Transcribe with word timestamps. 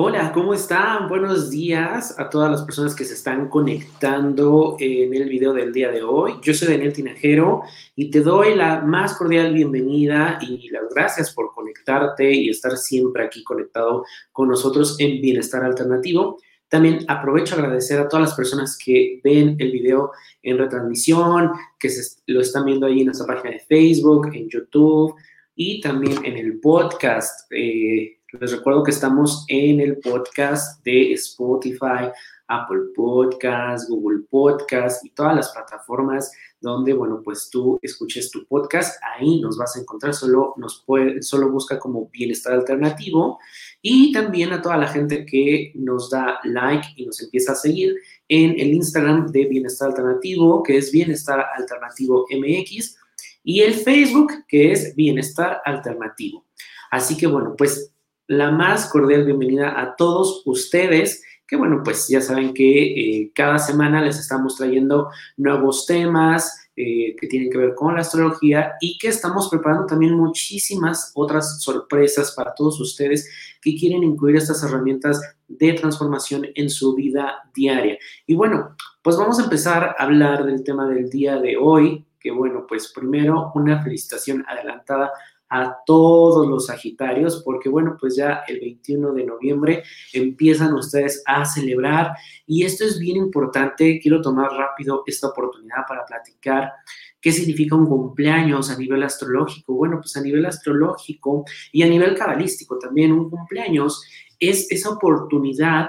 Hola, 0.00 0.30
¿cómo 0.32 0.54
están? 0.54 1.08
Buenos 1.08 1.50
días 1.50 2.16
a 2.20 2.30
todas 2.30 2.48
las 2.52 2.62
personas 2.62 2.94
que 2.94 3.04
se 3.04 3.14
están 3.14 3.48
conectando 3.48 4.76
en 4.78 5.12
el 5.12 5.28
video 5.28 5.52
del 5.52 5.72
día 5.72 5.90
de 5.90 6.04
hoy. 6.04 6.34
Yo 6.40 6.54
soy 6.54 6.68
Daniel 6.68 6.92
Tinajero 6.92 7.62
y 7.96 8.08
te 8.08 8.20
doy 8.20 8.54
la 8.54 8.80
más 8.80 9.14
cordial 9.14 9.52
bienvenida 9.52 10.38
y 10.40 10.70
las 10.70 10.84
gracias 10.94 11.34
por 11.34 11.52
conectarte 11.52 12.32
y 12.32 12.48
estar 12.48 12.76
siempre 12.76 13.24
aquí 13.24 13.42
conectado 13.42 14.04
con 14.30 14.46
nosotros 14.46 14.94
en 15.00 15.20
Bienestar 15.20 15.64
Alternativo. 15.64 16.38
También 16.68 17.04
aprovecho 17.08 17.56
a 17.56 17.58
agradecer 17.58 17.98
a 17.98 18.08
todas 18.08 18.28
las 18.28 18.36
personas 18.36 18.78
que 18.78 19.20
ven 19.24 19.56
el 19.58 19.72
video 19.72 20.12
en 20.44 20.58
retransmisión, 20.58 21.50
que 21.76 21.90
se, 21.90 22.22
lo 22.28 22.40
están 22.40 22.66
viendo 22.66 22.86
ahí 22.86 23.00
en 23.00 23.06
nuestra 23.06 23.26
página 23.26 23.50
de 23.50 23.64
Facebook, 23.66 24.28
en 24.32 24.48
YouTube 24.48 25.16
y 25.56 25.80
también 25.80 26.24
en 26.24 26.36
el 26.36 26.60
podcast. 26.60 27.50
Eh, 27.50 28.17
les 28.32 28.52
recuerdo 28.52 28.82
que 28.82 28.90
estamos 28.90 29.46
en 29.48 29.80
el 29.80 29.98
podcast 29.98 30.84
de 30.84 31.14
Spotify, 31.14 32.10
Apple 32.46 32.90
Podcast, 32.94 33.88
Google 33.88 34.24
Podcast 34.30 35.04
y 35.04 35.10
todas 35.10 35.34
las 35.34 35.50
plataformas 35.50 36.30
donde, 36.60 36.92
bueno, 36.92 37.22
pues 37.24 37.48
tú 37.50 37.78
escuches 37.80 38.30
tu 38.30 38.44
podcast, 38.46 39.00
ahí 39.16 39.40
nos 39.40 39.56
vas 39.56 39.76
a 39.76 39.80
encontrar, 39.80 40.12
solo, 40.12 40.54
nos 40.58 40.82
puede, 40.84 41.22
solo 41.22 41.50
busca 41.50 41.78
como 41.78 42.10
bienestar 42.10 42.52
alternativo. 42.52 43.38
Y 43.80 44.12
también 44.12 44.52
a 44.52 44.60
toda 44.60 44.76
la 44.76 44.88
gente 44.88 45.24
que 45.24 45.72
nos 45.74 46.10
da 46.10 46.40
like 46.44 46.88
y 46.96 47.06
nos 47.06 47.22
empieza 47.22 47.52
a 47.52 47.54
seguir 47.54 47.96
en 48.28 48.50
el 48.58 48.74
Instagram 48.74 49.28
de 49.28 49.46
Bienestar 49.46 49.88
Alternativo, 49.88 50.62
que 50.62 50.76
es 50.76 50.92
Bienestar 50.92 51.46
Alternativo 51.56 52.26
MX, 52.30 52.96
y 53.42 53.60
el 53.60 53.72
Facebook, 53.72 54.32
que 54.46 54.72
es 54.72 54.94
Bienestar 54.94 55.62
Alternativo. 55.64 56.44
Así 56.90 57.16
que, 57.16 57.26
bueno, 57.26 57.54
pues 57.56 57.94
la 58.28 58.50
más 58.50 58.90
cordial 58.90 59.24
bienvenida 59.24 59.80
a 59.80 59.96
todos 59.96 60.42
ustedes, 60.44 61.24
que 61.46 61.56
bueno, 61.56 61.80
pues 61.82 62.08
ya 62.08 62.20
saben 62.20 62.52
que 62.52 63.22
eh, 63.22 63.32
cada 63.34 63.58
semana 63.58 64.02
les 64.02 64.18
estamos 64.18 64.56
trayendo 64.56 65.08
nuevos 65.38 65.86
temas 65.86 66.68
eh, 66.76 67.16
que 67.18 67.26
tienen 67.26 67.50
que 67.50 67.56
ver 67.56 67.74
con 67.74 67.94
la 67.94 68.02
astrología 68.02 68.74
y 68.82 68.98
que 68.98 69.08
estamos 69.08 69.48
preparando 69.48 69.86
también 69.86 70.12
muchísimas 70.12 71.10
otras 71.14 71.62
sorpresas 71.62 72.32
para 72.32 72.54
todos 72.54 72.78
ustedes 72.80 73.30
que 73.62 73.74
quieren 73.74 74.04
incluir 74.04 74.36
estas 74.36 74.62
herramientas 74.62 75.20
de 75.48 75.72
transformación 75.72 76.46
en 76.54 76.68
su 76.68 76.94
vida 76.94 77.50
diaria. 77.54 77.96
Y 78.26 78.34
bueno, 78.34 78.76
pues 79.00 79.16
vamos 79.16 79.40
a 79.40 79.44
empezar 79.44 79.96
a 79.98 80.04
hablar 80.04 80.44
del 80.44 80.62
tema 80.62 80.86
del 80.86 81.08
día 81.08 81.38
de 81.38 81.56
hoy, 81.56 82.04
que 82.20 82.30
bueno, 82.30 82.66
pues 82.68 82.92
primero 82.92 83.52
una 83.54 83.82
felicitación 83.82 84.44
adelantada 84.46 85.10
a 85.50 85.76
todos 85.86 86.46
los 86.46 86.66
Sagitarios, 86.66 87.42
porque 87.44 87.68
bueno, 87.68 87.96
pues 87.98 88.16
ya 88.16 88.42
el 88.46 88.60
21 88.60 89.12
de 89.12 89.24
noviembre 89.24 89.82
empiezan 90.12 90.74
ustedes 90.74 91.22
a 91.26 91.44
celebrar 91.44 92.12
y 92.46 92.64
esto 92.64 92.84
es 92.84 92.98
bien 92.98 93.16
importante, 93.16 93.98
quiero 94.00 94.20
tomar 94.20 94.50
rápido 94.52 95.02
esta 95.06 95.28
oportunidad 95.28 95.86
para 95.88 96.04
platicar 96.04 96.72
qué 97.20 97.32
significa 97.32 97.76
un 97.76 97.86
cumpleaños 97.86 98.70
a 98.70 98.78
nivel 98.78 99.02
astrológico. 99.02 99.74
Bueno, 99.74 99.98
pues 100.00 100.16
a 100.16 100.20
nivel 100.20 100.46
astrológico 100.46 101.44
y 101.72 101.82
a 101.82 101.88
nivel 101.88 102.16
cabalístico 102.16 102.78
también, 102.78 103.12
un 103.12 103.30
cumpleaños 103.30 104.04
es 104.38 104.70
esa 104.70 104.90
oportunidad 104.90 105.88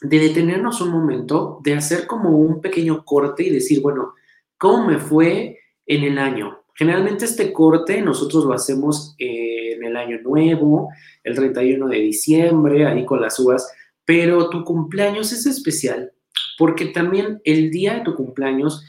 de 0.00 0.18
detenernos 0.18 0.80
un 0.80 0.90
momento, 0.90 1.60
de 1.62 1.74
hacer 1.74 2.06
como 2.06 2.30
un 2.30 2.60
pequeño 2.60 3.04
corte 3.04 3.42
y 3.42 3.50
decir, 3.50 3.80
bueno, 3.82 4.14
¿cómo 4.56 4.86
me 4.86 4.98
fue 4.98 5.58
en 5.86 6.04
el 6.04 6.18
año? 6.18 6.57
Generalmente 6.78 7.24
este 7.24 7.52
corte 7.52 8.00
nosotros 8.00 8.44
lo 8.44 8.54
hacemos 8.54 9.14
en 9.18 9.84
el 9.84 9.96
año 9.96 10.20
nuevo, 10.22 10.90
el 11.24 11.34
31 11.34 11.88
de 11.88 11.98
diciembre, 11.98 12.86
ahí 12.86 13.04
con 13.04 13.20
las 13.20 13.38
uvas, 13.40 13.70
pero 14.04 14.48
tu 14.48 14.64
cumpleaños 14.64 15.32
es 15.32 15.44
especial 15.44 16.12
porque 16.58 16.86
también 16.86 17.40
el 17.44 17.70
día 17.70 17.94
de 17.94 18.00
tu 18.02 18.14
cumpleaños 18.14 18.84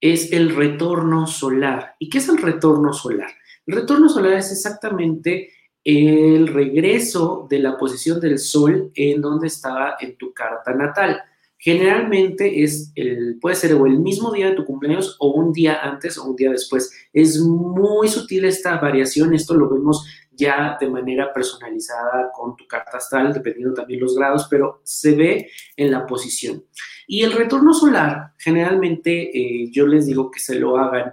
es 0.00 0.32
el 0.32 0.54
retorno 0.54 1.26
solar. 1.26 1.96
¿Y 1.98 2.08
qué 2.08 2.18
es 2.18 2.28
el 2.28 2.38
retorno 2.38 2.92
solar? 2.92 3.30
El 3.66 3.74
retorno 3.74 4.08
solar 4.08 4.34
es 4.34 4.52
exactamente 4.52 5.50
el 5.82 6.46
regreso 6.46 7.46
de 7.50 7.58
la 7.58 7.76
posición 7.76 8.20
del 8.20 8.38
sol 8.38 8.92
en 8.94 9.20
donde 9.20 9.48
estaba 9.48 9.96
en 10.00 10.16
tu 10.16 10.32
carta 10.32 10.72
natal. 10.72 11.20
Generalmente 11.62 12.62
es 12.62 12.90
el, 12.94 13.38
puede 13.38 13.54
ser 13.54 13.74
o 13.74 13.84
el 13.84 13.98
mismo 13.98 14.32
día 14.32 14.48
de 14.48 14.56
tu 14.56 14.64
cumpleaños 14.64 15.16
o 15.18 15.32
un 15.32 15.52
día 15.52 15.78
antes 15.82 16.16
o 16.16 16.24
un 16.24 16.34
día 16.34 16.50
después. 16.50 16.90
Es 17.12 17.38
muy 17.38 18.08
sutil 18.08 18.46
esta 18.46 18.78
variación, 18.78 19.34
esto 19.34 19.52
lo 19.52 19.68
vemos 19.68 20.06
ya 20.32 20.78
de 20.80 20.88
manera 20.88 21.34
personalizada 21.34 22.30
con 22.32 22.56
tu 22.56 22.66
carta 22.66 22.96
astral, 22.96 23.34
dependiendo 23.34 23.74
también 23.74 24.00
los 24.00 24.16
grados, 24.16 24.46
pero 24.48 24.80
se 24.84 25.14
ve 25.14 25.50
en 25.76 25.90
la 25.90 26.06
posición. 26.06 26.64
Y 27.06 27.24
el 27.24 27.32
retorno 27.32 27.74
solar, 27.74 28.32
generalmente 28.38 29.36
eh, 29.36 29.70
yo 29.70 29.86
les 29.86 30.06
digo 30.06 30.30
que 30.30 30.40
se 30.40 30.54
lo 30.54 30.78
hagan 30.78 31.12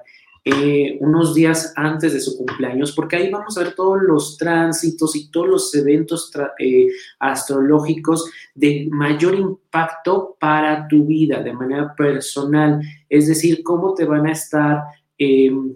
eh, 0.50 0.97
unos 1.02 1.35
días 1.35 1.74
antes 1.75 2.13
de 2.13 2.22
su 2.22 2.38
cumpleaños, 2.38 2.94
porque 2.94 3.18
ahí 3.18 3.30
vamos 3.30 3.58
a 3.58 3.63
ver 3.63 3.75
todos 3.75 4.02
los 4.02 4.38
tránsitos 4.38 5.13
y 5.18 5.30
todos 5.30 5.50
los 5.50 5.75
eventos 5.75 6.31
eh, 6.59 6.88
astrológicos 7.19 8.31
de 8.56 8.88
mayor 8.90 9.35
impacto 9.35 10.38
para 10.40 10.88
tu 10.88 11.06
vida 11.06 11.44
de 11.44 11.52
manera 11.52 11.94
personal, 11.96 12.80
es 13.09 13.28
decir, 13.28 13.62
cómo 13.62 13.94
te 13.94 14.06
van 14.06 14.25
a 14.25 14.31
estar, 14.31 14.84
em, 15.18 15.75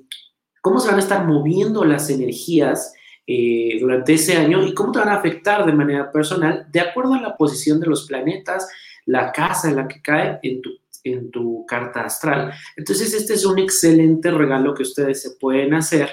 cómo 0.62 0.80
se 0.80 0.88
van 0.88 0.98
a 0.98 1.04
estar 1.04 1.28
moviendo 1.28 1.84
las 1.84 2.10
energías. 2.10 2.94
Eh, 3.28 3.78
durante 3.80 4.16
ese 4.16 4.36
año 4.36 4.66
y 4.66 4.74
cómo 4.74 4.92
te 4.92 5.00
van 5.00 5.10
a 5.10 5.16
afectar 5.16 5.66
de 5.66 5.72
manera 5.72 6.12
personal 6.12 6.66
de 6.70 6.82
acuerdo 6.82 7.14
a 7.14 7.22
la 7.22 7.38
posición 7.38 7.80
de 7.80 7.86
los 7.86 8.08
planetas, 8.08 8.68
la 9.06 9.32
casa 9.32 9.70
en 9.70 9.76
la 9.76 9.88
que 9.88 10.02
cae 10.02 10.40
en 10.42 10.62
tu 10.62 10.72
en 11.04 11.32
tu 11.32 11.66
carta 11.66 12.06
astral. 12.06 12.54
Entonces, 12.76 13.14
este 13.14 13.34
es 13.34 13.46
un 13.46 13.60
excelente 13.60 14.32
regalo 14.32 14.74
que 14.74 14.84
ustedes 14.84 15.22
se 15.22 15.32
pueden 15.32 15.74
hacer 15.74 16.10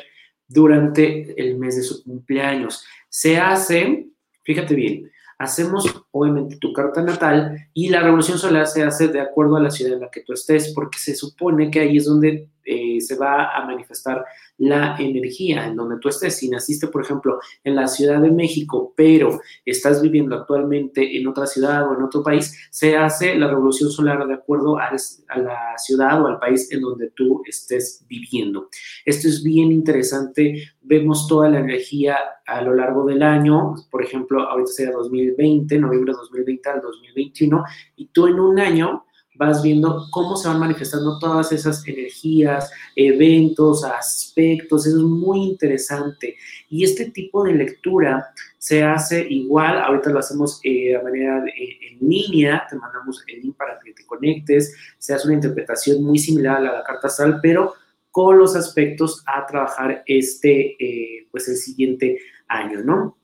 durante 0.47 1.41
el 1.41 1.59
mes 1.59 1.76
de 1.76 1.82
su 1.82 2.03
cumpleaños. 2.03 2.84
Se 3.09 3.38
hace, 3.38 4.09
fíjate 4.44 4.75
bien, 4.75 5.10
hacemos 5.38 6.04
obviamente 6.10 6.56
tu 6.56 6.72
carta 6.72 7.03
natal 7.03 7.69
y 7.72 7.88
la 7.88 8.03
revolución 8.03 8.38
solar 8.38 8.66
se 8.66 8.82
hace 8.82 9.09
de 9.09 9.21
acuerdo 9.21 9.56
a 9.56 9.62
la 9.62 9.71
ciudad 9.71 9.94
en 9.94 10.00
la 10.00 10.10
que 10.10 10.22
tú 10.22 10.32
estés, 10.32 10.72
porque 10.75 10.98
se 10.98 11.15
supone 11.15 11.71
que 11.71 11.81
ahí 11.81 11.97
es 11.97 12.06
donde 12.06 12.48
eh, 12.71 13.01
se 13.01 13.17
va 13.17 13.56
a 13.56 13.65
manifestar 13.65 14.23
la 14.59 14.97
energía 14.99 15.67
en 15.67 15.75
donde 15.75 15.99
tú 15.99 16.11
estés. 16.11 16.37
Si 16.37 16.51
naciste, 16.51 16.89
por 16.89 17.03
ejemplo, 17.03 17.41
en 17.65 17.75
la 17.75 17.87
Ciudad 17.87 18.21
de 18.21 18.31
México, 18.31 18.93
pero 18.95 19.41
estás 19.65 20.03
viviendo 20.03 20.37
actualmente 20.37 21.17
en 21.17 21.27
otra 21.27 21.47
ciudad 21.47 21.89
o 21.89 21.95
en 21.97 22.03
otro 22.03 22.23
país, 22.23 22.69
se 22.71 22.95
hace 22.95 23.37
la 23.37 23.49
revolución 23.49 23.91
solar 23.91 24.27
de 24.27 24.34
acuerdo 24.34 24.78
a, 24.78 24.91
la 25.37 25.78
ciudad 25.78 26.23
o 26.23 26.27
al 26.27 26.39
país 26.39 26.71
en 26.71 26.83
donde 26.83 27.11
tú 27.11 27.43
estés 27.47 28.05
viviendo. 28.07 28.69
Esto 29.07 29.28
es 29.28 29.43
bien 29.43 29.73
interesante. 29.73 30.69
Vemos 30.83 31.27
toda 31.27 31.49
la 31.49 31.61
energía 31.61 32.19
a 32.47 32.61
lo 32.61 32.75
largo 32.75 33.07
del 33.07 33.23
año, 33.23 33.75
por 33.91 34.03
ejemplo, 34.05 34.43
ahorita 34.43 34.73
sería 34.73 34.93
2020, 34.93 35.78
noviembre 35.78 36.12
de 36.12 36.19
2020 36.19 36.69
al 36.69 36.81
2021, 36.83 37.65
y 37.97 38.07
tú 38.09 38.27
en 38.27 38.41
un 38.41 38.59
año 38.59 39.05
vas 39.38 39.62
viendo 39.62 40.09
cómo 40.10 40.37
se 40.37 40.49
van 40.49 40.59
manifestando 40.59 41.19
todas 41.19 41.53
esas 41.53 41.87
energías, 41.87 42.71
eventos, 42.97 43.84
aspectos, 43.84 44.87
es 44.87 44.94
muy 44.94 45.44
interesante. 45.44 46.37
Y 46.69 46.84
este 46.84 47.10
tipo 47.10 47.44
de 47.44 47.54
lectura 47.54 48.31
se 48.59 48.82
hace 48.82 49.27
igual, 49.31 49.78
ahorita 49.78 50.10
lo 50.10 50.18
hacemos 50.18 50.60
eh, 50.65 50.92
de 50.92 51.03
manera 51.03 51.45
en 51.57 52.09
línea, 52.09 52.66
te 52.68 52.77
mandamos 52.77 53.24
el 53.28 53.41
link 53.41 53.57
para 53.57 53.78
que 53.78 53.92
te 53.92 54.04
conectes, 54.04 54.77
se 54.98 55.15
hace 55.15 55.28
una 55.28 55.36
interpretación 55.36 56.03
muy 56.03 56.18
similar 56.18 56.57
a 56.57 56.60
la, 56.60 56.84
carta 56.84 57.07
astral, 57.07 57.39
pero 57.41 57.74
con 58.10 58.39
los 58.39 58.57
aspectos 58.57 59.22
a 59.27 59.47
trabajar 59.47 60.03
este, 60.07 60.77
eh, 60.83 61.28
pues 61.30 61.48
el 61.48 61.57
siguiente 61.57 62.18
año, 62.48 62.83
¿no? 62.83 63.17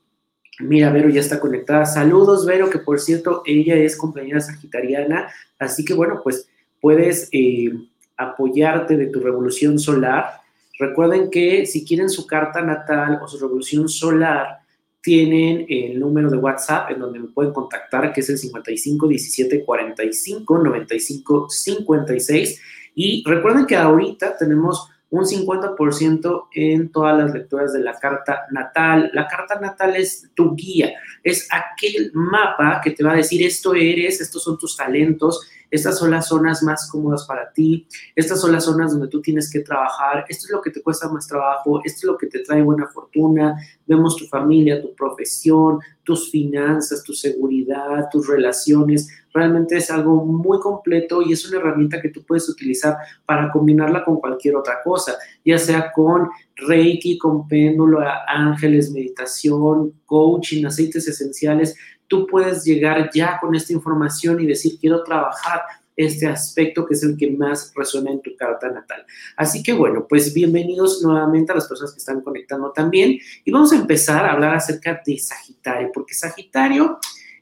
Mira, 0.61 0.91
Vero 0.91 1.09
ya 1.09 1.21
está 1.21 1.41
conectada. 1.41 1.85
Saludos, 1.85 2.47
Vero, 2.47 2.71
que 2.71 2.79
por 2.79 3.01
cierto, 3.01 3.43
ella 3.45 3.75
es 3.77 3.97
compañera 3.97 4.41
sagitariana, 4.41 5.29
así 5.59 5.85
que 5.85 5.95
bueno, 5.95 6.21
pues 6.23 6.49
puedes 6.81 7.29
eh, 7.33 7.73
apoyarte 8.17 8.97
de 8.97 9.07
tu 9.07 9.21
revolución 9.21 9.79
solar. 9.79 10.41
Recuerden 10.79 11.31
que 11.31 11.67
si 11.67 11.85
quieren 11.85 12.09
su 12.09 12.27
carta 12.27 12.61
natal 12.63 13.21
o 13.23 13.29
su 13.29 13.39
revolución 13.39 13.89
solar, 13.89 14.61
tienen 15.05 15.67
el 15.69 16.01
número 16.01 16.31
de 16.31 16.39
WhatsApp 16.39 16.91
en 16.91 17.01
donde 17.01 17.19
me 17.19 17.29
pueden 17.29 17.53
contactar, 17.53 18.13
que 18.13 18.21
es 18.21 18.31
el 18.31 18.39
55 18.39 19.07
17 19.07 19.65
45 19.65 20.59
95 20.59 21.51
56. 21.51 22.61
Y 22.95 23.23
recuerden 23.27 23.67
que 23.67 23.77
ahorita 23.77 24.37
tenemos 24.39 24.89
un 25.15 25.27
50% 25.27 26.49
en 26.55 26.91
todas 26.91 27.17
las 27.17 27.33
lecturas 27.33 27.73
de 27.73 27.79
la 27.79 27.97
carta 28.01 28.47
natal. 28.51 29.13
La 29.13 29.29
carta 29.29 29.61
natal 29.61 29.95
es 29.95 30.29
tu 30.35 30.57
guía, 30.57 30.93
es 31.23 31.47
aquel 31.53 32.11
mapa 32.15 32.81
que 32.83 32.91
te 32.91 33.05
va 33.05 33.13
a 33.13 33.17
decir 33.17 33.47
esto 33.47 33.77
eres, 33.77 34.21
estos 34.21 34.43
son 34.43 34.59
tus 34.59 34.77
talentos, 34.77 35.49
estas 35.71 35.99
son 35.99 36.11
las 36.11 36.27
zonas 36.27 36.65
más 36.65 36.91
cómodas 36.91 37.27
para 37.27 37.53
ti, 37.53 37.87
estas 38.17 38.41
son 38.41 38.51
las 38.51 38.65
zonas 38.65 38.91
donde 38.91 39.07
tú 39.07 39.23
tienes 39.23 39.53
que 39.53 39.61
trabajar, 39.61 40.25
esto 40.29 40.47
es 40.47 40.51
lo 40.51 40.61
que 40.61 40.71
te 40.71 40.83
cuesta 40.83 41.09
más 41.09 41.29
trabajo, 41.29 41.81
esto 41.85 41.99
es 41.99 42.05
lo 42.05 42.19
que 42.19 42.27
te 42.27 42.41
trae 42.41 42.63
buena 42.63 42.89
fortuna, 42.89 43.57
vemos 43.87 44.17
tu 44.17 44.27
familia, 44.27 44.83
tu 44.83 44.97
profesión, 44.97 45.79
tus 46.05 46.31
finanzas, 46.31 47.03
tu 47.03 47.13
seguridad, 47.13 48.09
tus 48.11 48.29
relaciones. 48.29 49.09
Realmente 49.33 49.77
es 49.77 49.91
algo 49.91 50.25
muy 50.25 50.61
completo 50.61 51.23
y 51.23 51.33
es 51.33 51.49
una 51.49 51.59
herramienta 51.59 52.01
que 52.01 52.11
tú 52.11 52.23
puedes 52.25 52.49
utilizar 52.49 52.97
para 53.27 53.51
combinarla 53.51 54.05
con 54.05 54.17
cualquier 54.17 54.57
otra 54.57 54.83
cosa, 54.85 55.15
ya 55.45 55.59
sea 55.59 55.91
con 55.93 56.29
Reiki, 56.57 57.19
con 57.19 57.49
péndulo, 57.49 58.01
ángeles, 58.29 58.93
meditación, 58.93 59.93
coaching, 60.07 60.65
aceites 60.67 61.09
esenciales. 61.09 61.77
Tú 62.07 62.27
puedes 62.27 62.65
llegar 62.65 63.11
ya 63.13 63.39
con 63.41 63.55
esta 63.55 63.73
información 63.73 64.41
y 64.41 64.47
decir, 64.47 64.79
quiero 64.79 65.03
trabajar 65.03 65.63
este 65.97 66.27
aspecto 66.27 66.85
que 66.87 66.95
es 66.95 67.03
el 67.03 67.17
que 67.17 67.31
más 67.31 67.73
resuena 67.75 68.11
en 68.11 68.21
tu 68.23 68.35
carta 68.37 68.71
natal. 68.71 69.05
Así 69.37 69.63
que 69.63 69.73
bueno, 69.73 70.07
pues 70.09 70.35
bienvenidos 70.35 71.03
nuevamente 71.03 71.53
a 71.53 71.55
las 71.57 71.69
personas 71.69 71.93
que 71.93 71.99
están 71.99 72.21
conectando 72.21 72.73
también. 72.73 73.19
Y 73.45 73.51
vamos 73.51 73.73
a 73.73 73.77
empezar 73.77 74.25
a 74.25 74.33
hablar 74.33 74.55
acerca 74.55 75.01
de 75.07 75.19
Sagitario, 75.19 75.91
porque 75.93 76.15
Sagitario 76.15 76.99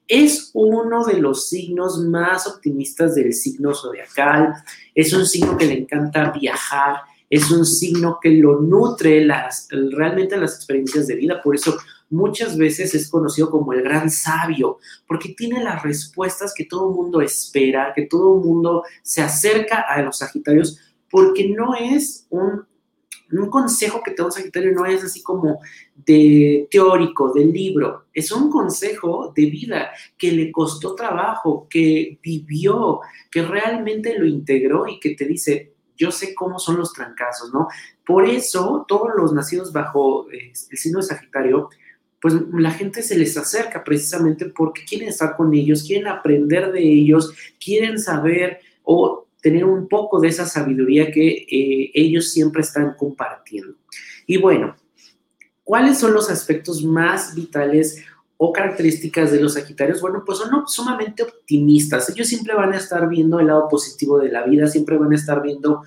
es 0.09 0.51
uno 0.53 1.05
de 1.07 1.15
los 1.15 1.49
signos 1.49 1.99
más 2.01 2.47
optimistas 2.47 3.15
del 3.15 3.33
signo 3.33 3.73
zodiacal, 3.73 4.53
es 4.95 5.13
un 5.13 5.25
signo 5.25 5.57
que 5.57 5.67
le 5.67 5.79
encanta 5.79 6.31
viajar, 6.33 6.97
es 7.31 7.51
un 7.51 7.65
signo 7.65 8.19
que 8.21 8.31
lo 8.31 8.61
nutre 8.61 9.25
las, 9.25 9.69
realmente 9.71 10.37
las 10.37 10.57
experiencias 10.57 11.07
de 11.07 11.17
vida, 11.17 11.41
por 11.43 11.55
eso 11.55 11.79
muchas 12.13 12.57
veces 12.57 12.95
es 12.95 13.11
conocido 13.11 13.51
como 13.51 13.73
el 13.73 13.83
gran 13.83 14.11
sabio, 14.11 14.79
porque 15.09 15.31
tiene 15.31 15.65
las 15.65 15.83
respuestas 15.83 16.53
que 16.55 16.67
todo 16.67 16.91
el 16.91 16.95
mundo 16.95 17.21
espera, 17.21 17.93
que 17.95 18.07
todo 18.07 18.37
el 18.37 18.45
mundo 18.45 18.85
se 19.03 19.23
acerca 19.23 19.81
a 19.81 20.01
los 20.03 20.19
Sagitarios, 20.19 20.79
porque 21.11 21.49
no 21.49 21.75
es 21.75 22.27
un, 22.31 22.65
un 23.33 23.51
consejo 23.51 24.03
que 24.05 24.11
te 24.11 24.19
da 24.19 24.27
un 24.27 24.33
Sagitario, 24.33 24.73
no 24.73 24.85
es 24.85 25.03
así 25.03 25.23
como 25.23 25.59
de 25.97 26.69
teórico, 26.71 27.33
del 27.33 27.51
libro, 27.51 28.05
es 28.13 28.31
un 28.31 28.51
consejo 28.51 29.33
de 29.35 29.47
vida 29.47 29.91
que 30.19 30.33
le 30.33 30.53
costó 30.53 30.95
trabajo, 30.95 31.67
que 31.69 32.19
vivió, 32.23 33.01
que 33.31 33.43
realmente 33.43 34.19
lo 34.19 34.27
integró 34.27 34.87
y 34.87 35.01
que 35.01 35.15
te 35.15 35.25
dice, 35.25 35.73
yo 35.97 36.11
sé 36.11 36.35
cómo 36.35 36.59
son 36.59 36.77
los 36.77 36.93
trancazos, 36.93 37.55
¿no? 37.55 37.69
Por 38.05 38.29
eso, 38.29 38.85
todos 38.89 39.11
los 39.17 39.33
nacidos 39.33 39.73
bajo 39.73 40.31
eh, 40.31 40.53
el 40.71 40.79
signo 40.79 40.99
de 40.99 41.07
Sagitario 41.07 41.71
pues 42.23 42.35
la 42.53 42.71
gente 42.71 43.03
se 43.03 43.19
les 43.19 43.37
acerca 43.37 43.83
precisamente 43.83 44.47
porque 44.47 44.85
quieren 44.85 45.09
estar 45.09 45.37
con 45.37 45.53
ellos, 45.53 45.83
quieren 45.83 46.07
aprender 46.07 46.71
de 46.71 46.81
ellos, 46.81 47.35
quieren 47.63 47.99
saber 47.99 48.61
o 48.85 49.27
tener 49.41 49.65
un 49.65 49.89
poco 49.89 50.21
de 50.21 50.29
esa 50.29 50.47
sabiduría 50.47 51.11
que 51.11 51.29
eh, 51.29 51.91
ellos 51.93 52.31
siempre 52.31 52.63
están 52.63 52.95
compartiendo. 52.97 53.75
Y 54.25 54.37
bueno, 54.37 54.77
¿cuáles 55.65 55.99
son 55.99 56.15
los 56.15 56.31
aspectos 56.31 56.85
más 56.85 57.35
vitales 57.35 58.05
o 58.37 58.53
características 58.53 59.33
de 59.33 59.41
los 59.41 59.55
Sagitarios? 59.55 60.01
Bueno, 60.01 60.23
pues 60.25 60.39
son 60.39 60.69
sumamente 60.69 61.25
optimistas. 61.25 62.09
Ellos 62.09 62.29
siempre 62.29 62.55
van 62.55 62.73
a 62.73 62.77
estar 62.77 63.09
viendo 63.09 63.41
el 63.41 63.49
lado 63.49 63.67
positivo 63.69 64.21
de 64.21 64.31
la 64.31 64.45
vida, 64.45 64.69
siempre 64.69 64.97
van 64.97 65.11
a 65.11 65.17
estar 65.17 65.43
viendo 65.43 65.83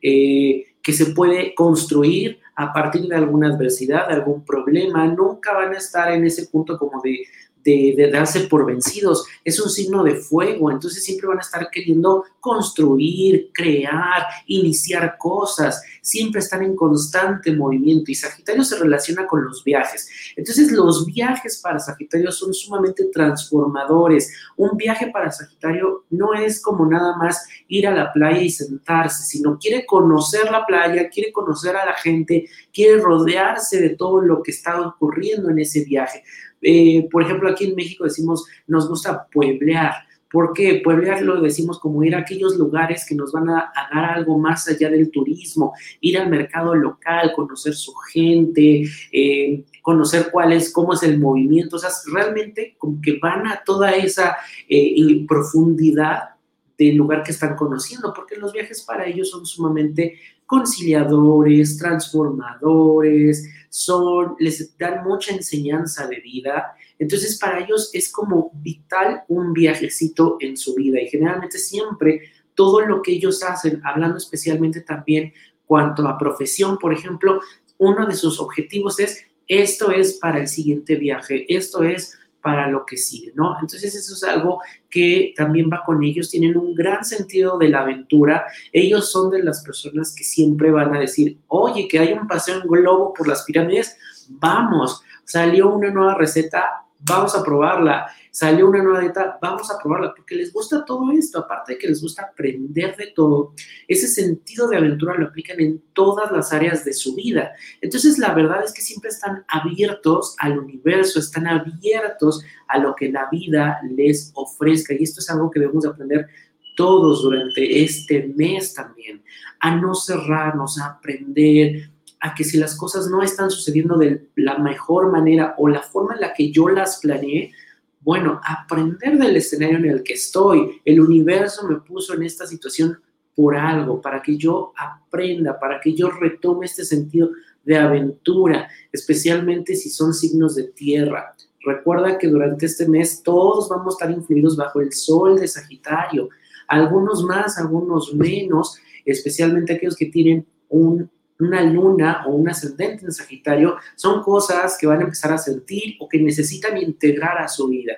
eh, 0.00 0.66
que 0.90 0.96
se 0.96 1.12
puede 1.12 1.54
construir 1.54 2.40
a 2.56 2.72
partir 2.72 3.02
de 3.02 3.14
alguna 3.14 3.46
adversidad, 3.46 4.08
de 4.08 4.14
algún 4.14 4.44
problema, 4.44 5.06
nunca 5.06 5.52
van 5.52 5.72
a 5.72 5.78
estar 5.78 6.10
en 6.10 6.24
ese 6.24 6.46
punto 6.46 6.76
como 6.76 7.00
de 7.00 7.20
de, 7.64 8.10
darse 8.12 8.40
por 8.40 8.66
vencidos, 8.66 9.24
es 9.44 9.60
un 9.60 9.70
signo 9.70 10.02
de 10.02 10.16
fuego, 10.16 10.70
entonces 10.70 11.04
siempre 11.04 11.28
van 11.28 11.38
a 11.38 11.42
estar 11.42 11.68
queriendo 11.70 12.24
construir, 12.40 13.50
crear, 13.52 14.24
iniciar 14.46 15.16
cosas, 15.18 15.82
siempre 16.00 16.40
están 16.40 16.62
en 16.62 16.74
constante 16.74 17.52
movimiento 17.52 18.10
y 18.10 18.14
Sagitario 18.14 18.64
se 18.64 18.78
relaciona 18.78 19.26
con 19.26 19.44
los 19.44 19.62
viajes. 19.62 20.08
Entonces 20.36 20.72
los 20.72 21.06
viajes 21.06 21.58
para 21.58 21.78
Sagitario 21.78 22.32
son 22.32 22.54
sumamente 22.54 23.04
transformadores. 23.12 24.32
Un 24.56 24.76
viaje 24.76 25.10
para 25.12 25.30
Sagitario 25.30 26.04
no 26.10 26.32
es 26.34 26.60
como 26.62 26.86
nada 26.86 27.16
más 27.16 27.46
ir 27.68 27.86
a 27.86 27.94
la 27.94 28.12
playa 28.12 28.40
y 28.40 28.50
sentarse, 28.50 29.24
sino 29.24 29.58
quiere 29.58 29.84
conocer 29.84 30.50
la 30.50 30.64
playa, 30.64 31.08
quiere 31.08 31.32
conocer 31.32 31.76
a 31.76 31.84
la 31.84 31.94
gente, 31.94 32.48
quiere 32.72 33.00
rodearse 33.00 33.80
de 33.80 33.90
todo 33.90 34.20
lo 34.20 34.42
que 34.42 34.50
está 34.50 34.80
ocurriendo 34.80 35.50
en 35.50 35.58
ese 35.58 35.84
viaje. 35.84 36.24
Eh, 36.62 37.08
por 37.10 37.22
ejemplo, 37.22 37.48
aquí 37.48 37.64
en 37.64 37.74
México 37.74 38.04
decimos, 38.04 38.46
nos 38.66 38.88
gusta 38.88 39.26
pueblear. 39.26 39.94
¿Por 40.30 40.52
qué? 40.52 40.80
Pueblear 40.84 41.22
lo 41.22 41.40
decimos 41.40 41.80
como 41.80 42.04
ir 42.04 42.14
a 42.14 42.20
aquellos 42.20 42.56
lugares 42.56 43.04
que 43.08 43.16
nos 43.16 43.32
van 43.32 43.50
a, 43.50 43.72
dar 43.92 44.04
algo 44.04 44.38
más 44.38 44.68
allá 44.68 44.88
del 44.88 45.10
turismo, 45.10 45.74
ir 46.00 46.18
al 46.18 46.30
mercado 46.30 46.74
local, 46.74 47.32
conocer 47.34 47.74
su 47.74 47.92
gente, 48.12 48.84
eh, 49.10 49.64
conocer 49.82 50.28
cuál 50.30 50.52
es, 50.52 50.72
cómo 50.72 50.94
es 50.94 51.02
el 51.02 51.18
movimiento, 51.18 51.76
o 51.76 51.78
sea, 51.80 51.90
realmente 52.12 52.76
como 52.78 53.00
que 53.00 53.18
van 53.18 53.48
a 53.48 53.62
toda 53.64 53.90
esa 53.90 54.36
eh, 54.68 55.24
profundidad 55.26 56.30
del 56.78 56.96
lugar 56.96 57.24
que 57.24 57.32
están 57.32 57.56
conociendo, 57.56 58.12
porque 58.14 58.36
los 58.36 58.52
viajes 58.52 58.82
para 58.82 59.06
ellos 59.06 59.30
son 59.30 59.44
sumamente 59.44 60.14
conciliadores, 60.50 61.78
transformadores, 61.78 63.48
son, 63.68 64.34
les 64.40 64.76
dan 64.76 65.04
mucha 65.04 65.32
enseñanza 65.32 66.08
de 66.08 66.18
vida. 66.18 66.72
Entonces, 66.98 67.38
para 67.38 67.60
ellos 67.60 67.88
es 67.92 68.10
como 68.10 68.50
vital 68.54 69.22
un 69.28 69.52
viajecito 69.52 70.38
en 70.40 70.56
su 70.56 70.74
vida 70.74 71.00
y 71.00 71.06
generalmente 71.06 71.56
siempre 71.56 72.22
todo 72.56 72.80
lo 72.80 73.00
que 73.00 73.12
ellos 73.12 73.44
hacen, 73.44 73.80
hablando 73.84 74.16
especialmente 74.16 74.80
también 74.80 75.32
cuanto 75.66 76.08
a 76.08 76.18
profesión, 76.18 76.78
por 76.78 76.92
ejemplo, 76.92 77.40
uno 77.78 78.08
de 78.08 78.16
sus 78.16 78.40
objetivos 78.40 78.98
es 78.98 79.24
esto 79.46 79.92
es 79.92 80.14
para 80.14 80.40
el 80.40 80.48
siguiente 80.48 80.96
viaje, 80.96 81.46
esto 81.54 81.84
es 81.84 82.18
para 82.42 82.68
lo 82.68 82.84
que 82.86 82.96
sigue, 82.96 83.32
¿no? 83.34 83.54
Entonces 83.60 83.94
eso 83.94 84.14
es 84.14 84.24
algo 84.24 84.60
que 84.88 85.34
también 85.36 85.70
va 85.72 85.82
con 85.84 86.02
ellos, 86.02 86.30
tienen 86.30 86.56
un 86.56 86.74
gran 86.74 87.04
sentido 87.04 87.58
de 87.58 87.68
la 87.68 87.80
aventura, 87.80 88.46
ellos 88.72 89.10
son 89.10 89.30
de 89.30 89.42
las 89.42 89.62
personas 89.62 90.14
que 90.14 90.24
siempre 90.24 90.70
van 90.70 90.94
a 90.94 91.00
decir, 91.00 91.38
oye, 91.48 91.86
que 91.88 91.98
hay 91.98 92.12
un 92.12 92.26
paseo 92.26 92.60
en 92.60 92.68
globo 92.68 93.12
por 93.12 93.28
las 93.28 93.44
pirámides, 93.44 93.96
vamos, 94.28 95.02
salió 95.24 95.68
una 95.68 95.90
nueva 95.90 96.14
receta, 96.14 96.84
vamos 97.00 97.34
a 97.36 97.42
probarla, 97.42 98.06
salió 98.30 98.68
una 98.68 98.82
nueva 98.82 99.00
dieta, 99.00 99.38
vamos 99.40 99.70
a 99.70 99.78
probarla, 99.78 100.14
porque 100.14 100.34
les 100.34 100.52
gusta 100.52 100.84
todo 100.84 101.10
esto, 101.12 101.40
aparte 101.40 101.72
de 101.72 101.78
que 101.78 101.88
les 101.88 102.00
gusta 102.00 102.22
aprender 102.22 102.96
de 102.96 103.08
todo, 103.08 103.54
ese 103.88 104.08
sentido 104.08 104.68
de 104.68 104.76
aventura 104.76 105.14
lo 105.14 105.26
aplican 105.26 105.60
en 105.60 105.82
todas 105.92 106.30
las 106.30 106.52
áreas 106.52 106.84
de 106.84 106.92
su 106.92 107.14
vida. 107.14 107.52
Entonces, 107.80 108.18
la 108.18 108.32
verdad 108.34 108.64
es 108.64 108.72
que 108.72 108.82
siempre 108.82 109.10
están 109.10 109.44
abiertos 109.48 110.34
al 110.38 110.58
universo, 110.58 111.18
están 111.18 111.46
abiertos 111.46 112.44
a 112.68 112.78
lo 112.78 112.94
que 112.94 113.10
la 113.10 113.28
vida 113.30 113.80
les 113.90 114.30
ofrezca, 114.34 114.94
y 114.94 115.02
esto 115.02 115.20
es 115.20 115.30
algo 115.30 115.50
que 115.50 115.60
debemos 115.60 115.86
aprender 115.86 116.28
todos 116.76 117.22
durante 117.22 117.82
este 117.82 118.32
mes 118.36 118.72
también, 118.72 119.22
a 119.58 119.76
no 119.76 119.94
cerrarnos, 119.94 120.78
a 120.78 120.86
aprender, 120.86 121.90
a 122.20 122.34
que 122.34 122.44
si 122.44 122.58
las 122.58 122.76
cosas 122.76 123.08
no 123.08 123.22
están 123.22 123.50
sucediendo 123.50 123.96
de 123.96 124.28
la 124.36 124.58
mejor 124.58 125.10
manera 125.10 125.54
o 125.58 125.68
la 125.68 125.82
forma 125.82 126.14
en 126.14 126.20
la 126.20 126.32
que 126.32 126.50
yo 126.52 126.68
las 126.68 127.00
planeé, 127.00 127.52
bueno, 128.00 128.40
aprender 128.44 129.18
del 129.18 129.36
escenario 129.36 129.78
en 129.78 129.86
el 129.86 130.02
que 130.02 130.14
estoy. 130.14 130.80
El 130.84 131.00
universo 131.00 131.68
me 131.68 131.76
puso 131.76 132.14
en 132.14 132.22
esta 132.22 132.46
situación 132.46 132.98
por 133.34 133.56
algo, 133.56 134.00
para 134.00 134.22
que 134.22 134.36
yo 134.36 134.72
aprenda, 134.76 135.58
para 135.58 135.80
que 135.80 135.94
yo 135.94 136.10
retome 136.10 136.66
este 136.66 136.84
sentido 136.84 137.30
de 137.64 137.76
aventura, 137.76 138.68
especialmente 138.90 139.76
si 139.76 139.90
son 139.90 140.14
signos 140.14 140.56
de 140.56 140.64
tierra. 140.64 141.34
Recuerda 141.64 142.18
que 142.18 142.26
durante 142.26 142.66
este 142.66 142.88
mes 142.88 143.22
todos 143.22 143.68
vamos 143.68 143.94
a 143.94 143.96
estar 143.96 144.10
influidos 144.10 144.56
bajo 144.56 144.80
el 144.80 144.92
sol 144.92 145.38
de 145.38 145.46
Sagitario, 145.46 146.28
algunos 146.68 147.22
más, 147.24 147.58
algunos 147.58 148.14
menos, 148.14 148.78
especialmente 149.04 149.74
aquellos 149.74 149.96
que 149.96 150.06
tienen 150.06 150.46
un 150.68 151.10
una 151.40 151.62
luna 151.62 152.24
o 152.26 152.30
un 152.30 152.48
ascendente 152.48 153.04
en 153.04 153.12
Sagitario 153.12 153.76
son 153.96 154.22
cosas 154.22 154.76
que 154.78 154.86
van 154.86 155.00
a 155.00 155.04
empezar 155.04 155.32
a 155.32 155.38
sentir 155.38 155.96
o 155.98 156.08
que 156.08 156.20
necesitan 156.20 156.76
integrar 156.76 157.38
a 157.38 157.48
su 157.48 157.68
vida. 157.68 157.94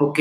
¿Ok? 0.00 0.18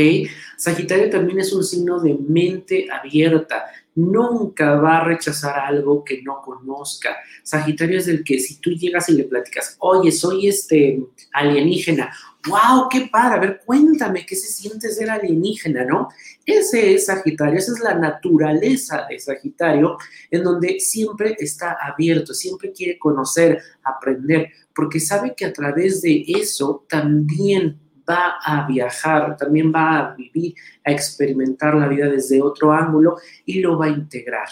Sagitario 0.58 1.10
también 1.10 1.40
es 1.40 1.52
un 1.52 1.64
signo 1.64 2.00
de 2.00 2.14
mente 2.14 2.88
abierta. 2.92 3.66
Nunca 3.96 4.76
va 4.76 4.98
a 4.98 5.04
rechazar 5.04 5.58
algo 5.58 6.04
que 6.04 6.22
no 6.22 6.42
conozca. 6.42 7.18
Sagitario 7.44 7.98
es 7.98 8.08
el 8.08 8.24
que 8.24 8.40
si 8.40 8.60
tú 8.60 8.72
llegas 8.72 9.10
y 9.10 9.14
le 9.14 9.24
platicas, 9.24 9.76
oye, 9.80 10.12
soy 10.12 10.48
este 10.48 11.00
alienígena, 11.32 12.14
wow, 12.48 12.90
qué 12.90 13.10
padre, 13.12 13.36
a 13.36 13.40
ver, 13.40 13.62
cuéntame 13.66 14.26
qué 14.26 14.36
se 14.36 14.48
siente 14.48 14.90
ser 14.90 15.10
alienígena, 15.10 15.86
¿no? 15.86 16.10
Ese 16.46 16.94
es 16.94 17.06
Sagitario, 17.06 17.58
esa 17.58 17.72
es 17.72 17.80
la 17.80 17.96
naturaleza 17.96 19.06
de 19.10 19.20
Sagitario, 19.20 19.98
en 20.30 20.44
donde 20.44 20.80
siempre 20.80 21.36
está 21.40 21.78
abierto, 21.82 22.34
siempre 22.34 22.72
quiere 22.72 23.00
conocer, 23.00 23.62
aprender, 23.84 24.50
porque 24.76 25.00
sabe 25.00 25.34
que 25.36 25.46
a 25.46 25.54
través 25.54 26.02
de 26.02 26.24
eso 26.28 26.86
también 26.90 27.80
va 28.10 28.36
a 28.44 28.68
viajar, 28.68 29.38
también 29.38 29.72
va 29.74 29.98
a 29.98 30.16
vivir, 30.16 30.54
a 30.84 30.92
experimentar 30.92 31.76
la 31.76 31.88
vida 31.88 32.10
desde 32.10 32.42
otro 32.42 32.74
ángulo 32.74 33.18
y 33.46 33.62
lo 33.62 33.78
va 33.78 33.86
a 33.86 33.90
integrar. 33.90 34.50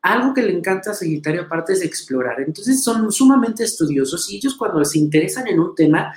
Algo 0.00 0.32
que 0.32 0.42
le 0.42 0.52
encanta 0.52 0.92
a 0.92 0.94
Sagitario 0.94 1.42
aparte 1.42 1.74
es 1.74 1.82
explorar. 1.82 2.40
Entonces 2.40 2.82
son 2.82 3.10
sumamente 3.12 3.64
estudiosos 3.64 4.30
y 4.30 4.36
ellos 4.36 4.54
cuando 4.56 4.82
se 4.84 4.98
interesan 4.98 5.48
en 5.48 5.60
un 5.60 5.74
tema 5.74 6.14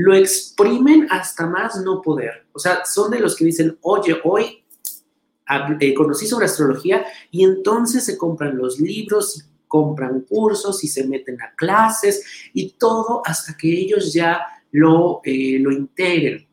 lo 0.00 0.14
exprimen 0.14 1.06
hasta 1.10 1.46
más 1.46 1.76
no 1.82 2.00
poder. 2.00 2.46
O 2.52 2.58
sea, 2.58 2.84
son 2.84 3.10
de 3.10 3.20
los 3.20 3.36
que 3.36 3.44
dicen, 3.44 3.78
oye, 3.82 4.16
hoy 4.24 4.64
eh, 5.80 5.94
conocí 5.94 6.26
sobre 6.26 6.46
astrología 6.46 7.04
y 7.30 7.44
entonces 7.44 8.04
se 8.04 8.16
compran 8.16 8.56
los 8.56 8.80
libros 8.80 9.36
y 9.36 9.42
compran 9.68 10.22
cursos 10.22 10.82
y 10.84 10.88
se 10.88 11.06
meten 11.06 11.40
a 11.42 11.54
clases 11.54 12.24
y 12.54 12.72
todo 12.72 13.22
hasta 13.24 13.56
que 13.56 13.70
ellos 13.70 14.12
ya 14.12 14.40
lo, 14.72 15.20
eh, 15.22 15.58
lo 15.60 15.70
integren. 15.70 16.48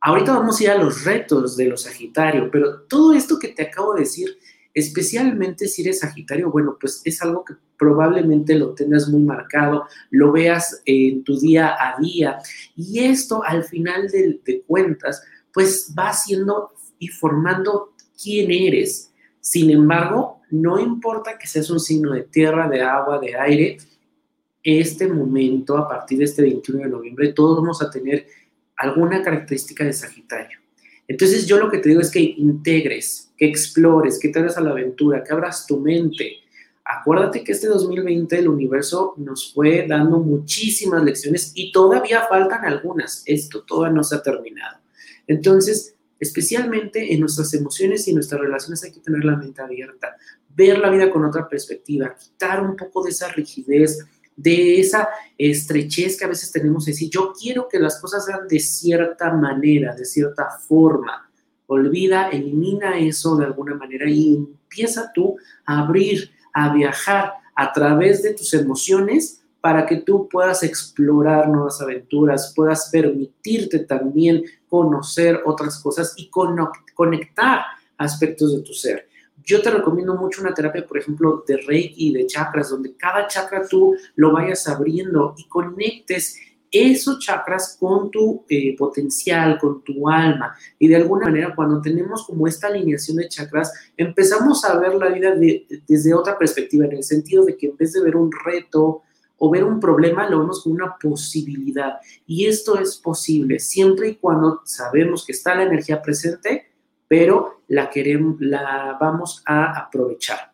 Ahorita 0.00 0.32
vamos 0.32 0.58
a 0.58 0.62
ir 0.62 0.70
a 0.70 0.78
los 0.78 1.04
retos 1.04 1.56
de 1.56 1.66
los 1.66 1.82
Sagitario, 1.82 2.48
pero 2.50 2.82
todo 2.82 3.12
esto 3.12 3.38
que 3.38 3.48
te 3.48 3.64
acabo 3.64 3.94
de 3.94 4.00
decir, 4.00 4.38
especialmente 4.78 5.68
si 5.68 5.82
eres 5.82 6.00
Sagitario, 6.00 6.50
bueno, 6.50 6.76
pues 6.80 7.02
es 7.04 7.20
algo 7.22 7.44
que 7.44 7.54
probablemente 7.76 8.54
lo 8.54 8.74
tengas 8.74 9.08
muy 9.08 9.22
marcado, 9.22 9.86
lo 10.10 10.32
veas 10.32 10.82
en 10.84 11.24
tu 11.24 11.38
día 11.38 11.74
a 11.78 12.00
día 12.00 12.38
y 12.76 13.00
esto 13.00 13.42
al 13.44 13.64
final 13.64 14.08
de, 14.08 14.62
cuentas, 14.66 15.22
pues 15.52 15.94
va 15.98 16.08
haciendo 16.08 16.72
y 16.98 17.08
formando 17.08 17.94
quién 18.20 18.50
eres. 18.50 19.12
Sin 19.40 19.70
embargo, 19.70 20.40
no 20.50 20.78
importa 20.78 21.38
que 21.38 21.46
seas 21.46 21.70
un 21.70 21.80
signo 21.80 22.12
de 22.12 22.22
tierra, 22.22 22.68
de 22.68 22.82
agua, 22.82 23.18
de 23.18 23.36
aire, 23.36 23.78
este 24.62 25.08
momento, 25.08 25.76
a 25.78 25.88
partir 25.88 26.18
de 26.18 26.24
este 26.24 26.42
21 26.42 26.84
de 26.84 26.90
noviembre, 26.90 27.32
todos 27.32 27.58
vamos 27.58 27.80
a 27.80 27.90
tener 27.90 28.26
alguna 28.76 29.22
característica 29.22 29.84
de 29.84 29.92
Sagitario. 29.92 30.58
Entonces 31.08 31.46
yo 31.46 31.58
lo 31.58 31.70
que 31.70 31.78
te 31.78 31.88
digo 31.88 32.02
es 32.02 32.10
que 32.10 32.20
integres, 32.20 33.32
que 33.36 33.46
explores, 33.46 34.18
que 34.20 34.28
te 34.28 34.38
hagas 34.38 34.58
a 34.58 34.60
la 34.60 34.70
aventura, 34.70 35.24
que 35.24 35.32
abras 35.32 35.66
tu 35.66 35.80
mente. 35.80 36.36
Acuérdate 36.84 37.42
que 37.42 37.52
este 37.52 37.66
2020 37.66 38.38
el 38.38 38.48
universo 38.48 39.14
nos 39.16 39.52
fue 39.52 39.86
dando 39.88 40.20
muchísimas 40.20 41.02
lecciones 41.02 41.52
y 41.54 41.72
todavía 41.72 42.26
faltan 42.28 42.64
algunas. 42.64 43.22
Esto 43.26 43.62
todavía 43.62 43.96
no 43.96 44.04
se 44.04 44.16
ha 44.16 44.22
terminado. 44.22 44.78
Entonces, 45.26 45.94
especialmente 46.20 47.12
en 47.12 47.20
nuestras 47.20 47.52
emociones 47.54 48.06
y 48.06 48.10
en 48.10 48.16
nuestras 48.16 48.40
relaciones 48.40 48.84
hay 48.84 48.92
que 48.92 49.00
tener 49.00 49.24
la 49.24 49.36
mente 49.36 49.62
abierta, 49.62 50.16
ver 50.54 50.78
la 50.78 50.90
vida 50.90 51.10
con 51.10 51.24
otra 51.24 51.48
perspectiva, 51.48 52.14
quitar 52.16 52.62
un 52.62 52.76
poco 52.76 53.04
de 53.04 53.10
esa 53.10 53.28
rigidez, 53.28 54.04
de 54.38 54.78
esa 54.78 55.08
estrechez 55.36 56.16
que 56.16 56.24
a 56.24 56.28
veces 56.28 56.52
tenemos 56.52 56.84
de 56.84 56.92
decir, 56.92 57.10
yo 57.10 57.32
quiero 57.38 57.68
que 57.68 57.80
las 57.80 58.00
cosas 58.00 58.24
sean 58.24 58.46
de 58.46 58.60
cierta 58.60 59.32
manera, 59.32 59.94
de 59.94 60.04
cierta 60.04 60.48
forma. 60.66 61.28
Olvida, 61.66 62.28
elimina 62.28 62.98
eso 62.98 63.36
de 63.36 63.46
alguna 63.46 63.74
manera 63.74 64.08
y 64.08 64.36
empieza 64.36 65.12
tú 65.12 65.36
a 65.66 65.80
abrir, 65.80 66.30
a 66.54 66.72
viajar 66.72 67.32
a 67.54 67.72
través 67.72 68.22
de 68.22 68.32
tus 68.32 68.54
emociones 68.54 69.42
para 69.60 69.84
que 69.86 69.96
tú 69.96 70.28
puedas 70.28 70.62
explorar 70.62 71.48
nuevas 71.48 71.80
aventuras, 71.80 72.52
puedas 72.54 72.90
permitirte 72.90 73.80
también 73.80 74.44
conocer 74.68 75.40
otras 75.44 75.80
cosas 75.82 76.14
y 76.16 76.30
conectar 76.94 77.62
aspectos 77.96 78.54
de 78.54 78.62
tu 78.62 78.72
ser. 78.72 79.07
Yo 79.48 79.62
te 79.62 79.70
recomiendo 79.70 80.14
mucho 80.14 80.42
una 80.42 80.52
terapia, 80.52 80.86
por 80.86 80.98
ejemplo, 80.98 81.42
de 81.48 81.56
Reiki, 81.56 82.12
de 82.12 82.26
chakras, 82.26 82.68
donde 82.68 82.94
cada 82.96 83.26
chakra 83.26 83.66
tú 83.66 83.96
lo 84.14 84.30
vayas 84.30 84.68
abriendo 84.68 85.34
y 85.38 85.48
conectes 85.48 86.38
esos 86.70 87.18
chakras 87.20 87.78
con 87.80 88.10
tu 88.10 88.44
eh, 88.50 88.76
potencial, 88.76 89.58
con 89.58 89.82
tu 89.82 90.06
alma. 90.06 90.54
Y 90.78 90.88
de 90.88 90.96
alguna 90.96 91.28
manera, 91.28 91.54
cuando 91.54 91.80
tenemos 91.80 92.26
como 92.26 92.46
esta 92.46 92.66
alineación 92.66 93.16
de 93.16 93.28
chakras, 93.30 93.72
empezamos 93.96 94.66
a 94.66 94.78
ver 94.78 94.94
la 94.96 95.08
vida 95.08 95.34
desde 95.34 96.12
otra 96.12 96.36
perspectiva, 96.36 96.84
en 96.84 96.98
el 96.98 97.02
sentido 97.02 97.46
de 97.46 97.56
que 97.56 97.68
en 97.68 97.76
vez 97.78 97.94
de 97.94 98.02
ver 98.02 98.16
un 98.16 98.30
reto, 98.44 99.04
o 99.38 99.50
ver 99.50 99.64
un 99.64 99.80
problema 99.80 100.28
lo 100.28 100.40
vemos 100.40 100.62
como 100.62 100.74
una 100.74 100.96
posibilidad. 101.00 101.94
Y 102.26 102.44
esto 102.44 102.78
es 102.78 102.96
posible 102.96 103.60
siempre 103.60 104.10
y 104.10 104.16
cuando 104.16 104.60
sabemos 104.66 105.24
que 105.24 105.32
está 105.32 105.54
la 105.54 105.62
energía 105.62 106.02
presente, 106.02 106.66
pero 107.08 107.62
la, 107.68 107.90
queremos, 107.90 108.36
la 108.40 108.96
vamos 109.00 109.42
a 109.46 109.78
aprovechar. 109.78 110.52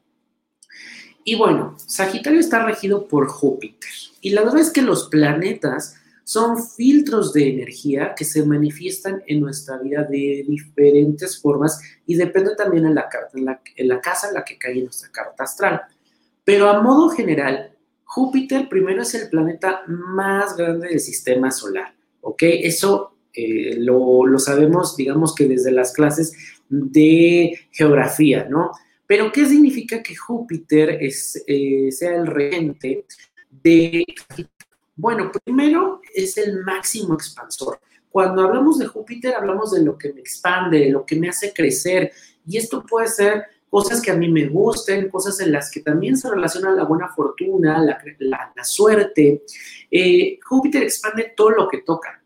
Y 1.24 1.36
bueno, 1.36 1.74
Sagitario 1.78 2.40
está 2.40 2.64
regido 2.64 3.08
por 3.08 3.28
Júpiter. 3.28 3.90
Y 4.20 4.30
la 4.30 4.42
verdad 4.42 4.60
es 4.60 4.70
que 4.70 4.82
los 4.82 5.08
planetas 5.08 5.96
son 6.22 6.62
filtros 6.62 7.32
de 7.32 7.50
energía 7.50 8.14
que 8.14 8.24
se 8.24 8.44
manifiestan 8.44 9.22
en 9.26 9.40
nuestra 9.40 9.78
vida 9.78 10.04
de 10.04 10.44
diferentes 10.48 11.40
formas 11.40 11.80
y 12.06 12.16
depende 12.16 12.56
también 12.56 12.86
en 12.86 12.94
la, 12.94 13.08
en 13.34 13.44
la, 13.44 13.60
en 13.76 13.88
la 13.88 14.00
casa 14.00 14.28
en 14.28 14.34
la 14.34 14.44
que 14.44 14.58
cae 14.58 14.82
nuestra 14.82 15.10
carta 15.10 15.44
astral. 15.44 15.82
Pero 16.44 16.68
a 16.68 16.80
modo 16.82 17.10
general, 17.10 17.76
Júpiter 18.04 18.68
primero 18.68 19.02
es 19.02 19.14
el 19.14 19.28
planeta 19.28 19.82
más 19.86 20.56
grande 20.56 20.88
del 20.88 21.00
sistema 21.00 21.50
solar, 21.50 21.94
¿ok? 22.20 22.42
Eso 22.42 23.13
eh, 23.34 23.76
lo, 23.78 24.38
sabemos, 24.38 24.96
digamos 24.96 25.34
que 25.34 25.48
desde 25.48 25.72
las 25.72 25.92
clases 25.92 26.32
de 26.68 27.58
geografía, 27.70 28.46
¿no? 28.48 28.70
Pero 29.06 29.30
¿qué 29.32 29.44
significa 29.46 30.02
que 30.02 30.16
Júpiter 30.16 30.98
es, 31.02 31.42
eh, 31.46 31.90
sea 31.90 32.16
el 32.16 32.26
regente 32.26 33.04
de... 33.50 34.04
Bueno, 34.96 35.30
primero 35.44 36.00
es 36.14 36.38
el 36.38 36.62
máximo 36.62 37.14
expansor. 37.14 37.80
Cuando 38.08 38.42
hablamos 38.42 38.78
de 38.78 38.86
Júpiter, 38.86 39.34
hablamos 39.34 39.72
de 39.72 39.82
lo 39.82 39.98
que 39.98 40.12
me 40.12 40.20
expande, 40.20 40.78
de 40.78 40.90
lo 40.90 41.04
que 41.04 41.16
me 41.16 41.28
hace 41.28 41.52
crecer. 41.52 42.12
Y 42.46 42.56
esto 42.56 42.84
puede 42.86 43.08
ser 43.08 43.44
cosas 43.68 44.00
que 44.00 44.12
a 44.12 44.16
mí 44.16 44.28
me 44.28 44.46
gusten, 44.46 45.10
cosas 45.10 45.40
en 45.40 45.50
las 45.50 45.68
que 45.68 45.80
también 45.80 46.16
se 46.16 46.30
relaciona 46.30 46.70
la 46.70 46.84
buena 46.84 47.08
fortuna, 47.08 47.80
la, 47.80 47.98
la, 48.20 48.64
suerte. 48.64 49.42
Eh, 49.90 50.38
Júpiter 50.44 50.84
expande 50.84 51.32
todo 51.36 51.50
lo 51.50 51.68
que 51.68 51.78
toca. 51.78 52.23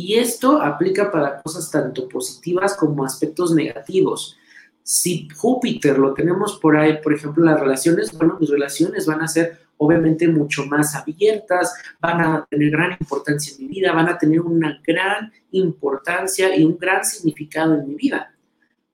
Y 0.00 0.14
esto 0.14 0.62
aplica 0.62 1.10
para 1.10 1.42
cosas 1.42 1.68
tanto 1.72 2.08
positivas 2.08 2.76
como 2.76 3.04
aspectos 3.04 3.52
negativos. 3.52 4.36
Si 4.84 5.28
Júpiter 5.34 5.98
lo 5.98 6.14
tenemos 6.14 6.56
por 6.60 6.76
ahí, 6.76 6.98
por 7.02 7.12
ejemplo, 7.12 7.44
las 7.44 7.58
relaciones, 7.58 8.16
bueno, 8.16 8.36
mis 8.38 8.48
relaciones 8.48 9.06
van 9.06 9.22
a 9.22 9.28
ser 9.28 9.58
obviamente 9.76 10.28
mucho 10.28 10.66
más 10.66 10.94
abiertas, 10.94 11.74
van 12.00 12.20
a 12.20 12.46
tener 12.48 12.70
gran 12.70 12.92
importancia 12.92 13.54
en 13.54 13.66
mi 13.66 13.74
vida, 13.74 13.92
van 13.92 14.08
a 14.08 14.16
tener 14.16 14.40
una 14.40 14.80
gran 14.86 15.32
importancia 15.50 16.54
y 16.56 16.64
un 16.64 16.78
gran 16.78 17.04
significado 17.04 17.74
en 17.74 17.88
mi 17.88 17.96
vida. 17.96 18.32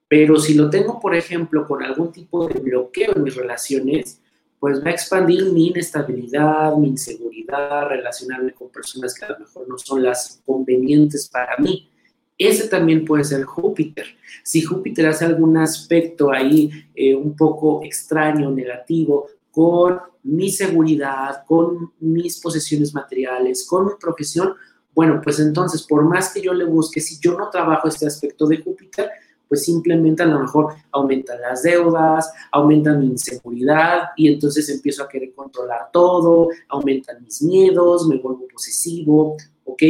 Pero 0.07 0.39
si 0.39 0.55
lo 0.55 0.71
tengo, 0.71 0.99
por 0.99 1.13
ejemplo, 1.15 1.67
con 1.67 1.83
algún 1.83 2.11
tipo 2.11 2.47
de 2.47 2.59
bloqueo 2.59 3.13
en 3.15 3.23
mis 3.23 3.35
relaciones, 3.35 4.21
pues 4.65 4.83
va 4.83 4.87
a 4.89 4.93
expandir 4.93 5.51
mi 5.51 5.67
inestabilidad, 5.67 6.75
mi 6.75 6.87
inseguridad, 6.87 7.87
relacionarme 7.87 8.51
con 8.51 8.69
personas 8.69 9.13
que 9.13 9.23
a 9.23 9.29
lo 9.29 9.37
mejor 9.41 9.69
no 9.69 9.77
son 9.77 10.01
las 10.01 10.41
convenientes 10.43 11.29
para 11.29 11.55
mí. 11.59 11.87
Ese 12.35 12.67
también 12.67 13.05
puede 13.05 13.25
ser 13.25 13.43
Júpiter. 13.43 14.07
Si 14.43 14.63
Júpiter 14.63 15.05
hace 15.05 15.23
algún 15.23 15.55
aspecto 15.55 16.31
ahí 16.31 16.71
eh, 16.95 17.13
un 17.13 17.35
poco 17.35 17.81
extraño, 17.83 18.49
negativo, 18.49 19.27
con 19.51 19.99
mi 20.23 20.49
seguridad, 20.49 21.45
con 21.45 21.93
mis 21.99 22.39
posesiones 22.41 22.91
materiales, 22.91 23.67
con 23.67 23.85
mi 23.85 23.91
profesión, 23.99 24.55
bueno, 24.95 25.21
pues 25.23 25.39
entonces, 25.39 25.83
por 25.83 26.05
más 26.05 26.33
que 26.33 26.41
yo 26.41 26.55
le 26.55 26.65
busque, 26.65 27.01
si 27.01 27.19
yo 27.19 27.37
no 27.37 27.51
trabajo 27.51 27.87
este 27.87 28.07
aspecto 28.07 28.47
de 28.47 28.63
Júpiter, 28.63 29.11
pues 29.47 29.63
simplemente 29.63 30.23
a 30.23 30.27
lo 30.27 30.39
mejor 30.39 30.75
aumentan 30.91 31.41
las 31.41 31.63
deudas, 31.63 32.31
aumentan 32.51 32.99
mi 32.99 33.07
inseguridad 33.07 34.09
y 34.15 34.27
entonces 34.31 34.67
empiezo 34.69 35.03
a 35.03 35.07
querer 35.07 35.33
controlar 35.33 35.89
todo, 35.91 36.49
aumentan 36.69 37.23
mis 37.23 37.41
miedos, 37.41 38.07
me 38.07 38.17
vuelvo 38.17 38.47
posesivo, 38.47 39.37
¿ok? 39.63 39.83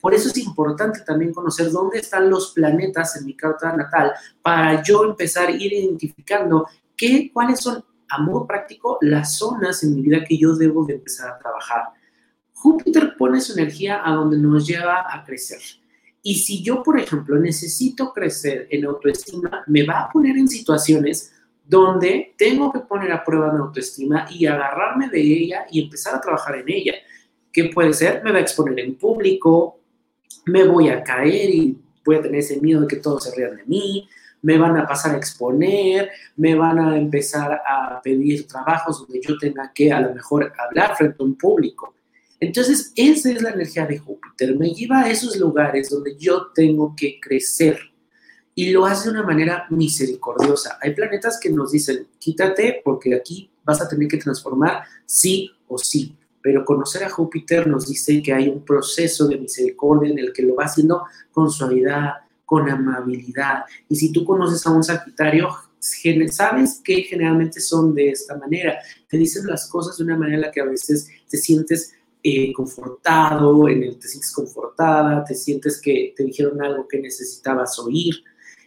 Por 0.00 0.14
eso 0.14 0.28
es 0.28 0.38
importante 0.38 1.00
también 1.06 1.32
conocer 1.32 1.70
dónde 1.70 1.98
están 1.98 2.28
los 2.28 2.52
planetas 2.52 3.16
en 3.16 3.26
mi 3.26 3.36
carta 3.36 3.74
natal 3.76 4.12
para 4.42 4.82
yo 4.82 5.04
empezar 5.04 5.48
a 5.48 5.52
ir 5.52 5.72
identificando 5.72 6.66
qué, 6.96 7.30
cuáles 7.32 7.60
son, 7.60 7.84
a 8.08 8.18
modo 8.20 8.46
práctico, 8.46 8.98
las 9.00 9.36
zonas 9.38 9.82
en 9.84 9.94
mi 9.94 10.02
vida 10.02 10.24
que 10.24 10.36
yo 10.36 10.56
debo 10.56 10.84
de 10.84 10.94
empezar 10.94 11.30
a 11.30 11.38
trabajar. 11.38 11.84
Júpiter 12.52 13.14
pone 13.16 13.40
su 13.40 13.52
energía 13.52 14.02
a 14.04 14.12
donde 14.14 14.38
nos 14.38 14.66
lleva 14.66 15.04
a 15.08 15.24
crecer. 15.24 15.60
Y 16.22 16.36
si 16.36 16.62
yo, 16.62 16.82
por 16.82 16.98
ejemplo, 16.98 17.38
necesito 17.38 18.12
crecer 18.12 18.68
en 18.70 18.84
autoestima, 18.84 19.64
me 19.66 19.84
va 19.84 20.02
a 20.02 20.08
poner 20.08 20.36
en 20.36 20.48
situaciones 20.48 21.32
donde 21.64 22.34
tengo 22.36 22.72
que 22.72 22.80
poner 22.80 23.10
a 23.12 23.24
prueba 23.24 23.52
mi 23.52 23.58
autoestima 23.58 24.26
y 24.30 24.46
agarrarme 24.46 25.08
de 25.08 25.20
ella 25.20 25.66
y 25.70 25.82
empezar 25.82 26.14
a 26.14 26.20
trabajar 26.20 26.56
en 26.56 26.68
ella. 26.68 26.94
¿Qué 27.52 27.70
puede 27.74 27.92
ser? 27.92 28.22
Me 28.22 28.32
va 28.32 28.38
a 28.38 28.42
exponer 28.42 28.78
en 28.80 28.96
público, 28.96 29.80
me 30.46 30.64
voy 30.64 30.88
a 30.88 31.02
caer 31.02 31.50
y 31.50 31.78
voy 32.04 32.16
a 32.16 32.22
tener 32.22 32.40
ese 32.40 32.60
miedo 32.60 32.82
de 32.82 32.86
que 32.86 32.96
todos 32.96 33.24
se 33.24 33.34
rían 33.34 33.56
de 33.56 33.64
mí, 33.64 34.08
me 34.42 34.58
van 34.58 34.76
a 34.76 34.86
pasar 34.86 35.14
a 35.14 35.18
exponer, 35.18 36.10
me 36.36 36.54
van 36.54 36.78
a 36.78 36.96
empezar 36.96 37.62
a 37.66 38.00
pedir 38.02 38.46
trabajos 38.46 39.00
donde 39.00 39.20
yo 39.20 39.38
tenga 39.38 39.72
que 39.72 39.92
a 39.92 40.00
lo 40.00 40.14
mejor 40.14 40.52
hablar 40.58 40.96
frente 40.96 41.16
a 41.20 41.24
un 41.24 41.36
público. 41.36 41.94
Entonces, 42.42 42.92
esa 42.96 43.30
es 43.30 43.40
la 43.40 43.50
energía 43.50 43.86
de 43.86 43.98
Júpiter. 43.98 44.56
Me 44.56 44.70
lleva 44.70 45.02
a 45.02 45.08
esos 45.08 45.36
lugares 45.36 45.90
donde 45.90 46.16
yo 46.16 46.48
tengo 46.52 46.92
que 46.96 47.20
crecer 47.20 47.78
y 48.52 48.72
lo 48.72 48.84
hace 48.84 49.04
de 49.04 49.14
una 49.14 49.22
manera 49.22 49.66
misericordiosa. 49.70 50.76
Hay 50.82 50.92
planetas 50.92 51.38
que 51.40 51.50
nos 51.50 51.70
dicen, 51.70 52.08
quítate 52.18 52.82
porque 52.84 53.14
aquí 53.14 53.48
vas 53.62 53.80
a 53.80 53.88
tener 53.88 54.08
que 54.08 54.16
transformar 54.16 54.82
sí 55.06 55.52
o 55.68 55.78
sí. 55.78 56.16
Pero 56.42 56.64
conocer 56.64 57.04
a 57.04 57.10
Júpiter 57.10 57.68
nos 57.68 57.86
dice 57.86 58.20
que 58.20 58.32
hay 58.32 58.48
un 58.48 58.64
proceso 58.64 59.28
de 59.28 59.38
misericordia 59.38 60.10
en 60.10 60.18
el 60.18 60.32
que 60.32 60.42
lo 60.42 60.56
va 60.56 60.64
haciendo 60.64 61.04
con 61.30 61.48
suavidad, 61.48 62.14
con 62.44 62.68
amabilidad. 62.68 63.62
Y 63.88 63.94
si 63.94 64.10
tú 64.10 64.24
conoces 64.24 64.66
a 64.66 64.72
un 64.72 64.82
Sagitario, 64.82 65.48
sabes 65.78 66.80
que 66.82 67.02
generalmente 67.02 67.60
son 67.60 67.94
de 67.94 68.10
esta 68.10 68.36
manera. 68.36 68.80
Te 69.08 69.16
dicen 69.16 69.46
las 69.46 69.68
cosas 69.68 69.96
de 69.96 70.02
una 70.02 70.16
manera 70.16 70.38
en 70.38 70.42
la 70.42 70.50
que 70.50 70.60
a 70.60 70.64
veces 70.64 71.08
te 71.28 71.36
sientes 71.36 71.94
eh, 72.22 72.52
confortado, 72.52 73.68
en 73.68 73.82
el, 73.82 73.98
te 73.98 74.08
sientes 74.08 74.32
confortada, 74.32 75.24
te 75.24 75.34
sientes 75.34 75.80
que 75.80 76.14
te 76.16 76.24
dijeron 76.24 76.62
algo 76.62 76.86
que 76.86 77.00
necesitabas 77.00 77.78
oír 77.78 78.14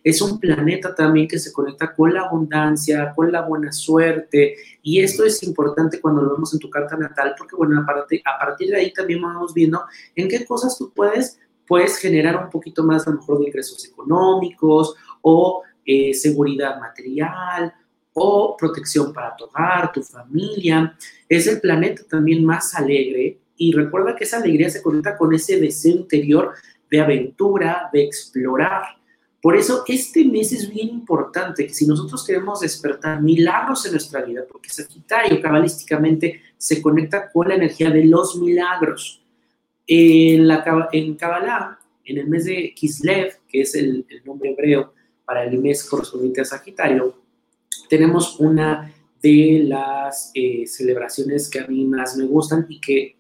es 0.06 0.22
un 0.22 0.40
planeta 0.40 0.94
también 0.94 1.28
que 1.28 1.40
se 1.40 1.52
conecta 1.52 1.92
con 1.96 2.14
la 2.14 2.22
abundancia, 2.22 3.12
con 3.16 3.32
la 3.32 3.42
buena 3.42 3.72
suerte, 3.72 4.56
y 4.84 5.02
esto 5.02 5.26
es 5.26 5.42
importante 5.42 6.00
cuando 6.00 6.22
lo 6.22 6.34
vemos 6.34 6.54
en 6.54 6.60
tu 6.60 6.70
carta 6.70 6.96
natal, 6.96 7.34
porque 7.36 7.56
bueno, 7.56 7.82
a 7.82 7.86
partir, 7.88 8.22
a 8.24 8.38
partir 8.38 8.70
de 8.70 8.78
ahí 8.78 8.94
también 8.94 9.20
vamos 9.24 9.52
viendo 9.52 9.84
en 10.16 10.30
qué 10.30 10.46
cosas 10.46 10.78
tú 10.78 10.94
puedes, 10.94 11.40
puedes 11.66 11.98
generar 11.98 12.44
un 12.44 12.52
poquito 12.52 12.84
más 12.84 13.08
a 13.08 13.10
lo 13.10 13.18
mejor 13.18 13.40
de 13.40 13.48
ingresos 13.48 13.84
económicos 13.84 14.94
o 15.24 15.64
eh, 15.84 16.14
seguridad 16.14 16.80
material 16.80 17.74
o 18.14 18.56
protección 18.56 19.12
para 19.12 19.36
tu 19.36 19.46
hogar, 19.46 19.92
tu 19.92 20.04
familia. 20.04 20.96
Es 21.28 21.48
el 21.48 21.60
planeta 21.60 22.04
también 22.08 22.46
más 22.46 22.76
alegre 22.76 23.40
y 23.58 23.72
recuerda 23.74 24.16
que 24.16 24.24
esa 24.24 24.38
alegría 24.38 24.70
se 24.70 24.82
conecta 24.82 25.18
con 25.18 25.34
ese 25.34 25.60
deseo 25.60 25.96
interior 25.96 26.54
de 26.90 27.00
aventura, 27.00 27.90
de 27.92 28.04
explorar. 28.04 28.84
Por 29.42 29.56
eso 29.56 29.84
este 29.88 30.26
mes 30.26 30.52
es 30.52 30.70
bien 30.70 30.90
importante 30.90 31.68
que 31.68 31.74
si 31.74 31.86
nosotros 31.86 32.26
queremos 32.26 32.62
despertar 32.62 33.22
milagros 33.22 33.86
en 33.86 33.92
nuestra 33.92 34.22
vida, 34.24 34.44
porque 34.52 34.70
Sagitario 34.70 35.42
cabalísticamente 35.42 36.42
se 36.58 36.82
conecta 36.82 37.32
con 37.32 37.48
la 37.48 37.56
energía 37.56 37.92
de 37.92 38.06
los 38.06 38.38
milagros. 38.38 39.22
En, 39.88 40.48
la, 40.48 40.90
en 40.92 41.16
Kabbalah, 41.16 41.80
en 42.04 42.18
el 42.18 42.28
mes 42.28 42.46
de 42.46 42.74
Kislev, 42.76 43.38
que 43.48 43.62
es 43.62 43.76
el, 43.76 44.06
nombre 44.26 44.50
hebreo 44.50 44.94
para 45.24 45.44
el 45.44 45.60
mes 45.60 45.84
correspondiente 45.84 46.42
a 46.42 46.46
Sagitario, 46.46 47.22
tenemos 47.88 48.40
una 48.40 48.92
de 49.22 49.64
las 49.68 50.32
eh, 50.34 50.66
celebraciones 50.66 51.50
que 51.50 51.60
a 51.60 51.68
mí 51.68 51.86
más 51.86 52.18
me 52.18 52.26
gustan 52.26 52.66
y 52.68 52.80
que 52.80 53.16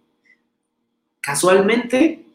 casualmente 1.25 2.25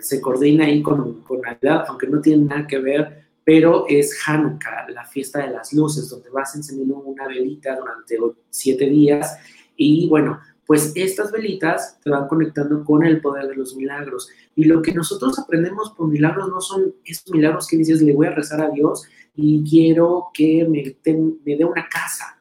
se 0.00 0.20
coordina 0.20 0.64
ahí 0.64 0.82
con, 0.82 1.22
con 1.22 1.40
Navidad, 1.40 1.84
aunque 1.86 2.08
no 2.08 2.20
tiene 2.20 2.44
nada 2.44 2.66
que 2.66 2.78
ver 2.78 3.22
pero 3.44 3.86
es 3.88 4.16
Hanukkah, 4.26 4.88
la 4.90 5.04
fiesta 5.04 5.40
de 5.40 5.52
las 5.52 5.72
luces, 5.72 6.08
donde 6.08 6.30
vas 6.30 6.54
encendiendo 6.54 6.96
una 6.96 7.26
velita 7.26 7.76
durante 7.76 8.16
siete 8.50 8.86
días 8.86 9.36
y 9.76 10.08
bueno, 10.08 10.40
pues 10.66 10.92
estas 10.94 11.32
velitas 11.32 11.98
te 12.02 12.10
van 12.10 12.28
conectando 12.28 12.84
con 12.84 13.04
el 13.04 13.20
poder 13.20 13.48
de 13.48 13.56
los 13.56 13.74
milagros. 13.74 14.28
Y 14.54 14.64
lo 14.64 14.80
que 14.80 14.92
nosotros 14.92 15.38
aprendemos 15.38 15.90
por 15.90 16.08
milagros 16.08 16.48
no 16.48 16.60
son 16.60 16.94
esos 17.04 17.30
milagros 17.30 17.66
que 17.66 17.76
dices, 17.76 18.00
le 18.00 18.12
voy 18.12 18.28
a 18.28 18.30
rezar 18.30 18.60
a 18.60 18.70
Dios 18.70 19.04
y 19.34 19.68
quiero 19.68 20.28
que 20.32 20.66
me, 20.68 20.96
me 21.44 21.56
dé 21.56 21.64
una 21.64 21.88
casa. 21.88 22.40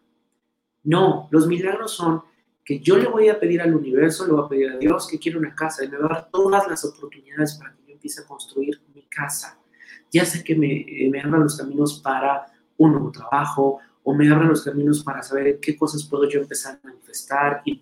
No, 0.83 1.27
los 1.31 1.47
milagros 1.47 1.91
son 1.91 2.21
yo 2.79 2.97
le 2.97 3.07
voy 3.07 3.29
a 3.29 3.39
pedir 3.39 3.61
al 3.61 3.75
universo, 3.75 4.25
le 4.25 4.33
voy 4.33 4.45
a 4.45 4.49
pedir 4.49 4.69
a 4.71 4.77
Dios 4.77 5.07
que 5.07 5.19
quiero 5.19 5.39
una 5.39 5.53
casa 5.53 5.83
y 5.83 5.89
me 5.89 5.97
va 5.97 6.05
a 6.05 6.13
dar 6.13 6.29
todas 6.31 6.67
las 6.67 6.85
oportunidades 6.85 7.55
para 7.55 7.73
que 7.73 7.87
yo 7.87 7.93
empiece 7.93 8.21
a 8.21 8.25
construir 8.25 8.81
mi 8.93 9.03
casa 9.03 9.57
ya 10.11 10.25
sé 10.25 10.43
que 10.43 10.55
me, 10.55 10.81
eh, 10.81 11.09
me 11.09 11.21
abran 11.21 11.43
los 11.43 11.57
caminos 11.57 11.99
para 12.01 12.45
un 12.77 12.91
nuevo 12.91 13.11
trabajo 13.11 13.79
o 14.03 14.13
me 14.13 14.29
abran 14.29 14.49
los 14.49 14.63
caminos 14.63 15.03
para 15.03 15.23
saber 15.23 15.59
qué 15.59 15.77
cosas 15.77 16.03
puedo 16.03 16.27
yo 16.27 16.41
empezar 16.41 16.79
a 16.83 16.87
manifestar 16.87 17.61
y 17.63 17.75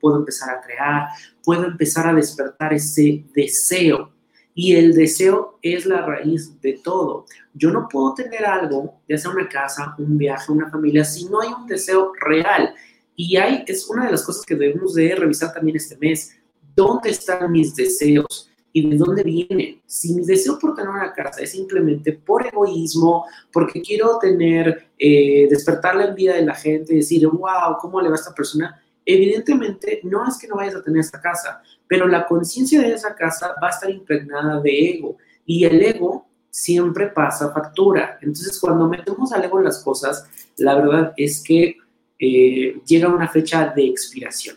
puedo 0.00 0.18
empezar 0.18 0.50
a 0.50 0.60
crear, 0.60 1.08
puedo 1.42 1.64
empezar 1.64 2.08
a 2.08 2.14
despertar 2.14 2.74
ese 2.74 3.24
deseo. 3.34 4.12
Y 4.52 4.74
el 4.74 4.94
deseo 4.94 5.58
es 5.62 5.86
la 5.86 6.04
raíz 6.04 6.60
de 6.60 6.80
todo. 6.82 7.24
Yo 7.54 7.70
no 7.70 7.88
puedo 7.88 8.14
tener 8.14 8.44
algo, 8.44 9.00
ya 9.08 9.16
sea 9.16 9.30
una 9.30 9.48
casa, 9.48 9.94
un 9.96 10.18
viaje, 10.18 10.50
una 10.50 10.68
familia, 10.68 11.04
si 11.04 11.26
no 11.26 11.40
hay 11.40 11.50
un 11.52 11.66
deseo 11.66 12.12
real. 12.20 12.74
Y 13.22 13.36
hay, 13.36 13.64
es 13.66 13.86
una 13.86 14.06
de 14.06 14.12
las 14.12 14.24
cosas 14.24 14.46
que 14.46 14.54
debemos 14.54 14.94
de 14.94 15.14
revisar 15.14 15.52
también 15.52 15.76
este 15.76 15.94
mes. 15.98 16.34
¿Dónde 16.74 17.10
están 17.10 17.52
mis 17.52 17.74
deseos? 17.76 18.46
y 18.72 18.88
de 18.88 18.96
dónde 18.96 19.24
viene. 19.24 19.82
Si 19.84 20.14
mi 20.14 20.24
deseo 20.24 20.56
por 20.56 20.76
tener 20.76 20.88
una 20.88 21.12
casa 21.12 21.42
es 21.42 21.50
simplemente 21.50 22.12
por 22.12 22.46
egoísmo, 22.46 23.26
porque 23.52 23.82
quiero 23.82 24.16
tener, 24.18 24.92
eh, 24.96 25.48
despertar 25.50 25.96
la 25.96 26.04
envidia 26.04 26.34
de 26.34 26.46
la 26.46 26.54
gente 26.54 26.94
decir, 26.94 27.26
wow, 27.26 27.76
¿cómo 27.80 28.00
le 28.00 28.08
va 28.08 28.14
a 28.14 28.18
esta 28.18 28.32
persona? 28.32 28.80
Evidentemente, 29.04 30.00
no 30.04 30.26
es 30.26 30.38
que 30.38 30.46
no 30.46 30.54
vayas 30.54 30.76
a 30.76 30.82
tener 30.84 31.00
esta 31.00 31.20
casa, 31.20 31.60
pero 31.88 32.06
la 32.06 32.24
conciencia 32.28 32.80
de 32.80 32.92
esa 32.92 33.16
casa 33.16 33.56
va 33.60 33.66
a 33.66 33.70
estar 33.70 33.90
impregnada 33.90 34.60
de 34.60 34.70
ego 34.70 35.16
y 35.44 35.64
el 35.64 35.82
ego 35.82 36.28
siempre 36.48 37.08
pasa 37.08 37.52
factura. 37.52 38.18
Entonces, 38.22 38.56
cuando 38.60 38.88
metemos 38.88 39.32
al 39.32 39.44
ego 39.44 39.58
en 39.58 39.64
las 39.64 39.82
cosas, 39.82 40.26
la 40.56 40.76
verdad 40.76 41.12
es 41.16 41.42
que 41.42 41.76
eh, 42.20 42.80
llega 42.86 43.08
una 43.08 43.28
fecha 43.28 43.72
de 43.74 43.86
expiración. 43.86 44.56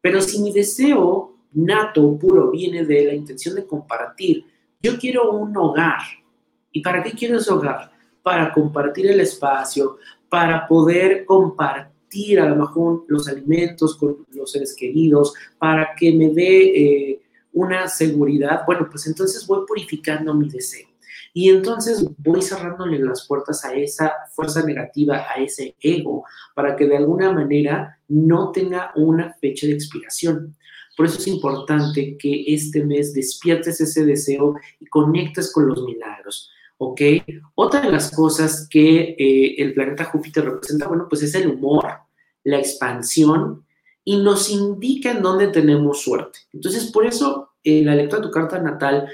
Pero 0.00 0.20
si 0.20 0.40
mi 0.40 0.52
deseo 0.52 1.34
nato, 1.52 2.16
puro, 2.18 2.50
viene 2.50 2.84
de 2.84 3.04
la 3.06 3.14
intención 3.14 3.54
de 3.54 3.66
compartir. 3.66 4.44
Yo 4.82 4.98
quiero 4.98 5.32
un 5.32 5.56
hogar. 5.56 6.00
¿Y 6.70 6.82
para 6.82 7.02
qué 7.02 7.12
quiero 7.12 7.38
ese 7.38 7.52
hogar? 7.52 7.90
Para 8.22 8.52
compartir 8.52 9.06
el 9.06 9.20
espacio, 9.20 9.96
para 10.28 10.68
poder 10.68 11.24
compartir 11.24 12.40
a 12.40 12.48
lo 12.48 12.56
mejor 12.56 13.04
los 13.08 13.28
alimentos 13.28 13.96
con 13.96 14.26
los 14.30 14.52
seres 14.52 14.74
queridos, 14.76 15.32
para 15.58 15.94
que 15.96 16.12
me 16.12 16.28
dé 16.28 17.10
eh, 17.10 17.22
una 17.52 17.88
seguridad. 17.88 18.62
Bueno, 18.66 18.86
pues 18.90 19.06
entonces 19.06 19.46
voy 19.46 19.66
purificando 19.66 20.34
mi 20.34 20.48
deseo. 20.48 20.87
Y 21.32 21.50
entonces 21.50 22.06
voy 22.18 22.42
cerrándole 22.42 22.98
las 22.98 23.26
puertas 23.26 23.64
a 23.64 23.74
esa 23.74 24.12
fuerza 24.34 24.64
negativa, 24.64 25.26
a 25.28 25.40
ese 25.40 25.76
ego, 25.80 26.24
para 26.54 26.76
que 26.76 26.86
de 26.86 26.96
alguna 26.96 27.32
manera 27.32 27.98
no 28.08 28.50
tenga 28.52 28.92
una 28.96 29.34
fecha 29.34 29.66
de 29.66 29.74
expiración. 29.74 30.56
Por 30.96 31.06
eso 31.06 31.18
es 31.18 31.28
importante 31.28 32.16
que 32.18 32.44
este 32.48 32.84
mes 32.84 33.14
despiertes 33.14 33.80
ese 33.80 34.04
deseo 34.04 34.56
y 34.80 34.86
conectes 34.86 35.52
con 35.52 35.68
los 35.68 35.82
milagros. 35.84 36.50
¿Ok? 36.78 37.00
Otra 37.54 37.80
de 37.80 37.90
las 37.90 38.10
cosas 38.10 38.68
que 38.68 39.16
eh, 39.18 39.54
el 39.58 39.74
planeta 39.74 40.04
Júpiter 40.04 40.44
representa, 40.44 40.88
bueno, 40.88 41.06
pues 41.08 41.22
es 41.22 41.34
el 41.34 41.48
humor, 41.48 41.86
la 42.44 42.58
expansión 42.58 43.64
y 44.04 44.16
nos 44.16 44.48
indica 44.50 45.10
en 45.10 45.22
dónde 45.22 45.48
tenemos 45.48 46.02
suerte. 46.02 46.38
Entonces, 46.52 46.90
por 46.90 47.06
eso, 47.06 47.50
en 47.62 47.86
la 47.86 47.94
lectura 47.94 48.22
de 48.22 48.28
tu 48.28 48.32
carta 48.32 48.58
natal, 48.58 49.06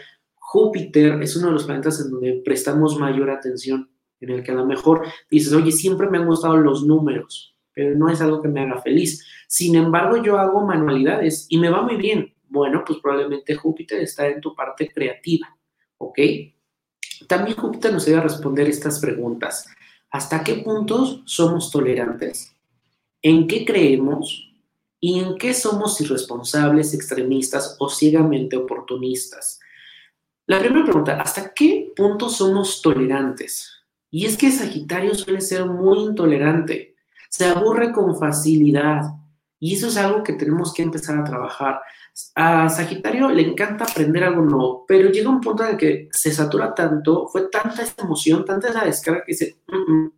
Júpiter 0.54 1.20
es 1.20 1.34
uno 1.34 1.48
de 1.48 1.54
los 1.54 1.64
planetas 1.64 2.00
en 2.00 2.12
donde 2.12 2.40
prestamos 2.44 2.96
mayor 2.96 3.28
atención, 3.28 3.90
en 4.20 4.30
el 4.30 4.44
que 4.44 4.52
a 4.52 4.54
lo 4.54 4.64
mejor 4.64 5.04
dices, 5.28 5.52
oye, 5.52 5.72
siempre 5.72 6.08
me 6.08 6.18
han 6.18 6.26
gustado 6.26 6.56
los 6.56 6.84
números, 6.84 7.56
pero 7.72 7.98
no 7.98 8.08
es 8.08 8.20
algo 8.20 8.40
que 8.40 8.46
me 8.46 8.60
haga 8.60 8.80
feliz. 8.80 9.26
Sin 9.48 9.74
embargo, 9.74 10.22
yo 10.22 10.38
hago 10.38 10.64
manualidades 10.64 11.46
y 11.48 11.58
me 11.58 11.70
va 11.70 11.82
muy 11.82 11.96
bien. 11.96 12.32
Bueno, 12.48 12.84
pues 12.86 13.00
probablemente 13.00 13.56
Júpiter 13.56 14.00
está 14.00 14.28
en 14.28 14.40
tu 14.40 14.54
parte 14.54 14.88
creativa, 14.94 15.48
¿ok? 15.98 16.20
También 17.26 17.56
Júpiter 17.56 17.92
nos 17.92 18.06
debe 18.06 18.20
responder 18.20 18.68
estas 18.68 19.00
preguntas. 19.00 19.66
¿Hasta 20.08 20.44
qué 20.44 20.54
puntos 20.54 21.24
somos 21.24 21.72
tolerantes? 21.72 22.54
¿En 23.20 23.48
qué 23.48 23.64
creemos? 23.64 24.54
¿Y 25.00 25.18
en 25.18 25.36
qué 25.36 25.52
somos 25.52 26.00
irresponsables, 26.00 26.94
extremistas 26.94 27.74
o 27.80 27.88
ciegamente 27.88 28.56
oportunistas? 28.56 29.58
La 30.46 30.58
primera 30.58 30.84
pregunta, 30.84 31.20
¿hasta 31.20 31.52
qué 31.54 31.92
punto 31.96 32.28
somos 32.28 32.82
tolerantes? 32.82 33.70
Y 34.10 34.26
es 34.26 34.36
que 34.36 34.50
Sagitario 34.50 35.14
suele 35.14 35.40
ser 35.40 35.66
muy 35.66 36.00
intolerante 36.00 36.94
se 37.34 37.46
aburre 37.46 37.90
con 37.90 38.16
facilidad. 38.16 39.02
Y 39.58 39.74
eso 39.74 39.88
es 39.88 39.96
algo 39.96 40.22
que 40.22 40.34
tenemos 40.34 40.72
que 40.72 40.82
empezar 40.84 41.18
a 41.18 41.24
trabajar. 41.24 41.80
A 42.36 42.68
Sagitario 42.68 43.28
le 43.30 43.42
encanta 43.42 43.82
aprender 43.82 44.22
algo 44.22 44.42
nuevo, 44.42 44.84
pero 44.86 45.10
llega 45.10 45.30
un 45.30 45.40
punto 45.40 45.64
en 45.64 45.70
el 45.70 45.76
que 45.76 46.08
se 46.12 46.30
satura 46.30 46.72
tanto, 46.76 47.26
fue 47.26 47.48
tanta 47.48 47.82
esta 47.82 48.04
emoción, 48.04 48.44
tanta 48.44 48.68
esa 48.68 48.84
descarga 48.84 49.24
que 49.24 49.32
dice, 49.32 49.56
mm, 49.66 49.92
mm, 49.92 50.12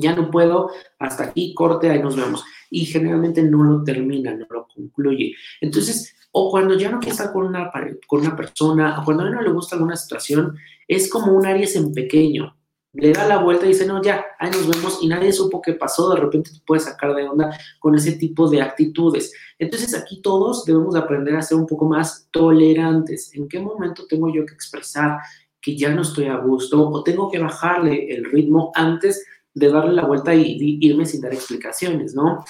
ya 0.00 0.16
no 0.16 0.30
puedo, 0.30 0.70
hasta 0.98 1.24
aquí, 1.24 1.52
corte, 1.52 1.90
ahí 1.90 2.02
nos 2.02 2.16
vemos. 2.16 2.42
Y 2.70 2.86
generalmente 2.86 3.42
no 3.42 3.62
lo 3.62 3.84
termina, 3.84 4.34
no 4.34 4.46
lo 4.48 4.66
concluye. 4.66 5.34
Entonces, 5.60 6.15
o 6.38 6.50
cuando 6.50 6.76
ya 6.76 6.90
no 6.90 7.00
quiere 7.00 7.16
con 7.32 7.46
una, 7.46 7.70
con 8.06 8.20
una 8.20 8.36
persona, 8.36 9.00
o 9.00 9.04
cuando 9.04 9.24
a 9.24 9.30
no 9.30 9.40
le 9.40 9.50
gusta 9.50 9.76
alguna 9.76 9.96
situación, 9.96 10.54
es 10.86 11.10
como 11.10 11.32
un 11.32 11.46
Aries 11.46 11.76
en 11.76 11.94
pequeño 11.94 12.54
le 12.96 13.12
da 13.12 13.26
la 13.26 13.42
vuelta 13.42 13.66
y 13.66 13.70
dice, 13.70 13.86
no, 13.86 14.02
ya, 14.02 14.24
ahí 14.38 14.50
nos 14.50 14.68
vemos 14.68 14.98
y 15.02 15.08
nadie 15.08 15.32
supo 15.32 15.60
qué 15.60 15.74
pasó, 15.74 16.14
de 16.14 16.20
repente 16.20 16.50
te 16.50 16.60
puedes 16.66 16.84
sacar 16.84 17.14
de 17.14 17.28
onda 17.28 17.56
con 17.78 17.94
ese 17.94 18.12
tipo 18.12 18.48
de 18.48 18.62
actitudes. 18.62 19.32
Entonces 19.58 19.94
aquí 19.94 20.22
todos 20.22 20.64
debemos 20.64 20.96
aprender 20.96 21.36
a 21.36 21.42
ser 21.42 21.58
un 21.58 21.66
poco 21.66 21.86
más 21.86 22.28
tolerantes. 22.30 23.34
¿En 23.34 23.48
qué 23.48 23.60
momento 23.60 24.06
tengo 24.06 24.32
yo 24.32 24.46
que 24.46 24.54
expresar 24.54 25.18
que 25.60 25.76
ya 25.76 25.90
no 25.90 26.02
estoy 26.02 26.26
a 26.26 26.38
gusto 26.38 26.88
o 26.88 27.02
tengo 27.02 27.30
que 27.30 27.38
bajarle 27.38 28.14
el 28.14 28.24
ritmo 28.24 28.72
antes 28.74 29.26
de 29.52 29.70
darle 29.70 29.92
la 29.92 30.06
vuelta 30.06 30.34
y 30.34 30.78
irme 30.80 31.04
sin 31.04 31.20
dar 31.20 31.34
explicaciones, 31.34 32.14
¿no? 32.14 32.44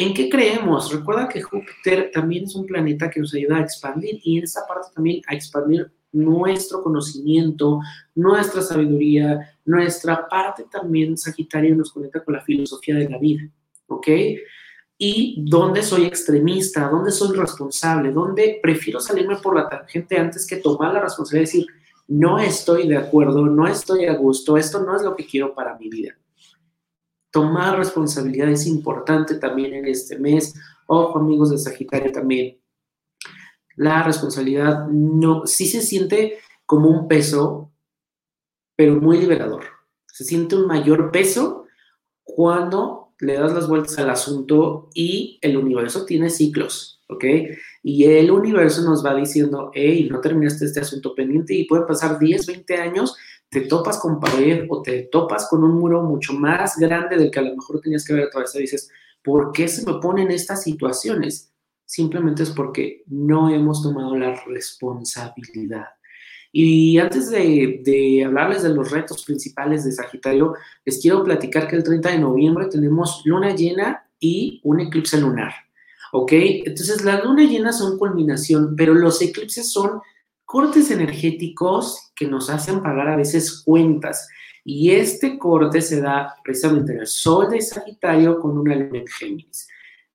¿En 0.00 0.14
qué 0.14 0.30
creemos? 0.30 0.90
Recuerda 0.90 1.28
que 1.28 1.42
Júpiter 1.42 2.10
también 2.10 2.44
es 2.44 2.54
un 2.54 2.64
planeta 2.64 3.10
que 3.10 3.20
nos 3.20 3.34
ayuda 3.34 3.58
a 3.58 3.60
expandir 3.60 4.18
y 4.24 4.38
en 4.38 4.44
esa 4.44 4.66
parte 4.66 4.88
también 4.94 5.20
a 5.26 5.34
expandir 5.34 5.92
nuestro 6.10 6.82
conocimiento, 6.82 7.80
nuestra 8.14 8.62
sabiduría, 8.62 9.58
nuestra 9.66 10.26
parte 10.26 10.64
también 10.72 11.18
Sagitario 11.18 11.76
nos 11.76 11.92
conecta 11.92 12.24
con 12.24 12.32
la 12.32 12.40
filosofía 12.40 12.94
de 12.94 13.10
la 13.10 13.18
vida, 13.18 13.42
¿ok? 13.88 14.08
Y 14.96 15.44
dónde 15.46 15.82
soy 15.82 16.06
extremista, 16.06 16.88
dónde 16.88 17.10
soy 17.10 17.36
responsable, 17.36 18.10
dónde 18.10 18.58
prefiero 18.62 19.00
salirme 19.00 19.36
por 19.36 19.54
la 19.54 19.68
tangente 19.68 20.16
antes 20.16 20.46
que 20.46 20.56
tomar 20.56 20.94
la 20.94 21.02
responsabilidad 21.02 21.50
de 21.50 21.58
decir, 21.58 21.66
no 22.08 22.38
estoy 22.38 22.88
de 22.88 22.96
acuerdo, 22.96 23.44
no 23.44 23.68
estoy 23.68 24.06
a 24.06 24.14
gusto, 24.14 24.56
esto 24.56 24.82
no 24.82 24.96
es 24.96 25.02
lo 25.02 25.14
que 25.14 25.26
quiero 25.26 25.54
para 25.54 25.76
mi 25.76 25.90
vida. 25.90 26.16
Tomar 27.30 27.78
responsabilidad 27.78 28.48
es 28.48 28.66
importante 28.66 29.36
también 29.36 29.74
en 29.74 29.86
este 29.86 30.18
mes. 30.18 30.54
Ojo, 30.86 31.18
amigos 31.18 31.50
de 31.50 31.58
Sagitario 31.58 32.12
también 32.12 32.60
la 33.80 34.02
responsabilidad 34.02 34.88
no, 34.88 35.46
sí 35.46 35.64
se 35.64 35.80
siente 35.80 36.38
como 36.66 36.90
un 36.90 37.08
peso, 37.08 37.72
pero 38.76 39.00
muy 39.00 39.18
liberador. 39.18 39.64
Se 40.06 40.22
siente 40.22 40.54
un 40.54 40.66
mayor 40.66 41.10
peso 41.10 41.64
cuando 42.22 43.14
le 43.20 43.38
das 43.38 43.54
las 43.54 43.68
vueltas 43.68 43.98
al 43.98 44.10
asunto 44.10 44.90
y 44.92 45.38
el 45.40 45.56
universo 45.56 46.04
tiene 46.04 46.28
ciclos, 46.28 47.02
¿ok? 47.08 47.24
Y 47.82 48.04
el 48.04 48.30
universo 48.30 48.82
nos 48.82 49.02
va 49.02 49.14
diciendo, 49.14 49.70
hey, 49.72 50.08
no 50.10 50.20
terminaste 50.20 50.66
este 50.66 50.80
asunto 50.80 51.14
pendiente 51.14 51.54
y 51.54 51.64
puede 51.64 51.86
pasar 51.86 52.18
10, 52.18 52.46
20 52.48 52.76
años, 52.76 53.16
te 53.50 53.62
topas 53.62 53.98
con 53.98 54.18
pared 54.18 54.66
o 54.70 54.80
te 54.80 55.02
topas 55.02 55.48
con 55.50 55.62
un 55.64 55.78
muro 55.78 56.02
mucho 56.02 56.32
más 56.32 56.78
grande 56.78 57.16
del 57.16 57.30
que 57.30 57.40
a 57.40 57.42
lo 57.42 57.56
mejor 57.56 57.80
tenías 57.80 58.04
que 58.04 58.12
haber 58.12 58.26
atravesado 58.26 58.60
y 58.60 58.62
dices, 58.62 58.90
¿por 59.22 59.52
qué 59.52 59.68
se 59.68 59.84
me 59.84 59.98
ponen 60.00 60.30
estas 60.30 60.62
situaciones? 60.62 61.50
simplemente 61.90 62.44
es 62.44 62.50
porque 62.50 63.02
no 63.08 63.52
hemos 63.52 63.82
tomado 63.82 64.16
la 64.16 64.40
responsabilidad. 64.46 65.86
Y 66.52 66.98
antes 66.98 67.28
de, 67.30 68.22
hablarles 68.24 68.62
de 68.62 68.68
los 68.68 68.92
retos 68.92 69.24
principales 69.24 69.84
de 69.84 69.90
Sagitario, 69.90 70.54
les 70.84 71.00
quiero 71.00 71.24
platicar 71.24 71.66
que 71.66 71.74
el 71.74 71.82
30 71.82 72.12
de 72.12 72.18
noviembre 72.20 72.66
tenemos 72.66 73.22
luna 73.24 73.56
llena 73.56 74.08
y 74.20 74.60
un 74.62 74.78
eclipse 74.78 75.20
lunar. 75.20 75.52
¿Ok? 76.12 76.30
Entonces, 76.32 77.04
las 77.04 77.24
luna 77.24 77.42
llenas 77.42 77.78
son 77.78 77.98
culminación, 77.98 78.76
pero 78.76 78.94
los 78.94 79.20
eclipses 79.20 79.72
son 79.72 80.00
cortes 80.50 80.90
energéticos 80.90 82.10
que 82.16 82.26
nos 82.26 82.50
hacen 82.50 82.82
pagar 82.82 83.06
a 83.06 83.16
veces 83.16 83.62
cuentas. 83.64 84.28
Y 84.64 84.90
este 84.90 85.38
corte 85.38 85.80
se 85.80 86.00
da 86.00 86.34
precisamente 86.42 86.92
en 86.92 86.98
el 86.98 87.06
sol 87.06 87.50
de 87.50 87.60
Sagitario 87.60 88.40
con 88.40 88.58
una 88.58 88.74
luna 88.74 88.98
en 88.98 89.06
Géminis. 89.06 89.68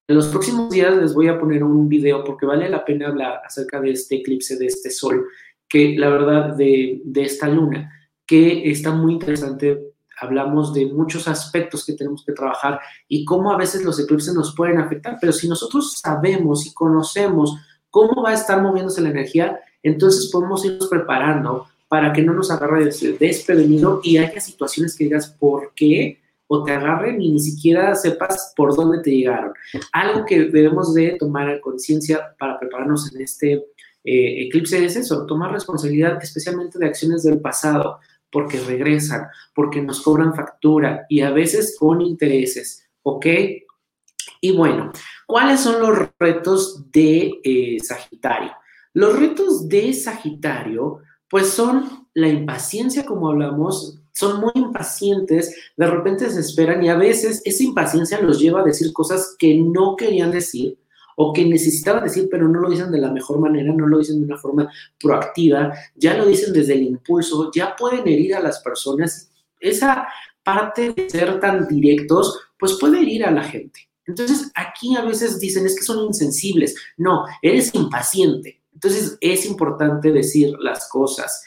En 0.06 0.18
los 0.18 0.28
próximos 0.28 0.70
días 0.70 0.94
les 0.98 1.14
voy 1.14 1.30
a 1.30 1.40
poner 1.40 1.64
un 1.64 1.88
video 1.88 2.22
porque 2.26 2.46
vale 2.46 2.68
la 2.68 2.84
pena 2.84 3.08
hablar 3.08 3.44
acerca 3.46 3.80
de 3.80 3.92
este 3.92 4.16
eclipse, 4.16 4.58
de 4.58 4.66
este 4.66 4.92
sol, 4.92 5.26
que 5.70 5.96
la 5.98 6.10
verdad, 6.10 6.54
de, 6.54 7.02
de 7.06 7.24
esta 7.24 7.48
luna, 7.48 7.90
que 8.26 8.70
está 8.70 8.92
muy 8.92 9.14
interesante. 9.14 9.94
Hablamos 10.20 10.74
de 10.74 10.88
muchos 10.88 11.30
aspectos 11.30 11.86
que 11.86 11.94
tenemos 11.94 12.26
que 12.26 12.34
trabajar 12.34 12.82
y 13.08 13.24
cómo 13.24 13.54
a 13.54 13.58
veces 13.58 13.86
los 13.86 13.98
eclipses 14.02 14.34
nos 14.34 14.54
pueden 14.54 14.80
afectar, 14.80 15.18
pero 15.22 15.32
si 15.32 15.48
nosotros 15.48 15.94
sabemos 15.94 16.66
y 16.66 16.74
conocemos 16.74 17.56
cómo 17.90 18.22
va 18.22 18.32
a 18.32 18.34
estar 18.34 18.62
moviéndose 18.62 19.00
la 19.00 19.12
energía, 19.12 19.62
entonces 19.88 20.30
podemos 20.32 20.66
irnos 20.66 20.88
preparando 20.88 21.68
para 21.88 22.12
que 22.12 22.22
no 22.22 22.34
nos 22.34 22.52
agarre 22.52 22.90
desprevenido 23.20 24.02
y 24.04 24.18
haya 24.18 24.40
situaciones 24.42 24.96
que 24.96 25.06
digas, 25.06 25.30
¿por 25.40 25.72
qué? 25.76 26.20
o 26.48 26.64
te 26.64 26.72
agarren 26.72 27.22
y 27.22 27.32
ni 27.32 27.40
siquiera 27.40 27.96
sepas 27.96 28.54
por 28.56 28.76
dónde 28.76 29.02
te 29.02 29.12
llegaron. 29.12 29.54
Algo 29.92 30.26
que 30.26 30.46
debemos 30.46 30.94
de 30.94 31.18
tomar 31.20 31.60
conciencia 31.60 32.36
para 32.38 32.60
prepararnos 32.60 33.14
en 33.14 33.22
este 33.22 33.54
eh, 34.04 34.46
eclipse 34.46 34.86
es 34.86 34.96
eso, 34.96 35.26
tomar 35.26 35.52
responsabilidad 35.52 36.22
especialmente 36.22 36.78
de 36.78 36.86
acciones 36.86 37.24
del 37.24 37.42
pasado, 37.42 38.00
porque 38.32 38.60
regresan, 38.60 39.28
porque 39.56 39.82
nos 39.82 40.02
cobran 40.02 40.36
factura 40.36 41.06
y 41.10 41.22
a 41.22 41.32
veces 41.32 41.76
con 41.80 42.02
intereses, 42.02 42.88
¿ok? 43.02 43.26
Y 44.42 44.52
bueno, 44.56 44.92
¿cuáles 45.26 45.62
son 45.62 45.80
los 45.80 46.10
retos 46.20 46.92
de 46.92 47.40
eh, 47.44 47.78
Sagitario? 47.80 48.52
Los 48.96 49.20
retos 49.20 49.68
de 49.68 49.92
Sagitario, 49.92 51.00
pues 51.30 51.50
son 51.50 52.08
la 52.14 52.30
impaciencia, 52.30 53.06
como 53.06 53.28
hablamos, 53.28 54.00
son 54.14 54.40
muy 54.40 54.54
impacientes, 54.56 55.54
de 55.76 55.86
repente 55.86 56.30
se 56.30 56.40
esperan 56.40 56.82
y 56.82 56.88
a 56.88 56.96
veces 56.96 57.42
esa 57.44 57.64
impaciencia 57.64 58.22
los 58.22 58.40
lleva 58.40 58.62
a 58.62 58.64
decir 58.64 58.94
cosas 58.94 59.36
que 59.38 59.58
no 59.58 59.98
querían 59.98 60.32
decir 60.32 60.80
o 61.18 61.34
que 61.34 61.44
necesitaban 61.44 62.06
decir, 62.06 62.30
pero 62.32 62.48
no 62.48 62.62
lo 62.62 62.70
dicen 62.70 62.90
de 62.90 63.02
la 63.02 63.12
mejor 63.12 63.40
manera, 63.40 63.74
no 63.74 63.86
lo 63.86 64.00
dicen 64.00 64.20
de 64.20 64.28
una 64.28 64.38
forma 64.38 64.72
proactiva, 64.98 65.74
ya 65.96 66.16
lo 66.16 66.26
dicen 66.26 66.54
desde 66.54 66.76
el 66.76 66.84
impulso, 66.84 67.52
ya 67.54 67.76
pueden 67.76 68.08
herir 68.08 68.34
a 68.34 68.40
las 68.40 68.62
personas. 68.62 69.30
Esa 69.60 70.08
parte 70.42 70.94
de 70.94 71.10
ser 71.10 71.42
tan 71.42 71.68
directos, 71.68 72.40
pues 72.58 72.78
puede 72.80 73.02
herir 73.02 73.26
a 73.26 73.32
la 73.32 73.44
gente. 73.44 73.90
Entonces, 74.08 74.54
aquí 74.56 74.96
a 74.96 75.04
veces 75.04 75.38
dicen, 75.38 75.66
es 75.66 75.76
que 75.76 75.84
son 75.84 76.06
insensibles. 76.06 76.76
No, 76.96 77.26
eres 77.42 77.76
impaciente. 77.76 78.62
Entonces, 78.76 79.18
es 79.20 79.46
importante 79.48 80.12
decir 80.12 80.54
las 80.60 80.88
cosas. 80.90 81.44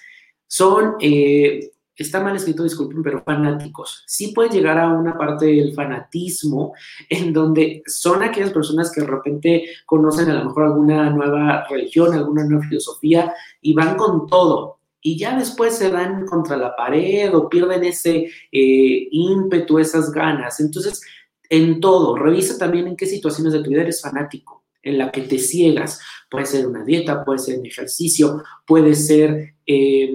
Son 0.48 0.96
eh, 1.00 1.70
está 1.98 2.20
mal 2.20 2.36
escrito, 2.36 2.62
disculpen, 2.62 3.02
pero 3.02 3.22
fanáticos. 3.22 4.04
Sí 4.06 4.28
puede 4.28 4.50
llegar 4.50 4.78
a 4.78 4.88
una 4.88 5.16
parte 5.16 5.46
del 5.46 5.74
fanatismo 5.74 6.74
en 7.08 7.32
donde 7.32 7.82
son 7.86 8.22
aquellas 8.22 8.50
personas 8.50 8.90
que 8.92 9.00
de 9.00 9.06
repente 9.06 9.64
conocen 9.84 10.30
a 10.30 10.34
lo 10.34 10.46
mejor 10.46 10.64
alguna 10.64 11.10
nueva 11.10 11.66
religión, 11.68 12.14
alguna 12.14 12.44
nueva 12.44 12.66
filosofía 12.66 13.34
y 13.60 13.74
van 13.74 13.96
con 13.96 14.26
todo. 14.26 14.78
Y 15.00 15.16
ya 15.16 15.38
después 15.38 15.76
se 15.76 15.90
dan 15.90 16.26
contra 16.26 16.56
la 16.56 16.74
pared 16.74 17.32
o 17.34 17.48
pierden 17.48 17.84
ese 17.84 18.28
eh, 18.50 19.08
ímpetu, 19.10 19.78
esas 19.78 20.10
ganas. 20.10 20.58
Entonces, 20.60 21.00
en 21.48 21.80
todo, 21.80 22.16
revisa 22.16 22.58
también 22.58 22.88
en 22.88 22.96
qué 22.96 23.06
situaciones 23.06 23.52
de 23.52 23.62
tu 23.62 23.70
vida 23.70 23.82
eres 23.82 24.02
fanático, 24.02 24.57
en 24.88 24.98
la 24.98 25.10
que 25.10 25.22
te 25.22 25.38
ciegas. 25.38 26.00
Puede 26.30 26.46
ser 26.46 26.66
una 26.66 26.84
dieta, 26.84 27.24
puede 27.24 27.38
ser 27.38 27.58
un 27.58 27.66
ejercicio, 27.66 28.42
puede 28.66 28.94
ser... 28.94 29.54
Eh, 29.66 30.14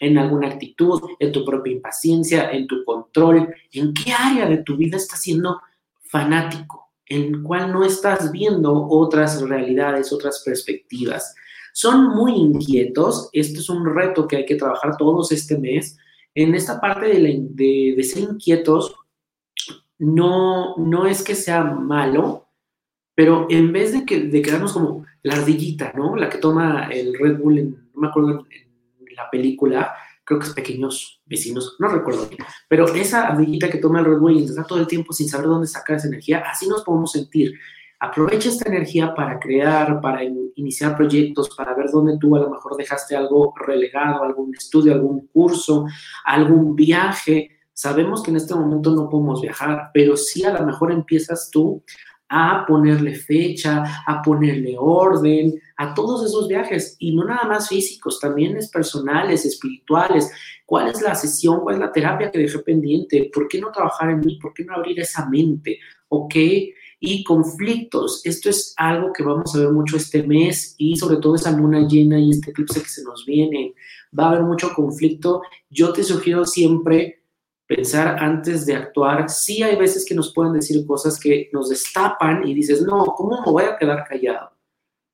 en 0.00 0.18
alguna 0.18 0.48
actitud, 0.48 1.00
en 1.18 1.32
tu 1.32 1.44
propia 1.44 1.72
impaciencia, 1.72 2.50
en 2.50 2.66
tu 2.66 2.84
control, 2.84 3.54
en 3.72 3.94
qué 3.94 4.12
área 4.12 4.46
de 4.46 4.58
tu 4.58 4.76
vida 4.76 4.96
estás 4.96 5.22
siendo 5.22 5.60
fanático, 6.02 6.92
en 7.06 7.42
cuál 7.42 7.72
no 7.72 7.84
estás 7.84 8.30
viendo 8.30 8.86
otras 8.88 9.40
realidades, 9.42 10.12
otras 10.12 10.42
perspectivas. 10.44 11.34
Son 11.72 12.08
muy 12.08 12.32
inquietos, 12.32 13.28
esto 13.32 13.60
es 13.60 13.68
un 13.68 13.84
reto 13.94 14.28
que 14.28 14.36
hay 14.36 14.46
que 14.46 14.56
trabajar 14.56 14.96
todos 14.96 15.32
este 15.32 15.58
mes. 15.58 15.96
En 16.34 16.54
esta 16.54 16.80
parte 16.80 17.06
de, 17.08 18.02
ser 18.04 18.22
inquietos, 18.22 18.94
no, 19.98 20.76
no 20.76 21.06
es 21.06 21.22
que 21.22 21.34
sea 21.34 21.64
malo, 21.64 22.43
pero 23.14 23.46
en 23.50 23.72
vez 23.72 23.92
de, 23.92 24.04
que, 24.04 24.20
de 24.20 24.42
quedarnos 24.42 24.72
como 24.72 25.04
la 25.22 25.36
ardillita, 25.36 25.92
¿no? 25.94 26.16
La 26.16 26.28
que 26.28 26.38
toma 26.38 26.88
el 26.90 27.16
Red 27.18 27.38
Bull, 27.38 27.58
en, 27.58 27.70
no 27.94 28.00
me 28.00 28.08
acuerdo 28.08 28.46
la 29.16 29.30
película, 29.30 29.94
creo 30.24 30.40
que 30.40 30.46
es 30.46 30.52
Pequeños 30.52 31.22
Vecinos, 31.26 31.76
no 31.78 31.88
recuerdo 31.88 32.26
bien, 32.28 32.42
pero 32.68 32.92
esa 32.94 33.28
amiguita 33.28 33.70
que 33.70 33.78
toma 33.78 34.00
el 34.00 34.06
Red 34.06 34.18
Bull 34.18 34.36
y 34.36 34.44
está 34.44 34.64
todo 34.64 34.80
el 34.80 34.86
tiempo 34.86 35.12
sin 35.12 35.28
saber 35.28 35.46
dónde 35.46 35.66
sacar 35.66 35.96
esa 35.96 36.08
energía, 36.08 36.42
así 36.50 36.68
nos 36.68 36.82
podemos 36.82 37.12
sentir. 37.12 37.54
Aprovecha 38.00 38.48
esta 38.48 38.68
energía 38.68 39.14
para 39.14 39.38
crear, 39.38 40.00
para 40.00 40.22
iniciar 40.56 40.96
proyectos, 40.96 41.54
para 41.56 41.74
ver 41.74 41.86
dónde 41.90 42.18
tú 42.18 42.36
a 42.36 42.40
lo 42.40 42.50
mejor 42.50 42.76
dejaste 42.76 43.16
algo 43.16 43.54
relegado, 43.56 44.22
algún 44.22 44.54
estudio, 44.54 44.92
algún 44.92 45.26
curso, 45.28 45.86
algún 46.24 46.76
viaje. 46.76 47.50
Sabemos 47.72 48.22
que 48.22 48.30
en 48.30 48.36
este 48.36 48.54
momento 48.54 48.94
no 48.94 49.08
podemos 49.08 49.40
viajar, 49.40 49.90
pero 49.94 50.18
sí 50.18 50.44
a 50.44 50.52
lo 50.52 50.66
mejor 50.66 50.92
empiezas 50.92 51.48
tú 51.50 51.82
a 52.28 52.64
ponerle 52.66 53.14
fecha, 53.14 54.02
a 54.06 54.22
ponerle 54.22 54.76
orden 54.78 55.54
a 55.76 55.94
todos 55.94 56.24
esos 56.24 56.48
viajes 56.48 56.96
y 56.98 57.14
no 57.14 57.24
nada 57.24 57.44
más 57.44 57.68
físicos, 57.68 58.20
también 58.20 58.56
es 58.56 58.68
personales, 58.70 59.44
espirituales. 59.44 60.30
¿Cuál 60.64 60.88
es 60.88 61.02
la 61.02 61.14
sesión? 61.14 61.60
¿Cuál 61.60 61.76
es 61.76 61.80
la 61.80 61.92
terapia 61.92 62.30
que 62.30 62.38
dejé 62.38 62.60
pendiente? 62.60 63.30
¿Por 63.32 63.48
qué 63.48 63.60
no 63.60 63.70
trabajar 63.70 64.10
en 64.10 64.20
mí? 64.20 64.38
¿Por 64.40 64.54
qué 64.54 64.64
no 64.64 64.74
abrir 64.74 65.00
esa 65.00 65.28
mente? 65.28 65.78
¿Ok? 66.08 66.34
Y 67.00 67.24
conflictos. 67.24 68.22
Esto 68.24 68.50
es 68.50 68.72
algo 68.76 69.12
que 69.12 69.22
vamos 69.22 69.54
a 69.54 69.58
ver 69.58 69.72
mucho 69.72 69.96
este 69.96 70.22
mes 70.22 70.74
y 70.78 70.96
sobre 70.96 71.16
todo 71.16 71.34
esa 71.34 71.50
luna 71.50 71.86
llena 71.86 72.18
y 72.18 72.30
este 72.30 72.50
eclipse 72.50 72.82
que 72.82 72.88
se 72.88 73.04
nos 73.04 73.26
viene. 73.26 73.74
Va 74.18 74.26
a 74.26 74.28
haber 74.30 74.42
mucho 74.44 74.72
conflicto. 74.74 75.42
Yo 75.68 75.92
te 75.92 76.02
sugiero 76.02 76.44
siempre 76.44 77.23
pensar 77.74 78.16
antes 78.18 78.66
de 78.66 78.74
actuar. 78.74 79.28
Sí 79.28 79.62
hay 79.62 79.76
veces 79.76 80.04
que 80.04 80.14
nos 80.14 80.32
pueden 80.32 80.52
decir 80.52 80.86
cosas 80.86 81.18
que 81.18 81.48
nos 81.52 81.68
destapan 81.68 82.46
y 82.46 82.54
dices, 82.54 82.82
no, 82.82 83.04
¿cómo 83.16 83.40
me 83.44 83.50
voy 83.50 83.64
a 83.64 83.76
quedar 83.76 84.04
callado? 84.08 84.50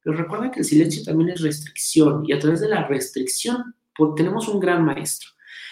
Pero 0.02 0.16
recuerda 0.16 0.50
que 0.50 0.60
el 0.60 0.64
silencio 0.64 1.02
también 1.04 1.30
es 1.30 1.40
restricción 1.40 2.24
y 2.26 2.32
a 2.32 2.38
través 2.38 2.60
de 2.60 2.68
la 2.68 2.86
restricción 2.86 3.74
tenemos 4.16 4.48
un 4.48 4.60
gran 4.60 4.84
maestro. 4.84 5.28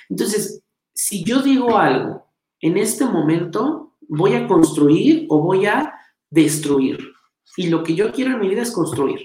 Entonces, 0.08 0.62
si 0.94 1.24
yo 1.24 1.40
digo 1.42 1.78
algo 1.78 2.26
en 2.60 2.76
este 2.76 3.04
momento, 3.04 3.96
voy 4.08 4.34
a 4.34 4.46
construir 4.46 5.26
o 5.28 5.40
voy 5.40 5.66
a 5.66 5.94
destruir. 6.30 6.98
Y 7.56 7.68
lo 7.68 7.82
que 7.82 7.94
yo 7.94 8.12
quiero 8.12 8.32
en 8.32 8.40
mi 8.40 8.48
vida 8.48 8.62
es 8.62 8.70
construir. 8.70 9.20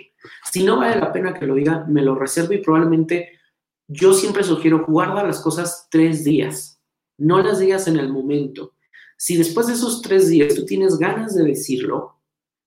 Si 0.51 0.63
no 0.63 0.77
vale 0.77 0.99
la 0.99 1.11
pena 1.11 1.33
que 1.33 1.45
lo 1.45 1.55
diga, 1.55 1.85
me 1.87 2.01
lo 2.01 2.15
reservo 2.15 2.53
y 2.53 2.59
probablemente 2.59 3.39
yo 3.87 4.13
siempre 4.13 4.43
sugiero 4.43 4.85
guarda 4.87 5.23
las 5.23 5.41
cosas 5.41 5.87
tres 5.91 6.23
días. 6.23 6.72
No 7.17 7.41
las 7.41 7.59
digas 7.59 7.87
en 7.87 7.97
el 7.97 8.11
momento. 8.11 8.73
Si 9.17 9.37
después 9.37 9.67
de 9.67 9.73
esos 9.73 10.01
tres 10.01 10.29
días 10.29 10.53
tú 10.55 10.65
tienes 10.65 10.97
ganas 10.97 11.35
de 11.35 11.45
decirlo, 11.45 12.19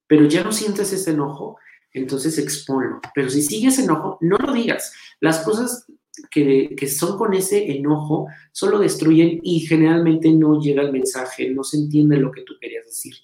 pero 0.07 0.27
ya 0.27 0.45
no 0.45 0.53
sientes 0.53 0.93
ese 0.93 1.11
enojo, 1.11 1.59
entonces 1.93 2.39
exponlo. 2.39 3.01
Pero 3.15 3.29
si 3.29 3.43
sigues 3.43 3.79
enojo, 3.79 4.19
no 4.21 4.37
lo 4.39 4.53
digas. 4.53 4.93
Las 5.21 5.41
cosas 5.41 5.87
que, 6.31 6.75
que, 6.77 6.87
son 6.87 7.19
con 7.19 7.35
ese 7.35 7.73
enojo 7.73 8.29
solo 8.53 8.79
destruyen 8.79 9.41
y 9.43 9.61
generalmente 9.61 10.31
no 10.33 10.61
llega 10.61 10.83
el 10.83 10.93
mensaje, 10.93 11.51
no 11.51 11.65
se 11.65 11.79
entiende 11.79 12.17
lo 12.17 12.31
que 12.31 12.43
tú 12.43 12.55
querías 12.61 12.87
decir. 12.87 13.15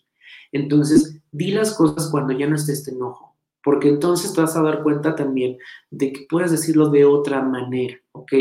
Entonces, 0.53 1.21
di 1.31 1.53
las 1.53 1.75
cosas 1.75 2.11
cuando 2.11 2.33
ya 2.33 2.47
no 2.47 2.57
esté 2.57 2.73
este 2.73 2.91
enojo, 2.91 3.37
porque 3.65 3.89
entonces 3.89 4.35
te 4.35 4.41
vas 4.41 4.57
a 4.57 4.63
dar 4.63 4.83
cuenta 4.83 5.15
también 5.15 5.57
de 5.91 6.13
que 6.13 6.27
puedes 6.29 6.51
decirlo 6.51 6.91
de 6.91 7.05
otra 7.05 7.43
manera, 7.43 7.97
¿ok? 8.13 8.33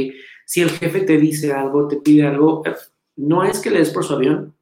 Si 0.51 0.59
el 0.59 0.69
jefe 0.69 0.99
te 1.03 1.17
dice 1.17 1.53
algo, 1.53 1.87
te 1.87 1.95
pide 1.95 2.27
algo, 2.27 2.61
no 3.15 3.45
es 3.45 3.59
que 3.59 3.69
le 3.69 3.79
des 3.79 3.89
por 3.89 4.03
su 4.03 4.15
avión, 4.15 4.53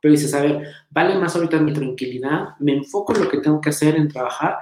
pero 0.00 0.10
dices, 0.10 0.34
a 0.34 0.42
ver, 0.42 0.66
vale 0.90 1.16
más 1.16 1.36
ahorita 1.36 1.60
mi 1.60 1.72
tranquilidad, 1.72 2.56
me 2.58 2.72
enfoco 2.72 3.14
en 3.14 3.22
lo 3.22 3.30
que 3.30 3.38
tengo 3.38 3.60
que 3.60 3.70
hacer, 3.70 3.94
en 3.94 4.08
trabajar, 4.08 4.56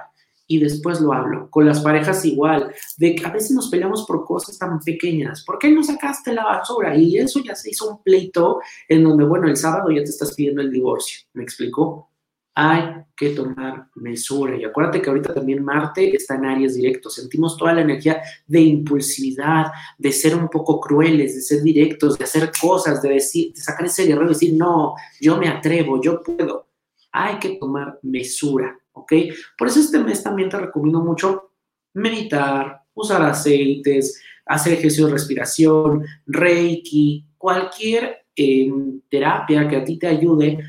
y 0.45 0.59
después 0.59 1.01
lo 1.01 1.13
hablo. 1.13 1.49
Con 1.49 1.65
las 1.65 1.79
parejas 1.79 2.23
igual, 2.25 2.71
de 2.97 3.15
que 3.15 3.25
a 3.25 3.31
veces 3.31 3.49
nos 3.49 3.69
peleamos 3.69 4.05
por 4.05 4.23
cosas 4.23 4.55
tan 4.59 4.77
pequeñas. 4.81 5.43
¿Por 5.43 5.57
qué 5.57 5.71
no 5.71 5.81
sacaste 5.81 6.31
la 6.31 6.43
basura? 6.43 6.95
Y 6.95 7.17
eso 7.17 7.39
ya 7.43 7.55
se 7.55 7.71
hizo 7.71 7.89
un 7.89 8.03
pleito 8.03 8.59
en 8.87 9.03
donde, 9.03 9.23
bueno, 9.23 9.47
el 9.47 9.57
sábado 9.57 9.89
ya 9.89 10.03
te 10.03 10.11
estás 10.11 10.35
pidiendo 10.35 10.61
el 10.61 10.69
divorcio. 10.69 11.21
¿Me 11.33 11.41
explicó? 11.41 12.10
Hay 12.53 12.83
que 13.15 13.29
tomar 13.29 13.87
mesura. 13.95 14.57
Y 14.57 14.65
acuérdate 14.65 15.01
que 15.01 15.09
ahorita 15.09 15.33
también 15.33 15.63
Marte 15.63 16.15
está 16.15 16.35
en 16.35 16.45
áreas 16.45 16.75
directos. 16.75 17.15
Sentimos 17.15 17.55
toda 17.55 17.73
la 17.73 17.81
energía 17.81 18.21
de 18.45 18.59
impulsividad, 18.59 19.67
de 19.97 20.11
ser 20.11 20.35
un 20.35 20.49
poco 20.49 20.79
crueles, 20.79 21.35
de 21.35 21.41
ser 21.41 21.63
directos, 21.63 22.17
de 22.17 22.25
hacer 22.25 22.51
cosas, 22.59 23.01
de 23.01 23.09
decir, 23.09 23.53
de 23.53 23.61
sacar 23.61 23.85
ese 23.85 24.05
guerrero 24.05 24.25
y 24.25 24.33
decir, 24.33 24.53
no, 24.55 24.95
yo 25.19 25.37
me 25.37 25.47
atrevo, 25.47 26.01
yo 26.01 26.21
puedo. 26.21 26.67
Hay 27.11 27.39
que 27.39 27.57
tomar 27.57 27.99
mesura 28.03 28.77
¿ok? 28.93 29.13
Por 29.57 29.67
eso 29.67 29.79
este 29.79 29.99
mes 29.99 30.23
también 30.23 30.49
te 30.49 30.57
recomiendo 30.57 31.01
mucho 31.01 31.51
meditar, 31.93 32.81
usar 32.93 33.21
aceites, 33.23 34.21
hacer 34.45 34.73
ejercicio 34.73 35.07
de 35.07 35.13
respiración, 35.13 36.05
reiki, 36.25 37.25
cualquier 37.37 38.25
em, 38.35 39.01
terapia 39.09 39.67
que 39.67 39.75
a 39.75 39.83
ti 39.83 39.97
te 39.97 40.07
ayude 40.07 40.59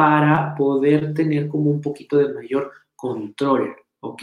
para 0.00 0.54
poder 0.54 1.12
tener 1.12 1.46
como 1.46 1.70
un 1.70 1.82
poquito 1.82 2.16
de 2.16 2.32
mayor 2.32 2.72
control, 2.96 3.76
¿ok? 4.00 4.22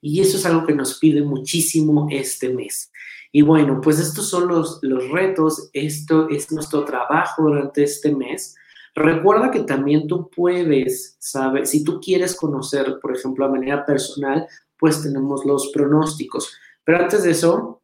Y 0.00 0.22
eso 0.22 0.38
es 0.38 0.46
algo 0.46 0.64
que 0.64 0.72
nos 0.72 0.98
pide 0.98 1.20
muchísimo 1.20 2.06
este 2.10 2.48
mes. 2.48 2.90
Y 3.30 3.42
bueno, 3.42 3.78
pues 3.82 3.98
estos 3.98 4.30
son 4.30 4.48
los, 4.48 4.78
los 4.80 5.10
retos, 5.10 5.68
esto 5.74 6.30
es 6.30 6.50
nuestro 6.50 6.86
trabajo 6.86 7.42
durante 7.42 7.82
este 7.82 8.16
mes. 8.16 8.56
Recuerda 8.94 9.50
que 9.50 9.60
también 9.64 10.06
tú 10.06 10.30
puedes 10.34 11.18
saber, 11.18 11.66
si 11.66 11.84
tú 11.84 12.00
quieres 12.00 12.34
conocer, 12.34 12.98
por 13.02 13.14
ejemplo, 13.14 13.44
a 13.44 13.50
manera 13.50 13.84
personal, 13.84 14.46
pues 14.78 15.02
tenemos 15.02 15.44
los 15.44 15.72
pronósticos. 15.74 16.56
Pero 16.84 17.00
antes 17.00 17.22
de 17.24 17.32
eso, 17.32 17.82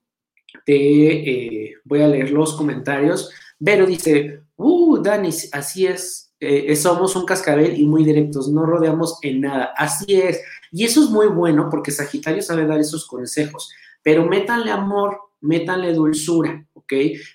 te 0.64 1.64
eh, 1.66 1.74
voy 1.84 2.00
a 2.00 2.08
leer 2.08 2.30
los 2.30 2.56
comentarios. 2.56 3.30
Vero 3.58 3.84
dice, 3.84 4.44
uh, 4.56 4.96
Dani, 5.02 5.28
así 5.52 5.86
es, 5.86 6.27
eh, 6.40 6.77
somos 6.77 7.16
un 7.16 7.24
cascabel 7.24 7.79
y 7.79 7.87
muy 7.87 8.05
directos, 8.05 8.48
no 8.48 8.64
rodeamos 8.64 9.18
en 9.22 9.40
nada. 9.40 9.72
Así 9.77 10.14
es. 10.14 10.40
Y 10.70 10.85
eso 10.85 11.03
es 11.03 11.11
muy 11.11 11.27
bueno 11.27 11.68
porque 11.70 11.90
Sagitario 11.90 12.42
sabe 12.42 12.66
dar 12.66 12.79
esos 12.79 13.07
consejos, 13.07 13.70
pero 14.03 14.24
métanle 14.24 14.70
amor, 14.70 15.18
métanle 15.40 15.92
dulzura, 15.92 16.66
¿ok? 16.74 16.92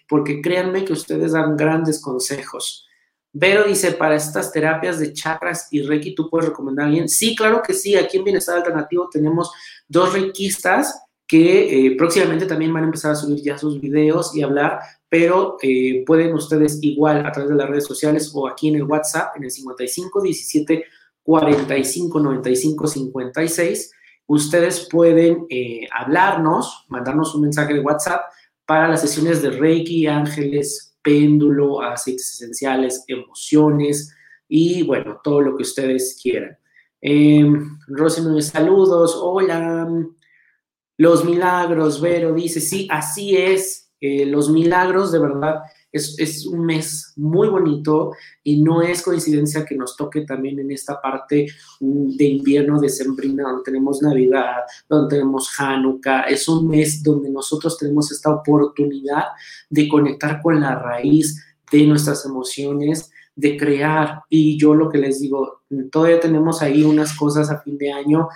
Porque 0.08 0.42
créanme 0.42 0.86
que 0.86 0.94
ustedes 0.94 1.34
dan 1.34 1.58
grandes 1.58 2.02
consejos. 2.02 2.88
Vero 3.36 3.64
dice, 3.64 3.94
para 3.94 4.16
estas 4.16 4.52
terapias 4.52 5.00
de 5.00 5.12
chakras 5.12 5.68
y 5.72 5.82
Reiki, 5.82 6.14
¿tú 6.14 6.30
puedes 6.30 6.50
recomendar 6.50 6.86
a 6.86 6.88
alguien? 6.90 7.10
Sí, 7.10 7.36
claro 7.36 7.64
que 7.66 7.74
sí. 7.74 7.96
Aquí 7.96 8.18
en 8.18 8.24
Bienestar 8.24 8.58
Alternativo 8.58 9.10
tenemos 9.12 9.52
dos 9.88 10.14
reikistas 10.14 11.02
que 11.26 11.88
eh, 11.88 11.96
próximamente 11.98 12.46
también 12.46 12.72
van 12.72 12.84
a 12.84 12.86
empezar 12.86 13.12
a 13.12 13.16
subir 13.16 13.42
ya 13.42 13.58
sus 13.58 13.82
videos 13.82 14.36
y 14.36 14.44
hablar, 14.44 14.82
pero 15.14 15.58
eh, 15.62 16.04
pueden 16.08 16.34
ustedes 16.34 16.80
igual 16.82 17.24
a 17.24 17.32
través 17.32 17.52
de 17.52 17.56
las 17.56 17.70
redes 17.70 17.86
sociales 17.86 18.32
o 18.34 18.48
aquí 18.48 18.70
en 18.70 18.78
el 18.78 18.84
WhatsApp, 18.86 19.38
en 19.38 19.44
el 19.44 19.52
55 19.52 20.24
17 20.24 20.86
45 21.22 22.20
95 22.20 22.88
56, 22.88 23.92
ustedes 24.26 24.88
pueden 24.90 25.46
eh, 25.52 25.88
hablarnos, 25.94 26.86
mandarnos 26.90 27.36
un 27.36 27.42
mensaje 27.42 27.76
de 27.76 27.82
WhatsApp 27.82 28.22
para 28.66 28.88
las 28.88 29.02
sesiones 29.02 29.44
de 29.44 29.52
Reiki, 29.52 30.08
Ángeles, 30.08 30.98
péndulo, 31.04 31.84
aceites 31.84 32.34
esenciales, 32.34 33.04
emociones 33.08 34.16
y 34.48 34.82
bueno, 34.82 35.22
todo 35.24 35.42
lo 35.42 35.56
que 35.56 35.62
ustedes 35.62 36.20
quieran. 36.20 36.58
Eh, 37.00 37.46
Rosy 37.86 38.42
saludos, 38.42 39.16
hola. 39.22 39.88
Los 40.98 41.24
milagros, 41.24 42.02
Vero 42.02 42.34
dice, 42.34 42.60
sí, 42.60 42.88
así 42.90 43.38
es. 43.38 43.83
Los 44.26 44.50
milagros, 44.50 45.14
de 45.14 45.20
verdad, 45.20 45.62
es, 45.94 46.46
un 46.46 46.66
mes 46.66 47.14
muy 47.16 47.48
bonito 47.48 48.14
y 48.44 48.62
no 48.62 48.82
es 48.82 49.02
coincidencia 49.02 49.64
que 49.64 49.76
nos 49.76 49.96
toque 49.96 50.22
también 50.22 50.60
en 50.60 50.72
esta 50.72 51.00
parte 51.00 51.48
de 51.80 52.26
invierno 52.26 52.82
de 52.82 52.90
Sembrina, 52.90 53.44
donde 53.44 53.64
tenemos 53.64 54.02
Navidad, 54.02 54.64
donde 54.90 55.16
tenemos 55.16 55.58
Hanukkah. 55.58 56.24
Es 56.24 56.50
un 56.50 56.68
mes 56.68 57.02
donde 57.02 57.30
nosotros 57.30 57.78
tenemos 57.78 58.12
esta 58.12 58.32
oportunidad 58.32 59.24
de 59.70 59.88
conectar 59.88 60.42
con 60.42 60.60
la 60.60 60.76
raíz 60.76 61.42
de 61.72 61.86
nuestras 61.86 62.26
emociones, 62.26 63.10
de 63.38 63.56
crear. 63.56 64.24
Y 64.28 64.58
yo 64.58 64.74
lo 64.74 64.90
que 64.90 64.98
les 64.98 65.22
digo, 65.22 65.62
todavía 65.92 66.20
tenemos 66.20 66.62
ahí 66.62 66.84
unas 66.84 67.16
cosas 67.16 67.50
a 67.50 67.62
fin 67.62 67.78
de 67.78 67.94
año. 67.94 68.28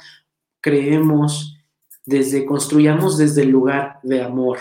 Creemos 0.62 1.58
desde, 2.06 2.46
construyamos 2.46 3.18
desde 3.18 3.42
el 3.42 3.50
lugar 3.50 4.00
de 4.04 4.22
amor 4.22 4.60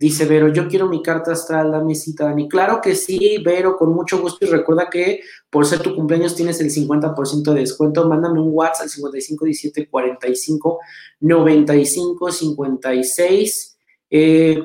Dice 0.00 0.26
Vero, 0.26 0.48
yo 0.48 0.68
quiero 0.68 0.88
mi 0.88 1.02
carta 1.02 1.32
astral, 1.32 1.72
dame 1.72 1.96
cita, 1.96 2.26
Dani. 2.26 2.48
Claro 2.48 2.80
que 2.80 2.94
sí, 2.94 3.38
Vero, 3.44 3.76
con 3.76 3.92
mucho 3.92 4.20
gusto. 4.20 4.46
Y 4.46 4.48
recuerda 4.48 4.88
que 4.88 5.22
por 5.50 5.66
ser 5.66 5.80
tu 5.80 5.96
cumpleaños 5.96 6.36
tienes 6.36 6.60
el 6.60 6.70
50% 6.70 7.52
de 7.52 7.60
descuento. 7.60 8.08
Mándame 8.08 8.40
un 8.40 8.50
WhatsApp 8.52 8.84
al 8.84 8.90
55 8.90 9.44
17 9.44 9.88
45 9.88 10.78
95 11.20 12.30
56. 12.30 13.78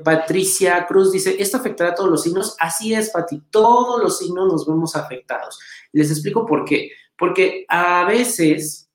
Patricia 0.03 0.85
Cruz 0.87 1.11
dice, 1.11 1.35
¿esto 1.39 1.57
afectará 1.57 1.91
a 1.91 1.95
todos 1.95 2.11
los 2.11 2.21
signos? 2.21 2.55
Así 2.59 2.93
es, 2.93 3.09
Pati, 3.09 3.41
todos 3.49 4.01
los 4.01 4.19
signos 4.19 4.47
nos 4.47 4.67
vemos 4.67 4.95
afectados. 4.95 5.59
Les 5.91 6.11
explico 6.11 6.45
por 6.45 6.63
qué. 6.63 6.91
Porque 7.17 7.65
a 7.67 8.05
veces 8.05 8.89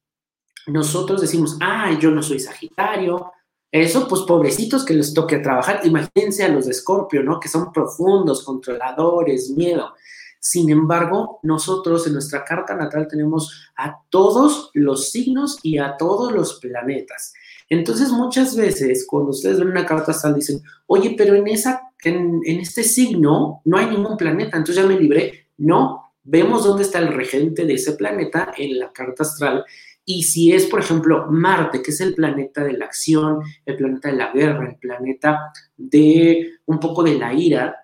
nosotros 0.68 1.20
decimos, 1.20 1.56
ah, 1.60 1.96
yo 2.00 2.10
no 2.10 2.22
soy 2.22 2.40
Sagitario, 2.40 3.32
eso, 3.70 4.08
pues 4.08 4.22
pobrecitos 4.22 4.84
que 4.84 4.94
les 4.94 5.12
toque 5.12 5.38
trabajar. 5.38 5.80
Imagínense 5.84 6.44
a 6.44 6.48
los 6.48 6.66
de 6.66 6.72
Escorpio, 6.72 7.22
¿no? 7.22 7.38
Que 7.38 7.48
son 7.48 7.72
profundos, 7.72 8.44
controladores, 8.44 9.50
miedo. 9.50 9.92
Sin 10.40 10.70
embargo, 10.70 11.40
nosotros 11.42 12.06
en 12.06 12.14
nuestra 12.14 12.44
carta 12.44 12.74
natal 12.74 13.08
tenemos 13.08 13.70
a 13.76 14.00
todos 14.08 14.70
los 14.72 15.10
signos 15.10 15.58
y 15.62 15.78
a 15.78 15.96
todos 15.96 16.32
los 16.32 16.60
planetas. 16.60 17.34
Entonces, 17.68 18.10
muchas 18.10 18.56
veces, 18.56 19.06
cuando 19.06 19.30
ustedes 19.30 19.58
ven 19.58 19.68
una 19.68 19.84
carta 19.84 20.12
astral, 20.12 20.34
dicen, 20.34 20.62
oye, 20.86 21.14
pero 21.18 21.34
en, 21.34 21.48
esa, 21.48 21.82
en, 22.02 22.40
en 22.44 22.60
este 22.60 22.82
signo 22.82 23.60
no 23.64 23.76
hay 23.76 23.86
ningún 23.86 24.16
planeta, 24.16 24.56
entonces 24.56 24.82
ya 24.82 24.88
me 24.88 24.98
libré. 24.98 25.48
No, 25.58 26.12
vemos 26.24 26.64
dónde 26.64 26.84
está 26.84 26.98
el 26.98 27.12
regente 27.12 27.66
de 27.66 27.74
ese 27.74 27.92
planeta 27.92 28.52
en 28.56 28.78
la 28.78 28.92
carta 28.92 29.24
astral 29.24 29.64
y 30.10 30.22
si 30.22 30.54
es, 30.54 30.64
por 30.64 30.80
ejemplo, 30.80 31.26
Marte, 31.28 31.82
que 31.82 31.90
es 31.90 32.00
el 32.00 32.14
planeta 32.14 32.64
de 32.64 32.72
la 32.72 32.86
acción, 32.86 33.42
el 33.66 33.76
planeta 33.76 34.08
de 34.08 34.16
la 34.16 34.32
guerra, 34.32 34.70
el 34.70 34.76
planeta 34.76 35.52
de 35.76 36.60
un 36.64 36.80
poco 36.80 37.02
de 37.02 37.18
la 37.18 37.34
ira, 37.34 37.76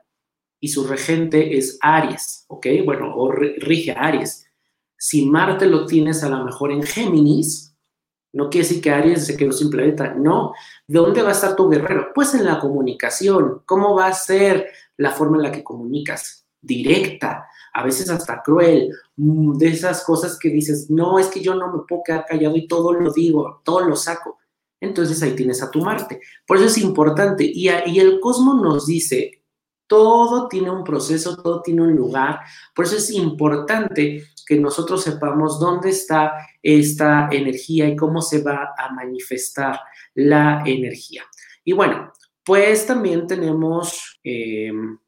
y 0.59 0.69
su 0.69 0.87
regente 0.87 1.59
es 1.59 1.77
Aries, 1.83 2.47
¿ok? 2.49 2.67
Bueno, 2.83 3.15
o 3.15 3.31
rige 3.31 3.93
Aries. 3.93 4.47
Si 4.97 5.27
Marte 5.27 5.67
lo 5.67 5.85
tienes 5.85 6.25
a 6.25 6.31
lo 6.31 6.43
mejor 6.43 6.73
en 6.73 6.83
Géminis, 6.83 7.77
no 8.33 8.49
quiere 8.49 8.67
decir 8.67 8.83
que 8.83 8.91
Aries 8.91 9.27
se 9.27 9.37
quedó 9.37 9.53
sin 9.53 9.69
planeta, 9.69 10.15
no. 10.15 10.55
¿De 10.87 11.01
dónde 11.01 11.21
va 11.21 11.29
a 11.29 11.33
estar 11.33 11.55
tu 11.55 11.69
guerrero? 11.69 12.13
Pues 12.15 12.35
en 12.35 12.47
la 12.47 12.59
comunicación. 12.59 13.61
¿Cómo 13.67 13.97
va 13.97 14.07
a 14.07 14.15
ser 14.15 14.69
la 14.97 15.11
forma 15.11 15.37
en 15.37 15.43
la 15.43 15.53
que 15.53 15.63
comunicas? 15.63 16.45
directa, 16.65 17.47
a 17.75 17.85
veces 17.85 18.09
hasta 18.09 18.43
cruel, 18.43 18.91
mm, 19.17 19.59
de 19.59 19.69
esas 19.69 20.05
cosas 20.05 20.39
que 20.39 20.49
dices, 20.49 20.91
no, 20.91 21.19
es 21.19 21.27
que 21.27 21.41
yo 21.41 21.55
no 21.55 21.73
me 21.73 21.83
puedo 21.87 22.03
quedar 22.05 22.25
callado 22.25 22.57
y 22.57 22.69
todo 22.69 22.93
lo 22.93 23.13
digo, 23.13 23.61
todo 23.65 23.81
lo 23.81 23.97
saco. 23.97 24.39
Entonces 24.81 25.23
ahí 25.23 25.35
tienes 25.35 25.63
a 25.63 25.71
tu 25.71 25.81
Marte. 25.81 26.21
Por 26.47 26.57
eso 26.57 26.67
es 26.67 26.79
importante. 26.79 27.45
Y, 27.45 27.69
y 27.69 27.99
el 27.99 28.21
cosmos 28.21 28.63
nos 28.63 28.87
dice, 28.87 29.43
todo 29.87 30.49
tiene 30.49 30.71
un 30.71 30.85
proceso, 30.85 31.37
todo 31.37 31.63
tiene 31.63 31.83
un 31.83 31.95
lugar. 31.95 32.41
Por 32.75 32.85
eso 32.85 32.97
es 32.97 33.11
importante 33.11 34.25
que 34.47 34.59
nosotros 34.59 35.03
sepamos 35.03 35.59
dónde 35.59 35.91
está 35.91 36.33
esta 36.63 37.29
energía 37.33 37.89
y 37.89 37.97
cómo 37.97 38.23
se 38.23 38.43
va 38.43 38.75
a 38.79 38.93
manifestar 38.93 39.81
la 40.15 40.63
energía. 40.65 41.23
Y 41.65 41.73
bueno, 41.73 42.13
pues 42.45 42.87
también 42.87 43.27
tenemos 43.27 44.21
em, 44.23 44.99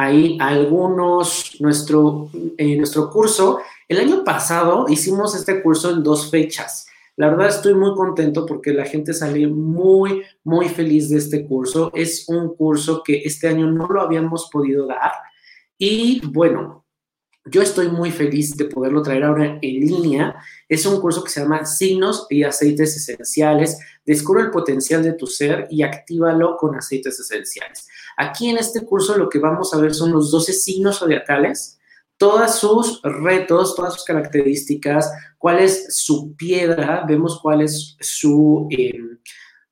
ahí 0.00 0.38
algunos, 0.40 1.56
nuestro, 1.60 2.30
eh, 2.56 2.76
nuestro 2.76 3.10
curso. 3.10 3.60
El 3.86 3.98
año 3.98 4.24
pasado 4.24 4.86
hicimos 4.88 5.34
este 5.34 5.62
curso 5.62 5.90
en 5.90 6.02
dos 6.02 6.30
fechas. 6.30 6.86
La 7.16 7.28
verdad 7.28 7.48
estoy 7.48 7.74
muy 7.74 7.94
contento 7.94 8.46
porque 8.46 8.72
la 8.72 8.86
gente 8.86 9.12
sale 9.12 9.46
muy, 9.46 10.22
muy 10.42 10.70
feliz 10.70 11.10
de 11.10 11.18
este 11.18 11.46
curso. 11.46 11.90
Es 11.94 12.26
un 12.28 12.54
curso 12.54 13.02
que 13.04 13.22
este 13.24 13.48
año 13.48 13.70
no 13.70 13.86
lo 13.88 14.00
habíamos 14.00 14.48
podido 14.50 14.86
dar. 14.86 15.12
Y 15.76 16.22
bueno, 16.26 16.86
yo 17.46 17.62
estoy 17.62 17.88
muy 17.88 18.10
feliz 18.10 18.56
de 18.56 18.66
poderlo 18.66 19.02
traer 19.02 19.24
ahora 19.24 19.58
en 19.62 19.80
línea. 19.80 20.36
Es 20.68 20.84
un 20.84 21.00
curso 21.00 21.24
que 21.24 21.30
se 21.30 21.40
llama 21.40 21.64
Signos 21.64 22.26
y 22.28 22.42
Aceites 22.42 22.96
Esenciales. 22.96 23.78
Descubre 24.04 24.42
el 24.42 24.50
potencial 24.50 25.02
de 25.02 25.14
tu 25.14 25.26
ser 25.26 25.66
y 25.70 25.82
actívalo 25.82 26.56
con 26.58 26.76
aceites 26.76 27.18
esenciales. 27.18 27.88
Aquí 28.16 28.50
en 28.50 28.58
este 28.58 28.84
curso 28.84 29.16
lo 29.16 29.28
que 29.28 29.38
vamos 29.38 29.72
a 29.72 29.78
ver 29.78 29.94
son 29.94 30.12
los 30.12 30.30
12 30.30 30.52
signos 30.52 30.98
zodiacales, 30.98 31.78
todos 32.18 32.56
sus 32.56 33.00
retos, 33.02 33.74
todas 33.74 33.94
sus 33.94 34.04
características, 34.04 35.10
cuál 35.38 35.60
es 35.60 35.96
su 35.96 36.36
piedra, 36.36 37.04
vemos 37.08 37.40
cuál 37.40 37.62
es 37.62 37.96
su, 38.00 38.68
em, 38.70 39.18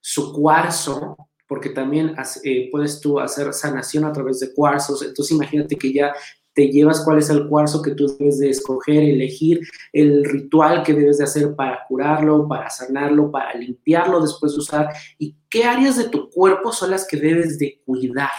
su 0.01 0.33
cuarzo, 0.33 1.17
porque 1.47 1.71
también 1.71 2.15
eh, 2.45 2.69
puedes 2.71 3.01
tú 3.01 3.21
hacer 3.21 3.53
sanación 3.53 4.05
a 4.05 4.13
través 4.13 4.41
de 4.41 4.55
cuarzos. 4.55 5.03
Entonces 5.03 5.33
imagínate 5.33 5.77
que 5.77 5.93
ya 5.93 6.15
te 6.59 6.73
llevas 6.73 7.05
cuál 7.05 7.19
es 7.19 7.31
el 7.31 7.47
cuarzo 7.47 7.81
que 7.83 7.93
tú 7.93 8.09
debes 8.19 8.41
de 8.41 8.51
escoger, 8.51 9.05
elegir 9.05 9.61
el 9.93 10.25
ritual 10.25 10.83
que 10.83 10.93
debes 10.93 11.19
de 11.19 11.23
hacer 11.23 11.55
para 11.55 11.85
curarlo, 11.87 12.49
para 12.49 12.69
sanarlo, 12.69 13.31
para 13.31 13.55
limpiarlo 13.55 14.21
después 14.21 14.55
de 14.55 14.59
usar 14.59 14.89
y 15.21 15.37
qué 15.49 15.63
áreas 15.63 15.97
de 15.97 16.09
tu 16.09 16.29
cuerpo 16.29 16.73
son 16.73 16.91
las 16.91 17.07
que 17.07 17.17
debes 17.17 17.61
de 17.61 17.81
cuidar. 17.87 18.33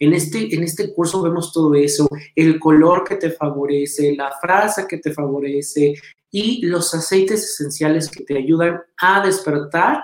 En 0.00 0.12
este, 0.12 0.52
en 0.52 0.64
este 0.64 0.92
curso 0.92 1.22
vemos 1.22 1.52
todo 1.52 1.72
eso, 1.76 2.08
el 2.34 2.58
color 2.58 3.04
que 3.04 3.14
te 3.14 3.30
favorece, 3.30 4.16
la 4.16 4.32
frase 4.40 4.88
que 4.88 4.98
te 4.98 5.12
favorece 5.12 5.94
y 6.32 6.66
los 6.66 6.92
aceites 6.94 7.44
esenciales 7.44 8.10
que 8.10 8.24
te 8.24 8.38
ayudan 8.38 8.80
a 9.00 9.24
despertar 9.24 10.02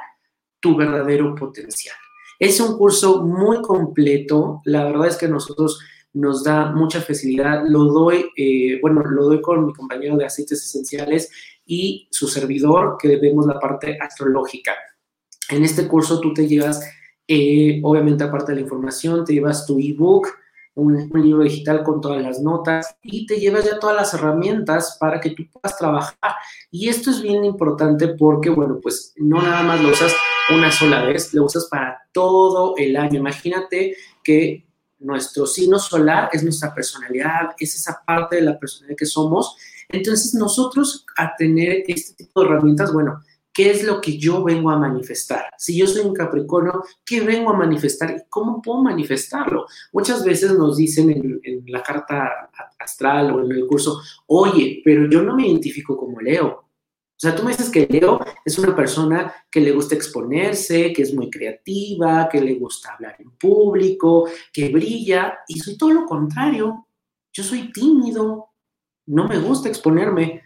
tu 0.61 0.77
verdadero 0.77 1.35
potencial. 1.35 1.97
Es 2.39 2.61
un 2.61 2.79
curso 2.79 3.25
muy 3.25 3.63
completo, 3.63 4.63
la 4.65 4.85
verdad 4.85 5.09
es 5.09 5.17
que 5.17 5.27
nosotros 5.27 5.81
nos 6.13 6.45
da 6.45 6.73
mucha 6.73 7.01
facilidad. 7.01 7.65
Lo 7.67 7.85
doy, 7.85 8.31
eh, 8.37 8.79
bueno, 8.81 9.03
lo 9.03 9.25
doy 9.25 9.41
con 9.41 9.67
mi 9.67 9.73
compañero 9.73 10.17
de 10.17 10.27
aceites 10.27 10.65
esenciales 10.65 11.31
y 11.65 12.09
su 12.11 12.29
servidor, 12.29 12.97
que 13.01 13.17
vemos 13.17 13.47
la 13.47 13.59
parte 13.59 13.99
astrológica. 14.01 14.73
En 15.51 15.65
este 15.65 15.87
curso 15.87 16.21
tú 16.21 16.33
te 16.33 16.47
llevas, 16.47 16.81
eh, 17.27 17.81
obviamente 17.83 18.25
aparte 18.25 18.53
de 18.53 18.57
la 18.57 18.63
información, 18.63 19.25
te 19.25 19.35
llevas 19.35 19.67
tu 19.67 19.79
ebook, 19.79 20.29
un, 20.75 21.11
un, 21.13 21.23
libro 21.23 21.43
digital 21.43 21.83
con 21.83 22.01
todas 22.01 22.23
las 22.23 22.41
notas 22.41 22.97
y 23.03 23.27
te 23.27 23.41
llevas 23.41 23.65
ya 23.65 23.81
todas 23.81 23.97
las 23.97 24.15
herramientas 24.15 24.97
para 25.01 25.21
que 25.21 25.31
tú 25.31 25.43
puedas 25.51 25.77
trabajar. 25.77 26.35
Y 26.71 26.89
esto 26.89 27.11
es 27.11 27.21
bien 27.21 27.45
importante 27.45 28.09
porque, 28.09 28.49
bueno, 28.51 28.79
pues 28.81 29.13
no 29.17 29.43
nada 29.43 29.63
más 29.65 29.83
lo 29.83 29.91
usas 29.91 30.15
una 30.55 30.71
sola 30.71 31.05
vez, 31.05 31.35
lo 31.35 31.45
usas 31.45 31.67
para 31.69 31.99
todo 32.13 32.75
el 32.77 32.97
año. 32.97 33.19
Imagínate 33.19 33.97
que 34.23 34.68
nuestro 35.01 35.47
signo 35.47 35.79
solar 35.79 36.31
es 36.33 36.43
nuestra 36.43 36.75
personalidad, 36.75 37.51
es 37.59 37.75
esa 37.75 38.03
parte 38.07 38.37
de 38.37 38.43
la 38.43 38.59
personalidad 38.59 38.97
que 38.97 39.07
somos. 39.07 39.57
Entonces 39.89 40.35
nosotros 40.35 41.05
a 41.17 41.35
tener 41.37 41.85
este 41.87 42.25
tipo 42.25 42.41
de 42.41 42.49
herramientas, 42.49 42.93
bueno, 42.93 43.23
¿qué 43.53 43.71
es 43.71 43.85
lo 43.85 44.01
que 44.01 44.19
yo 44.19 44.45
vengo 44.45 44.71
a 44.71 44.79
manifestar? 44.79 45.47
Si 45.57 45.79
yo 45.79 45.87
soy 45.87 46.05
un 46.05 46.15
Capricornio, 46.15 46.85
¿qué 47.05 47.21
vengo 47.21 47.51
a 47.51 47.57
manifestar 47.57 48.11
y 48.11 48.23
cómo 48.29 48.61
puedo 48.61 48.83
manifestarlo? 48.83 49.67
Muchas 49.93 50.25
veces 50.25 50.53
nos 50.53 50.77
dicen 50.77 51.11
en, 51.11 51.41
en 51.43 51.65
la 51.67 51.83
carta 51.83 52.51
astral 52.79 53.33
o 53.33 53.45
en 53.45 53.53
el 53.53 53.67
curso, 53.67 54.01
oye, 54.27 54.83
pero 54.85 55.09
yo 55.09 55.23
no 55.23 55.35
me 55.35 55.49
identifico 55.49 55.97
como 55.97 56.21
Leo. 56.21 56.68
O 57.19 57.21
sea, 57.21 57.35
tú 57.35 57.43
me 57.43 57.51
dices 57.51 57.69
que 57.69 57.85
Leo 57.91 58.21
es 58.45 58.57
una 58.61 58.77
persona 58.77 59.35
que 59.51 59.61
le 59.61 59.73
gusta 59.73 59.97
exponerse, 59.97 60.93
que 60.93 61.03
es 61.03 61.13
muy 61.13 61.29
creativa, 61.29 62.29
que 62.31 62.41
le 62.41 62.55
gusta 62.55 62.95
hablar 62.95 63.17
en 63.19 63.33
público, 63.33 64.29
que 64.53 64.69
brilla, 64.69 65.41
y 65.49 65.59
soy 65.59 65.77
todo 65.77 65.91
lo 65.91 66.07
contrario. 66.07 66.87
Yo 67.33 67.43
soy 67.43 67.73
tímido, 67.73 68.51
no 69.07 69.27
me 69.27 69.37
gusta 69.41 69.69
exponerme. 69.69 70.43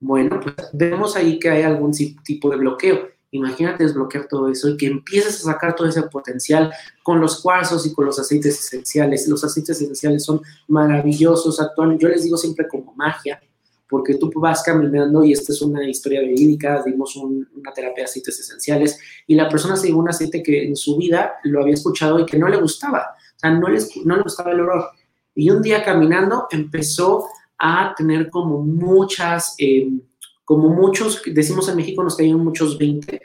Bueno, 0.00 0.40
pues 0.40 0.56
vemos 0.72 1.14
ahí 1.14 1.38
que 1.38 1.48
hay 1.48 1.62
algún 1.62 1.92
tipo 1.92 2.50
de 2.50 2.56
bloqueo. 2.56 3.08
Imagínate 3.30 3.84
desbloquear 3.84 4.26
todo 4.26 4.48
eso 4.50 4.68
y 4.68 4.76
que 4.76 4.86
empieces 4.86 5.36
a 5.42 5.52
sacar 5.52 5.76
todo 5.76 5.86
ese 5.86 6.02
potencial 6.02 6.72
con 7.04 7.20
los 7.20 7.40
cuarzos 7.40 7.86
y 7.86 7.94
con 7.94 8.04
los 8.04 8.18
aceites 8.18 8.58
esenciales. 8.58 9.28
Los 9.28 9.44
aceites 9.44 9.80
esenciales 9.80 10.24
son 10.24 10.42
maravillosos, 10.66 11.60
actúan, 11.60 11.96
yo 12.00 12.08
les 12.08 12.24
digo 12.24 12.36
siempre 12.36 12.66
como 12.66 12.96
magia 12.96 13.40
porque 13.88 14.14
tú 14.14 14.30
vas 14.36 14.62
caminando 14.62 15.24
y 15.24 15.32
esta 15.32 15.52
es 15.52 15.62
una 15.62 15.88
historia 15.88 16.20
verídica, 16.20 16.82
dimos 16.84 17.16
una 17.16 17.72
terapia 17.72 18.02
de 18.02 18.04
aceites 18.04 18.40
esenciales 18.40 18.98
y 19.26 19.34
la 19.34 19.48
persona 19.48 19.76
se 19.76 19.88
llevó 19.88 20.00
un 20.00 20.08
aceite 20.08 20.42
que 20.42 20.64
en 20.64 20.76
su 20.76 20.96
vida 20.96 21.34
lo 21.44 21.62
había 21.62 21.74
escuchado 21.74 22.18
y 22.18 22.26
que 22.26 22.38
no 22.38 22.48
le 22.48 22.56
gustaba, 22.56 23.14
o 23.36 23.38
sea, 23.38 23.50
no 23.50 23.68
le, 23.68 23.78
no 24.04 24.16
le 24.16 24.22
gustaba 24.22 24.52
el 24.52 24.60
olor. 24.60 24.90
Y 25.34 25.50
un 25.50 25.62
día 25.62 25.84
caminando 25.84 26.46
empezó 26.50 27.26
a 27.58 27.94
tener 27.96 28.30
como 28.30 28.62
muchas, 28.62 29.54
em, 29.58 30.00
como 30.44 30.68
muchos, 30.70 31.22
decimos 31.26 31.68
en 31.68 31.76
México 31.76 32.02
nos 32.02 32.16
caían 32.16 32.40
muchos 32.40 32.78
20 32.78 33.20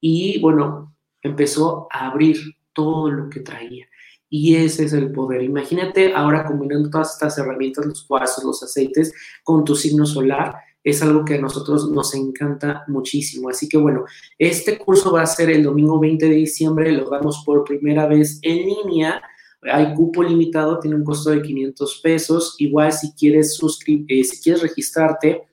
y 0.00 0.40
bueno, 0.40 0.94
empezó 1.22 1.88
a 1.90 2.06
abrir 2.06 2.38
todo 2.72 3.10
lo 3.10 3.28
que 3.28 3.40
traía. 3.40 3.86
Y 4.30 4.56
ese 4.56 4.84
es 4.84 4.92
el 4.92 5.10
poder. 5.12 5.42
Imagínate 5.42 6.12
ahora 6.14 6.44
combinando 6.44 6.90
todas 6.90 7.14
estas 7.14 7.38
herramientas, 7.38 7.86
los 7.86 8.04
cuarzos, 8.04 8.44
los 8.44 8.62
aceites, 8.62 9.12
con 9.42 9.64
tu 9.64 9.74
signo 9.74 10.04
solar. 10.04 10.56
Es 10.84 11.02
algo 11.02 11.24
que 11.24 11.34
a 11.34 11.40
nosotros 11.40 11.90
nos 11.90 12.14
encanta 12.14 12.84
muchísimo. 12.88 13.48
Así 13.48 13.68
que 13.68 13.78
bueno, 13.78 14.04
este 14.38 14.78
curso 14.78 15.12
va 15.12 15.22
a 15.22 15.26
ser 15.26 15.50
el 15.50 15.62
domingo 15.62 15.98
20 15.98 16.28
de 16.28 16.34
diciembre. 16.34 16.92
Lo 16.92 17.08
damos 17.08 17.42
por 17.44 17.64
primera 17.64 18.06
vez 18.06 18.38
en 18.42 18.66
línea. 18.66 19.22
Hay 19.62 19.94
cupo 19.94 20.22
limitado, 20.22 20.78
tiene 20.78 20.96
un 20.96 21.04
costo 21.04 21.30
de 21.30 21.42
500 21.42 22.00
pesos. 22.02 22.54
Igual 22.58 22.92
si 22.92 23.12
quieres, 23.12 23.58
eh, 23.86 24.24
si 24.24 24.42
quieres 24.42 24.62
registrarte, 24.62 25.48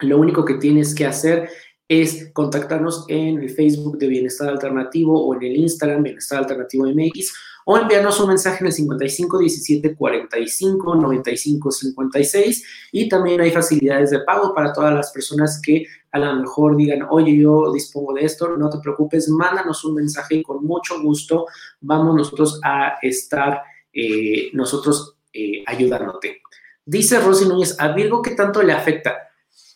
lo 0.00 0.18
único 0.18 0.44
que 0.44 0.54
tienes 0.54 0.94
que 0.94 1.06
hacer 1.06 1.48
es 1.88 2.30
contactarnos 2.34 3.06
en 3.08 3.40
el 3.40 3.48
Facebook 3.48 3.96
de 3.98 4.08
Bienestar 4.08 4.50
Alternativo 4.50 5.24
o 5.24 5.34
en 5.34 5.42
el 5.42 5.56
Instagram 5.56 6.02
Bienestar 6.02 6.40
Alternativo 6.40 6.86
MX 6.86 7.32
o 7.70 7.76
enviarnos 7.76 8.18
un 8.18 8.28
mensaje 8.28 8.60
en 8.60 8.68
el 8.68 8.72
55 8.72 9.38
17 9.40 9.94
45 9.94 10.94
95 10.94 11.70
56 11.70 12.64
y 12.92 13.10
también 13.10 13.42
hay 13.42 13.50
facilidades 13.50 14.08
de 14.08 14.20
pago 14.20 14.54
para 14.54 14.72
todas 14.72 14.94
las 14.94 15.12
personas 15.12 15.60
que 15.62 15.84
a 16.10 16.18
lo 16.18 16.34
mejor 16.36 16.78
digan, 16.78 17.06
oye, 17.10 17.36
yo 17.36 17.70
dispongo 17.70 18.14
de 18.14 18.24
esto, 18.24 18.56
no 18.56 18.70
te 18.70 18.78
preocupes, 18.78 19.28
mándanos 19.28 19.84
un 19.84 19.96
mensaje 19.96 20.36
y 20.36 20.42
con 20.42 20.64
mucho 20.64 21.02
gusto 21.02 21.44
vamos 21.82 22.16
nosotros 22.16 22.58
a 22.64 22.94
estar 23.02 23.60
eh, 23.92 24.48
nosotros 24.54 25.18
eh, 25.34 25.62
ayudándote. 25.66 26.40
Dice 26.86 27.20
Rosy 27.20 27.46
Núñez, 27.46 27.76
¿a 27.78 27.92
Virgo 27.92 28.22
qué 28.22 28.30
tanto 28.30 28.62
le 28.62 28.72
afecta? 28.72 29.14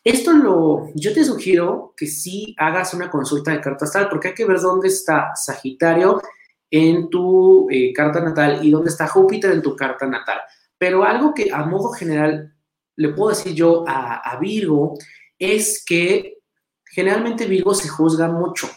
Esto 0.02 0.33
lo, 0.33 0.87
yo 0.94 1.12
te 1.12 1.26
sugiero 1.26 1.93
que 1.95 2.07
sí 2.07 2.55
hagas 2.57 2.95
una 2.95 3.11
consulta 3.11 3.51
de 3.51 3.61
carta 3.61 3.84
astral 3.84 4.09
porque 4.09 4.28
hay 4.28 4.34
que 4.34 4.47
ver 4.47 4.61
dónde 4.61 4.88
está 4.88 5.32
Sagitario 5.36 6.22
en 6.73 7.11
tu 7.11 7.68
eh, 7.70 7.93
carta 7.93 8.20
natal 8.20 8.61
y 8.64 8.70
dónde 8.70 8.89
está 8.89 9.07
Júpiter 9.07 9.53
en 9.53 9.62
tu 9.62 9.77
carta 9.77 10.07
natal. 10.07 10.39
Pero 10.79 11.05
algo 11.05 11.35
que 11.35 11.53
a 11.53 11.64
modo 11.66 11.91
general 11.91 12.57
le 12.97 13.11
puedo 13.11 13.29
decir 13.29 13.53
yo 13.55 13.85
a, 13.87 14.37
Virgo 14.41 14.95
es 15.39 15.85
que 15.85 16.39
generalmente 16.87 17.47
Virgo 17.47 17.75
se 17.75 17.89
juzga 17.89 18.29
mucho 18.29 18.68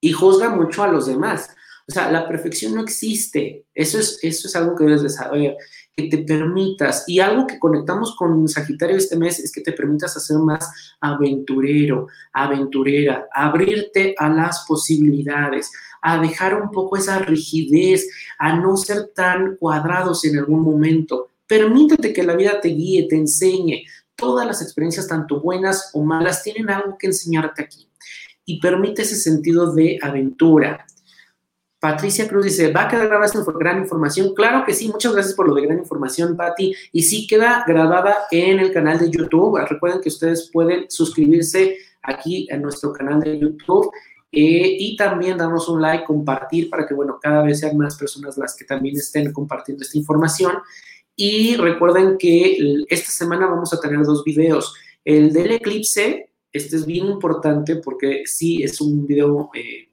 y 0.00 0.12
juzga 0.12 0.50
mucho 0.50 0.84
a 0.84 0.88
los 0.88 1.06
demás. 1.06 1.50
O 1.88 1.92
sea, 1.92 2.12
la 2.12 2.28
perfección 2.28 2.76
no 2.76 2.82
existe. 2.82 3.66
Eso 3.74 3.98
es, 3.98 4.20
eso 4.22 4.46
es 4.46 4.54
algo 4.54 4.76
que 4.76 4.84
debes 4.84 5.02
de 5.02 5.10
saber. 5.10 5.56
Que 5.96 6.08
te 6.08 6.18
permitas, 6.18 7.04
y 7.08 7.18
algo 7.20 7.46
que 7.46 7.58
conectamos 7.58 8.14
con 8.16 8.48
Sagitario 8.48 8.96
este 8.96 9.16
mes 9.16 9.40
es 9.40 9.52
que 9.52 9.60
te 9.60 9.72
permitas 9.72 10.16
hacer 10.16 10.38
más 10.38 10.96
aventurero, 11.00 12.06
aventurera, 12.32 13.26
abrirte 13.32 14.14
a 14.16 14.28
las 14.28 14.64
posibilidades, 14.66 15.70
a 16.02 16.20
dejar 16.20 16.60
un 16.60 16.70
poco 16.70 16.96
esa 16.96 17.20
rigidez, 17.20 18.08
a 18.38 18.56
no 18.56 18.76
ser 18.76 19.12
tan 19.14 19.56
cuadrados 19.56 20.24
en 20.24 20.38
algún 20.38 20.60
momento. 20.60 21.28
Permítete 21.46 22.12
que 22.12 22.24
la 22.24 22.34
vida 22.34 22.60
te 22.60 22.68
guíe, 22.68 23.08
te 23.08 23.16
enseñe. 23.16 23.84
Todas 24.16 24.46
las 24.46 24.60
experiencias, 24.60 25.06
tanto 25.06 25.40
buenas 25.40 25.90
o 25.94 26.02
malas, 26.02 26.42
tienen 26.42 26.70
algo 26.70 26.96
que 26.98 27.06
enseñarte 27.06 27.62
aquí. 27.62 27.88
Y 28.44 28.60
permite 28.60 29.02
ese 29.02 29.16
sentido 29.16 29.72
de 29.72 29.98
aventura. 30.02 30.84
Patricia 31.78 32.28
Cruz 32.28 32.44
dice, 32.44 32.72
¿va 32.72 32.82
a 32.82 32.88
quedar 32.88 33.06
grabada 33.08 33.26
esta 33.26 33.44
gran 33.58 33.78
información? 33.78 34.34
Claro 34.34 34.64
que 34.64 34.74
sí, 34.74 34.88
muchas 34.88 35.12
gracias 35.12 35.34
por 35.34 35.48
lo 35.48 35.54
de 35.54 35.62
gran 35.62 35.78
información, 35.78 36.36
Patti. 36.36 36.74
Y 36.92 37.02
sí 37.02 37.26
queda 37.26 37.64
grabada 37.66 38.18
en 38.30 38.60
el 38.60 38.72
canal 38.72 38.98
de 38.98 39.10
YouTube. 39.10 39.58
Recuerden 39.68 40.00
que 40.00 40.08
ustedes 40.08 40.50
pueden 40.52 40.88
suscribirse 40.88 41.76
aquí 42.02 42.48
en 42.50 42.62
nuestro 42.62 42.92
canal 42.92 43.20
de 43.20 43.38
YouTube 43.38 43.90
eh, 44.32 44.76
y 44.80 44.96
también 44.96 45.36
darnos 45.36 45.68
un 45.68 45.82
like, 45.82 46.04
compartir 46.04 46.70
para 46.70 46.86
que, 46.86 46.94
bueno, 46.94 47.18
cada 47.20 47.42
vez 47.42 47.60
sean 47.60 47.76
más 47.76 47.96
personas 47.96 48.38
las 48.38 48.56
que 48.56 48.64
también 48.64 48.96
estén 48.96 49.32
compartiendo 49.32 49.82
esta 49.82 49.98
información. 49.98 50.54
Y 51.14 51.56
recuerden 51.56 52.16
que 52.18 52.84
esta 52.88 53.10
semana 53.10 53.46
vamos 53.46 53.72
a 53.74 53.80
tener 53.80 54.02
dos 54.02 54.24
videos. 54.24 54.74
El 55.04 55.32
del 55.32 55.52
eclipse, 55.52 56.30
este 56.50 56.76
es 56.76 56.86
bien 56.86 57.06
importante 57.06 57.76
porque 57.76 58.22
sí 58.24 58.62
es 58.62 58.80
un 58.80 59.06
video... 59.06 59.50
Eh, 59.54 59.88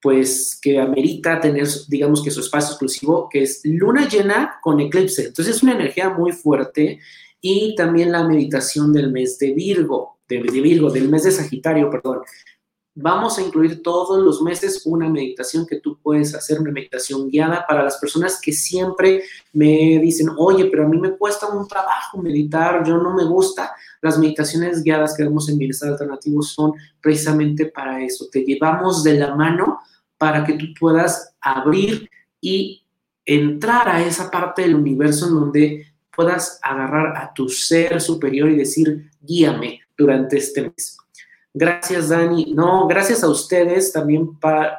pues 0.00 0.58
que 0.60 0.78
amerita 0.78 1.40
tener, 1.40 1.66
digamos 1.88 2.22
que 2.22 2.30
su 2.30 2.40
espacio 2.40 2.72
exclusivo, 2.72 3.26
que 3.26 3.42
es 3.42 3.62
luna 3.64 4.06
llena 4.06 4.58
con 4.62 4.78
eclipse. 4.78 5.28
Entonces 5.28 5.56
es 5.56 5.62
una 5.62 5.72
energía 5.72 6.10
muy 6.10 6.32
fuerte 6.32 7.00
y 7.40 7.74
también 7.74 8.12
la 8.12 8.28
meditación 8.28 8.92
del 8.92 9.10
mes 9.10 9.38
de 9.38 9.54
Virgo, 9.54 10.18
de, 10.28 10.40
Virgo, 10.40 10.90
del 10.90 11.08
mes 11.08 11.24
de 11.24 11.30
Sagitario, 11.30 11.88
perdón. 11.88 12.20
Vamos 12.96 13.38
a 13.38 13.42
incluir 13.42 13.82
todos 13.82 14.22
los 14.22 14.40
meses 14.40 14.82
una 14.84 15.08
meditación 15.08 15.66
que 15.66 15.80
tú 15.80 15.98
puedes 16.00 16.32
hacer, 16.32 16.60
una 16.60 16.70
meditación 16.70 17.28
guiada 17.28 17.64
para 17.66 17.82
las 17.82 17.98
personas 17.98 18.40
que 18.40 18.52
siempre 18.52 19.24
me 19.52 19.98
dicen, 20.00 20.28
oye, 20.36 20.66
pero 20.66 20.84
a 20.84 20.88
mí 20.88 20.98
me 20.98 21.16
cuesta 21.16 21.48
un 21.48 21.66
trabajo 21.66 22.22
meditar, 22.22 22.86
yo 22.86 22.98
no 22.98 23.12
me 23.12 23.24
gusta. 23.24 23.72
Las 24.00 24.16
meditaciones 24.16 24.84
guiadas 24.84 25.16
que 25.16 25.24
vemos 25.24 25.48
en 25.48 25.58
Bienestar 25.58 25.90
Alternativo 25.90 26.40
son 26.42 26.74
precisamente 27.00 27.66
para 27.66 28.00
eso. 28.04 28.26
Te 28.30 28.44
llevamos 28.44 29.02
de 29.02 29.14
la 29.14 29.34
mano 29.34 29.80
para 30.16 30.44
que 30.44 30.52
tú 30.52 30.66
puedas 30.78 31.34
abrir 31.40 32.08
y 32.40 32.86
entrar 33.24 33.88
a 33.88 34.04
esa 34.04 34.30
parte 34.30 34.62
del 34.62 34.76
universo 34.76 35.26
en 35.26 35.34
donde 35.34 35.86
puedas 36.14 36.60
agarrar 36.62 37.16
a 37.16 37.32
tu 37.34 37.48
ser 37.48 38.00
superior 38.00 38.50
y 38.50 38.56
decir, 38.56 39.10
guíame 39.20 39.80
durante 39.96 40.36
este 40.36 40.62
mes. 40.62 40.98
Gracias, 41.56 42.08
Dani. 42.08 42.52
No, 42.52 42.88
gracias 42.88 43.22
a 43.22 43.28
ustedes 43.28 43.92
también 43.92 44.28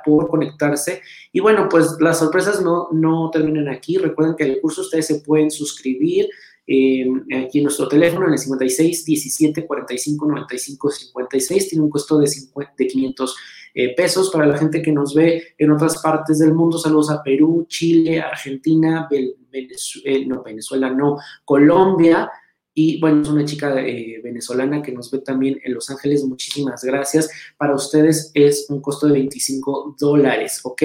por 0.04 0.28
conectarse. 0.28 1.02
Y 1.32 1.40
bueno, 1.40 1.70
pues 1.70 1.96
las 2.02 2.20
sorpresas 2.20 2.62
no, 2.62 2.90
no 2.92 3.30
terminan 3.32 3.70
aquí. 3.70 3.98
Recuerden 3.98 4.36
que 4.36 4.44
el 4.44 4.60
curso 4.60 4.82
ustedes 4.82 5.08
se 5.08 5.22
pueden 5.22 5.50
suscribir 5.52 6.28
eh, 6.68 7.06
aquí 7.34 7.60
en 7.60 7.64
nuestro 7.64 7.88
teléfono 7.88 8.26
en 8.26 8.34
el 8.34 8.40
56 8.40 9.06
17 9.06 9.66
45 9.66 10.28
95 10.28 10.92
56. 10.92 11.70
Tiene 11.70 11.86
un 11.86 11.90
costo 11.90 12.18
de, 12.18 12.28
50, 12.28 12.74
de 12.78 12.88
500 12.88 13.36
eh, 13.76 13.96
pesos 13.96 14.30
para 14.30 14.46
la 14.46 14.58
gente 14.58 14.82
que 14.82 14.92
nos 14.92 15.14
ve 15.14 15.56
en 15.58 15.72
otras 15.72 16.02
partes 16.02 16.40
del 16.40 16.54
mundo. 16.54 16.78
Saludos 16.78 17.10
a 17.10 17.24
Perú, 17.24 17.68
Chile, 17.70 18.20
Argentina, 18.20 19.08
eh, 19.12 20.26
no, 20.26 20.44
Venezuela, 20.44 20.90
no, 20.90 21.20
Colombia. 21.46 22.30
Y 22.78 23.00
bueno, 23.00 23.22
es 23.22 23.30
una 23.30 23.46
chica 23.46 23.74
eh, 23.80 24.20
venezolana 24.22 24.82
que 24.82 24.92
nos 24.92 25.10
ve 25.10 25.20
también 25.20 25.60
en 25.64 25.74
Los 25.74 25.90
Ángeles. 25.90 26.26
Muchísimas 26.26 26.84
gracias. 26.84 27.30
Para 27.58 27.74
ustedes 27.74 28.32
es 28.34 28.66
un 28.70 28.82
costo 28.82 29.08
de 29.08 29.14
25 29.14 29.96
dólares, 29.98 30.60
¿ok? 30.62 30.84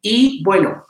Y 0.00 0.42
bueno, 0.44 0.86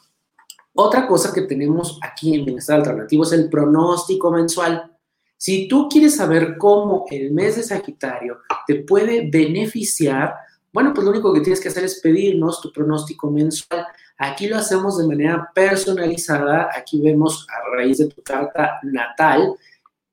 otra 0.74 1.07
cosa 1.07 1.32
que 1.32 1.43
tenemos 1.43 1.99
aquí 2.03 2.34
en 2.34 2.45
Bienestar 2.45 2.80
Alternativo 2.80 3.24
es 3.24 3.32
el 3.32 3.49
pronóstico 3.49 4.30
mensual. 4.30 4.93
Si 5.39 5.68
tú 5.68 5.89
quieres 5.89 6.16
saber 6.16 6.59
cómo 6.59 7.07
el 7.11 7.32
mes 7.32 7.57
de 7.57 7.62
Sagitario 7.62 8.41
te 8.66 8.76
puede 8.76 9.30
beneficiar, 9.30 10.34
bueno, 10.70 10.93
pues 10.93 11.07
lo 11.07 11.12
único 11.12 11.32
que 11.32 11.41
tienes 11.41 11.61
que 11.61 11.68
hacer 11.68 11.84
es 11.84 12.01
pedirnos 12.01 12.61
tu 12.61 12.70
pronóstico 12.70 13.30
mensual. 13.30 13.87
Aquí 14.18 14.49
lo 14.49 14.59
hacemos 14.59 14.99
de 14.99 15.07
manera 15.07 15.51
personalizada. 15.55 16.68
Aquí 16.76 17.01
vemos 17.01 17.47
a 17.49 17.74
raíz 17.74 17.97
de 17.97 18.09
tu 18.09 18.22
carta 18.22 18.78
natal. 18.82 19.55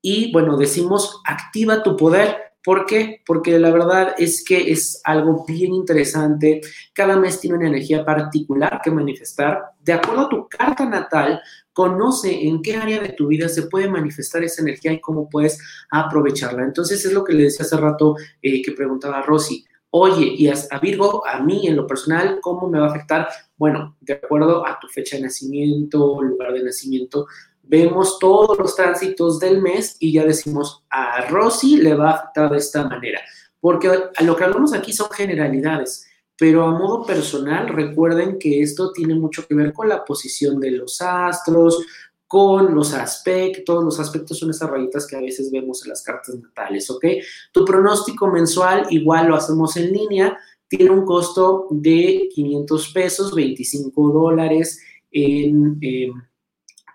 Y 0.05 0.33
bueno, 0.33 0.57
decimos, 0.57 1.21
activa 1.25 1.81
tu 1.81 1.95
poder. 1.95 2.35
¿Por 2.61 2.85
qué? 2.85 3.21
Porque 3.25 3.57
la 3.57 3.71
verdad 3.71 4.13
es 4.17 4.43
que 4.43 4.69
es 4.69 4.99
algo 5.05 5.45
bien 5.47 5.73
interesante. 5.73 6.59
Cada 6.93 7.15
mes 7.15 7.39
tiene 7.39 7.55
una 7.57 7.67
energía 7.67 8.03
particular 8.03 8.81
que 8.83 8.91
manifestar. 8.91 9.61
De 9.81 9.93
acuerdo 9.93 10.21
a 10.23 10.29
tu 10.29 10.49
carta 10.49 10.85
natal, 10.85 11.41
conoce 11.71 12.47
en 12.47 12.61
qué 12.61 12.75
área 12.75 12.99
de 12.99 13.13
tu 13.13 13.27
vida 13.27 13.47
se 13.47 13.63
puede 13.63 13.89
manifestar 13.89 14.43
esa 14.43 14.61
energía 14.61 14.91
y 14.91 14.99
cómo 14.99 15.29
puedes 15.29 15.57
aprovecharla. 15.89 16.63
Entonces 16.63 17.05
es 17.05 17.13
lo 17.13 17.23
que 17.23 17.33
le 17.33 17.43
decía 17.43 17.65
hace 17.65 17.77
rato 17.77 18.17
eh, 18.41 18.61
que 18.61 18.73
preguntaba 18.73 19.21
Rosy 19.21 19.65
oye, 19.95 20.25
y 20.25 20.47
a, 20.49 20.79
Virgo, 20.81 21.25
a 21.25 21.39
mí 21.39 21.67
en 21.67 21.75
lo 21.75 21.85
personal, 21.85 22.39
¿cómo 22.41 22.67
me 22.67 22.79
va 22.79 22.87
a 22.87 22.89
afectar? 22.89 23.27
Bueno, 23.55 23.95
de 24.01 24.13
acuerdo 24.13 24.65
a 24.65 24.79
tu 24.79 24.87
fecha 24.87 25.17
de 25.17 25.21
nacimiento, 25.21 26.19
lugar 26.23 26.51
de 26.51 26.63
nacimiento, 26.63 27.27
vemos 27.63 28.19
todos 28.19 28.57
los 28.57 28.75
tránsitos 28.75 29.39
del 29.39 29.61
mes 29.61 29.95
y 29.99 30.13
ya 30.13 30.25
decimos, 30.25 30.83
a 30.89 31.25
Rosy 31.27 31.77
le 31.77 31.95
va 31.95 32.11
a 32.11 32.13
afectar 32.13 32.51
de 32.51 32.57
esta 32.57 32.87
manera. 32.87 33.21
Porque 33.59 33.89
a 34.15 34.23
lo 34.23 34.35
que 34.35 34.43
hablamos 34.43 34.73
aquí 34.73 34.91
son 34.91 35.09
generalidades, 35.09 36.05
pero 36.37 36.63
a 36.63 36.71
modo 36.77 37.05
personal, 37.05 37.69
recuerden 37.69 38.37
que 38.37 38.61
esto 38.61 38.91
tiene 38.91 39.15
mucho 39.15 39.47
que 39.47 39.55
ver 39.55 39.71
con 39.71 39.87
la 39.87 40.03
posición 40.03 40.59
de 40.59 40.71
los 40.71 41.01
astros, 41.01 41.85
con 42.27 42.73
los 42.73 42.93
aspectos. 42.93 43.83
Los 43.83 43.99
aspectos 43.99 44.39
son 44.39 44.49
esas 44.49 44.69
rayitas 44.69 45.07
que 45.07 45.15
a 45.15 45.21
veces 45.21 45.51
vemos 45.51 45.83
en 45.83 45.89
las 45.89 46.03
cartas 46.03 46.35
natales, 46.35 46.89
¿ok? 46.89 47.05
Tu 47.51 47.63
pronóstico 47.63 48.27
mensual 48.27 48.87
igual 48.89 49.27
lo 49.27 49.35
hacemos 49.35 49.77
en 49.77 49.93
línea. 49.93 50.37
Tiene 50.67 50.89
un 50.89 51.05
costo 51.05 51.67
de 51.69 52.27
500 52.33 52.91
pesos, 52.91 53.35
25 53.35 54.11
dólares 54.11 54.81
em, 55.11 55.79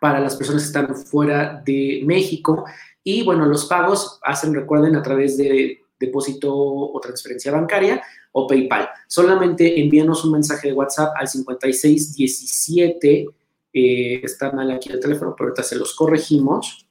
para 0.01 0.21
las 0.21 0.37
personas 0.37 0.63
que 0.63 0.69
están 0.69 0.95
fuera 0.95 1.63
de 1.65 2.03
México. 2.05 2.65
Y 3.03 3.25
bueno, 3.25 3.47
los 3.47 3.67
pagos 3.67 4.21
hacen, 4.23 4.55
recuerden, 4.55 4.97
a 4.97 5.03
través 5.03 5.37
de 5.37 5.81
depósito 5.99 6.55
o 6.55 7.01
transferencia 7.01 7.53
bancaria 7.53 8.03
o 8.33 8.47
PayPal. 8.47 8.89
Solamente 9.07 9.81
envíanos 9.81 10.25
un 10.25 10.33
mensaje 10.33 10.69
de 10.69 10.75
WhatsApp 10.75 11.13
al 11.17 11.29
5617 11.29 13.27
eh, 13.73 14.21
está 14.23 14.51
mal 14.53 14.71
aquí 14.71 14.91
el 14.91 15.01
teléfono, 15.01 15.35
pero 15.37 15.49
ahorita 15.49 15.63
se 15.63 15.77
los 15.77 15.95
corregimos. 15.95 16.87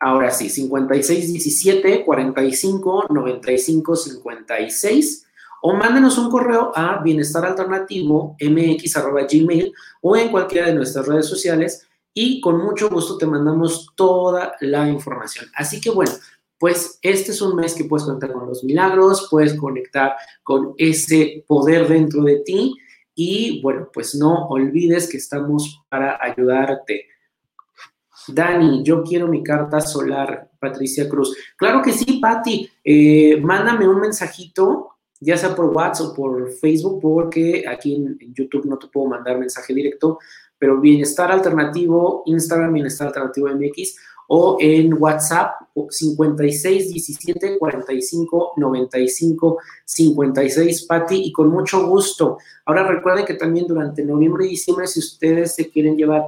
Ahora 0.00 0.30
sí, 0.30 0.48
56 0.48 1.32
17 1.32 2.04
45 2.04 3.06
95 3.10 3.96
56 3.96 5.26
o 5.60 5.74
mándenos 5.74 6.16
un 6.18 6.30
correo 6.30 6.70
a 6.74 7.02
bienestar 7.02 7.44
alternativo 7.44 8.36
mx 8.40 8.94
gmail 9.28 9.72
o 10.02 10.16
en 10.16 10.30
cualquiera 10.30 10.68
de 10.68 10.74
nuestras 10.74 11.04
redes 11.06 11.26
sociales 11.26 11.87
y 12.20 12.40
con 12.40 12.58
mucho 12.58 12.88
gusto 12.88 13.16
te 13.16 13.26
mandamos 13.26 13.92
toda 13.94 14.56
la 14.60 14.88
información. 14.88 15.46
Así 15.54 15.80
que 15.80 15.90
bueno, 15.90 16.10
pues 16.58 16.98
este 17.00 17.30
es 17.30 17.40
un 17.40 17.54
mes 17.54 17.76
que 17.76 17.84
puedes 17.84 18.04
conectar 18.04 18.32
con 18.32 18.48
los 18.48 18.64
milagros, 18.64 19.28
puedes 19.30 19.54
conectar 19.54 20.16
con 20.42 20.74
ese 20.78 21.44
poder 21.46 21.86
dentro 21.86 22.24
de 22.24 22.40
ti 22.40 22.74
y 23.14 23.62
bueno, 23.62 23.88
pues 23.94 24.16
no 24.16 24.48
olvides 24.48 25.08
que 25.08 25.18
estamos 25.18 25.80
para 25.88 26.18
ayudarte. 26.20 27.06
Dani, 28.26 28.82
yo 28.82 29.04
quiero 29.04 29.28
mi 29.28 29.44
carta 29.44 29.80
solar, 29.80 30.50
Patricia 30.58 31.08
Cruz. 31.08 31.36
Claro 31.56 31.80
que 31.82 31.92
sí, 31.92 32.18
Patti. 32.20 32.68
Eh, 32.82 33.40
mándame 33.40 33.86
un 33.86 34.00
mensajito, 34.00 34.88
ya 35.20 35.36
sea 35.36 35.54
por 35.54 35.66
WhatsApp 35.66 36.10
o 36.10 36.14
por 36.14 36.50
Facebook, 36.50 37.00
porque 37.00 37.64
aquí 37.68 37.94
en, 37.94 38.18
YouTube 38.34 38.66
no 38.66 38.76
te 38.76 38.88
puedo 38.88 39.06
mandar 39.06 39.38
mensaje 39.38 39.72
directo, 39.72 40.18
pero 40.58 40.80
Bienestar 40.80 41.30
Alternativo, 41.30 42.22
Instagram 42.26 42.72
Bienestar 42.72 43.08
Alternativo 43.08 43.48
MX, 43.48 43.96
o 44.28 44.58
en 44.60 44.94
WhatsApp 45.00 45.54
56 45.88 46.92
17 46.92 47.58
45 47.58 48.52
95 48.56 49.58
56 49.84 50.86
Patti 50.86 51.22
y 51.24 51.32
con 51.32 51.48
mucho 51.48 51.86
gusto. 51.86 52.38
Ahora 52.66 52.86
recuerden 52.86 53.24
que 53.24 53.34
también 53.34 53.66
durante 53.66 54.04
noviembre 54.04 54.46
y 54.46 54.50
diciembre 54.50 54.86
si 54.86 55.00
ustedes 55.00 55.54
se 55.54 55.70
quieren 55.70 55.96
llevar 55.96 56.24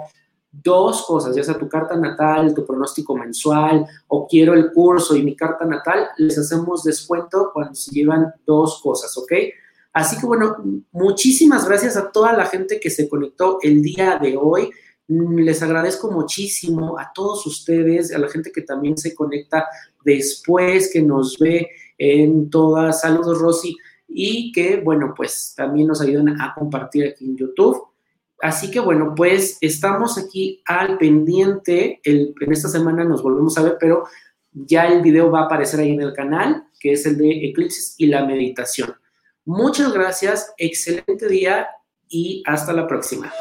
dos 0.51 1.05
cosas, 1.07 1.37
ya 1.37 1.45
sea 1.45 1.59
tu 1.59 1.69
carta 1.69 1.95
natal, 1.97 2.55
tu 2.55 2.67
pronóstico 2.67 3.15
mensual 3.17 3.87
o 4.09 4.27
quiero 4.27 4.55
el 4.55 4.73
curso 4.73 5.15
y 5.15 5.23
mi 5.23 5.37
carta 5.37 5.65
natal, 5.65 6.09
les 6.17 6.39
hacemos 6.39 6.83
descuento 6.83 7.51
cuando 7.53 7.75
se 7.75 7.93
llevan 7.93 8.33
dos 8.47 8.81
cosas, 8.83 9.17
¿ok? 9.19 9.33
Así 9.93 10.19
que 10.19 10.27
bueno, 10.27 10.57
muchísimas 10.93 11.67
gracias 11.67 11.97
a 11.97 12.13
toda 12.13 12.33
la 12.33 12.47
gente 12.47 12.79
que 12.79 12.91
se 12.91 13.09
conectó 13.09 13.59
el 13.63 13.83
día 13.83 14.19
de 14.19 14.37
hoy. 14.37 14.71
Les 15.09 15.63
agradezco 15.63 16.11
muchísimo 16.11 16.99
a 16.99 17.13
todos 17.13 17.45
ustedes, 17.47 18.15
a 18.15 18.19
la 18.19 18.29
gente 18.29 18.53
que 18.53 18.63
también 18.63 18.97
se 18.97 19.15
conecta 19.15 19.67
después, 20.05 20.91
que 20.93 21.03
nos 21.03 21.39
ve 21.39 21.69
en 21.99 22.49
todas. 22.51 23.01
Saludos, 23.01 23.39
Rosy. 23.41 23.77
Y 24.07 24.53
que, 24.53 24.77
bueno, 24.77 25.13
pues 25.17 25.55
también 25.57 25.89
nos 25.89 26.01
ayudan 26.01 26.41
a 26.41 26.55
compartir 26.55 27.07
aquí 27.07 27.25
en 27.25 27.37
YouTube. 27.37 27.91
Así 28.41 28.71
que 28.71 28.81
bueno, 28.81 29.15
pues 29.15 29.59
estamos 29.61 30.17
aquí 30.17 30.63
al 30.65 30.99
pendiente. 30.99 32.01
en 32.05 32.53
esta 32.53 32.69
semana 32.69 33.05
nos 33.05 33.23
volvemos 33.23 33.59
a 33.59 33.63
ver, 33.63 33.77
pero 33.79 34.05
ya 34.53 34.87
el 34.87 35.03
video 35.03 35.31
va 35.31 35.41
a 35.41 35.45
aparecer 35.45 35.81
ahí 35.81 35.93
en 35.93 36.01
el 36.01 36.13
canal, 36.13 36.65
que 36.79 36.93
es 36.93 37.05
el 37.07 37.19
de 37.19 37.47
eclipses 37.47 37.95
y 37.99 38.07
la 38.07 38.25
meditación. 38.25 38.95
Muchas 39.53 39.93
gracias, 39.93 40.55
excelente 40.59 41.27
día 41.27 41.67
y 42.09 42.45
hasta 42.47 42.73
la 42.73 42.87
próxima. 42.87 43.33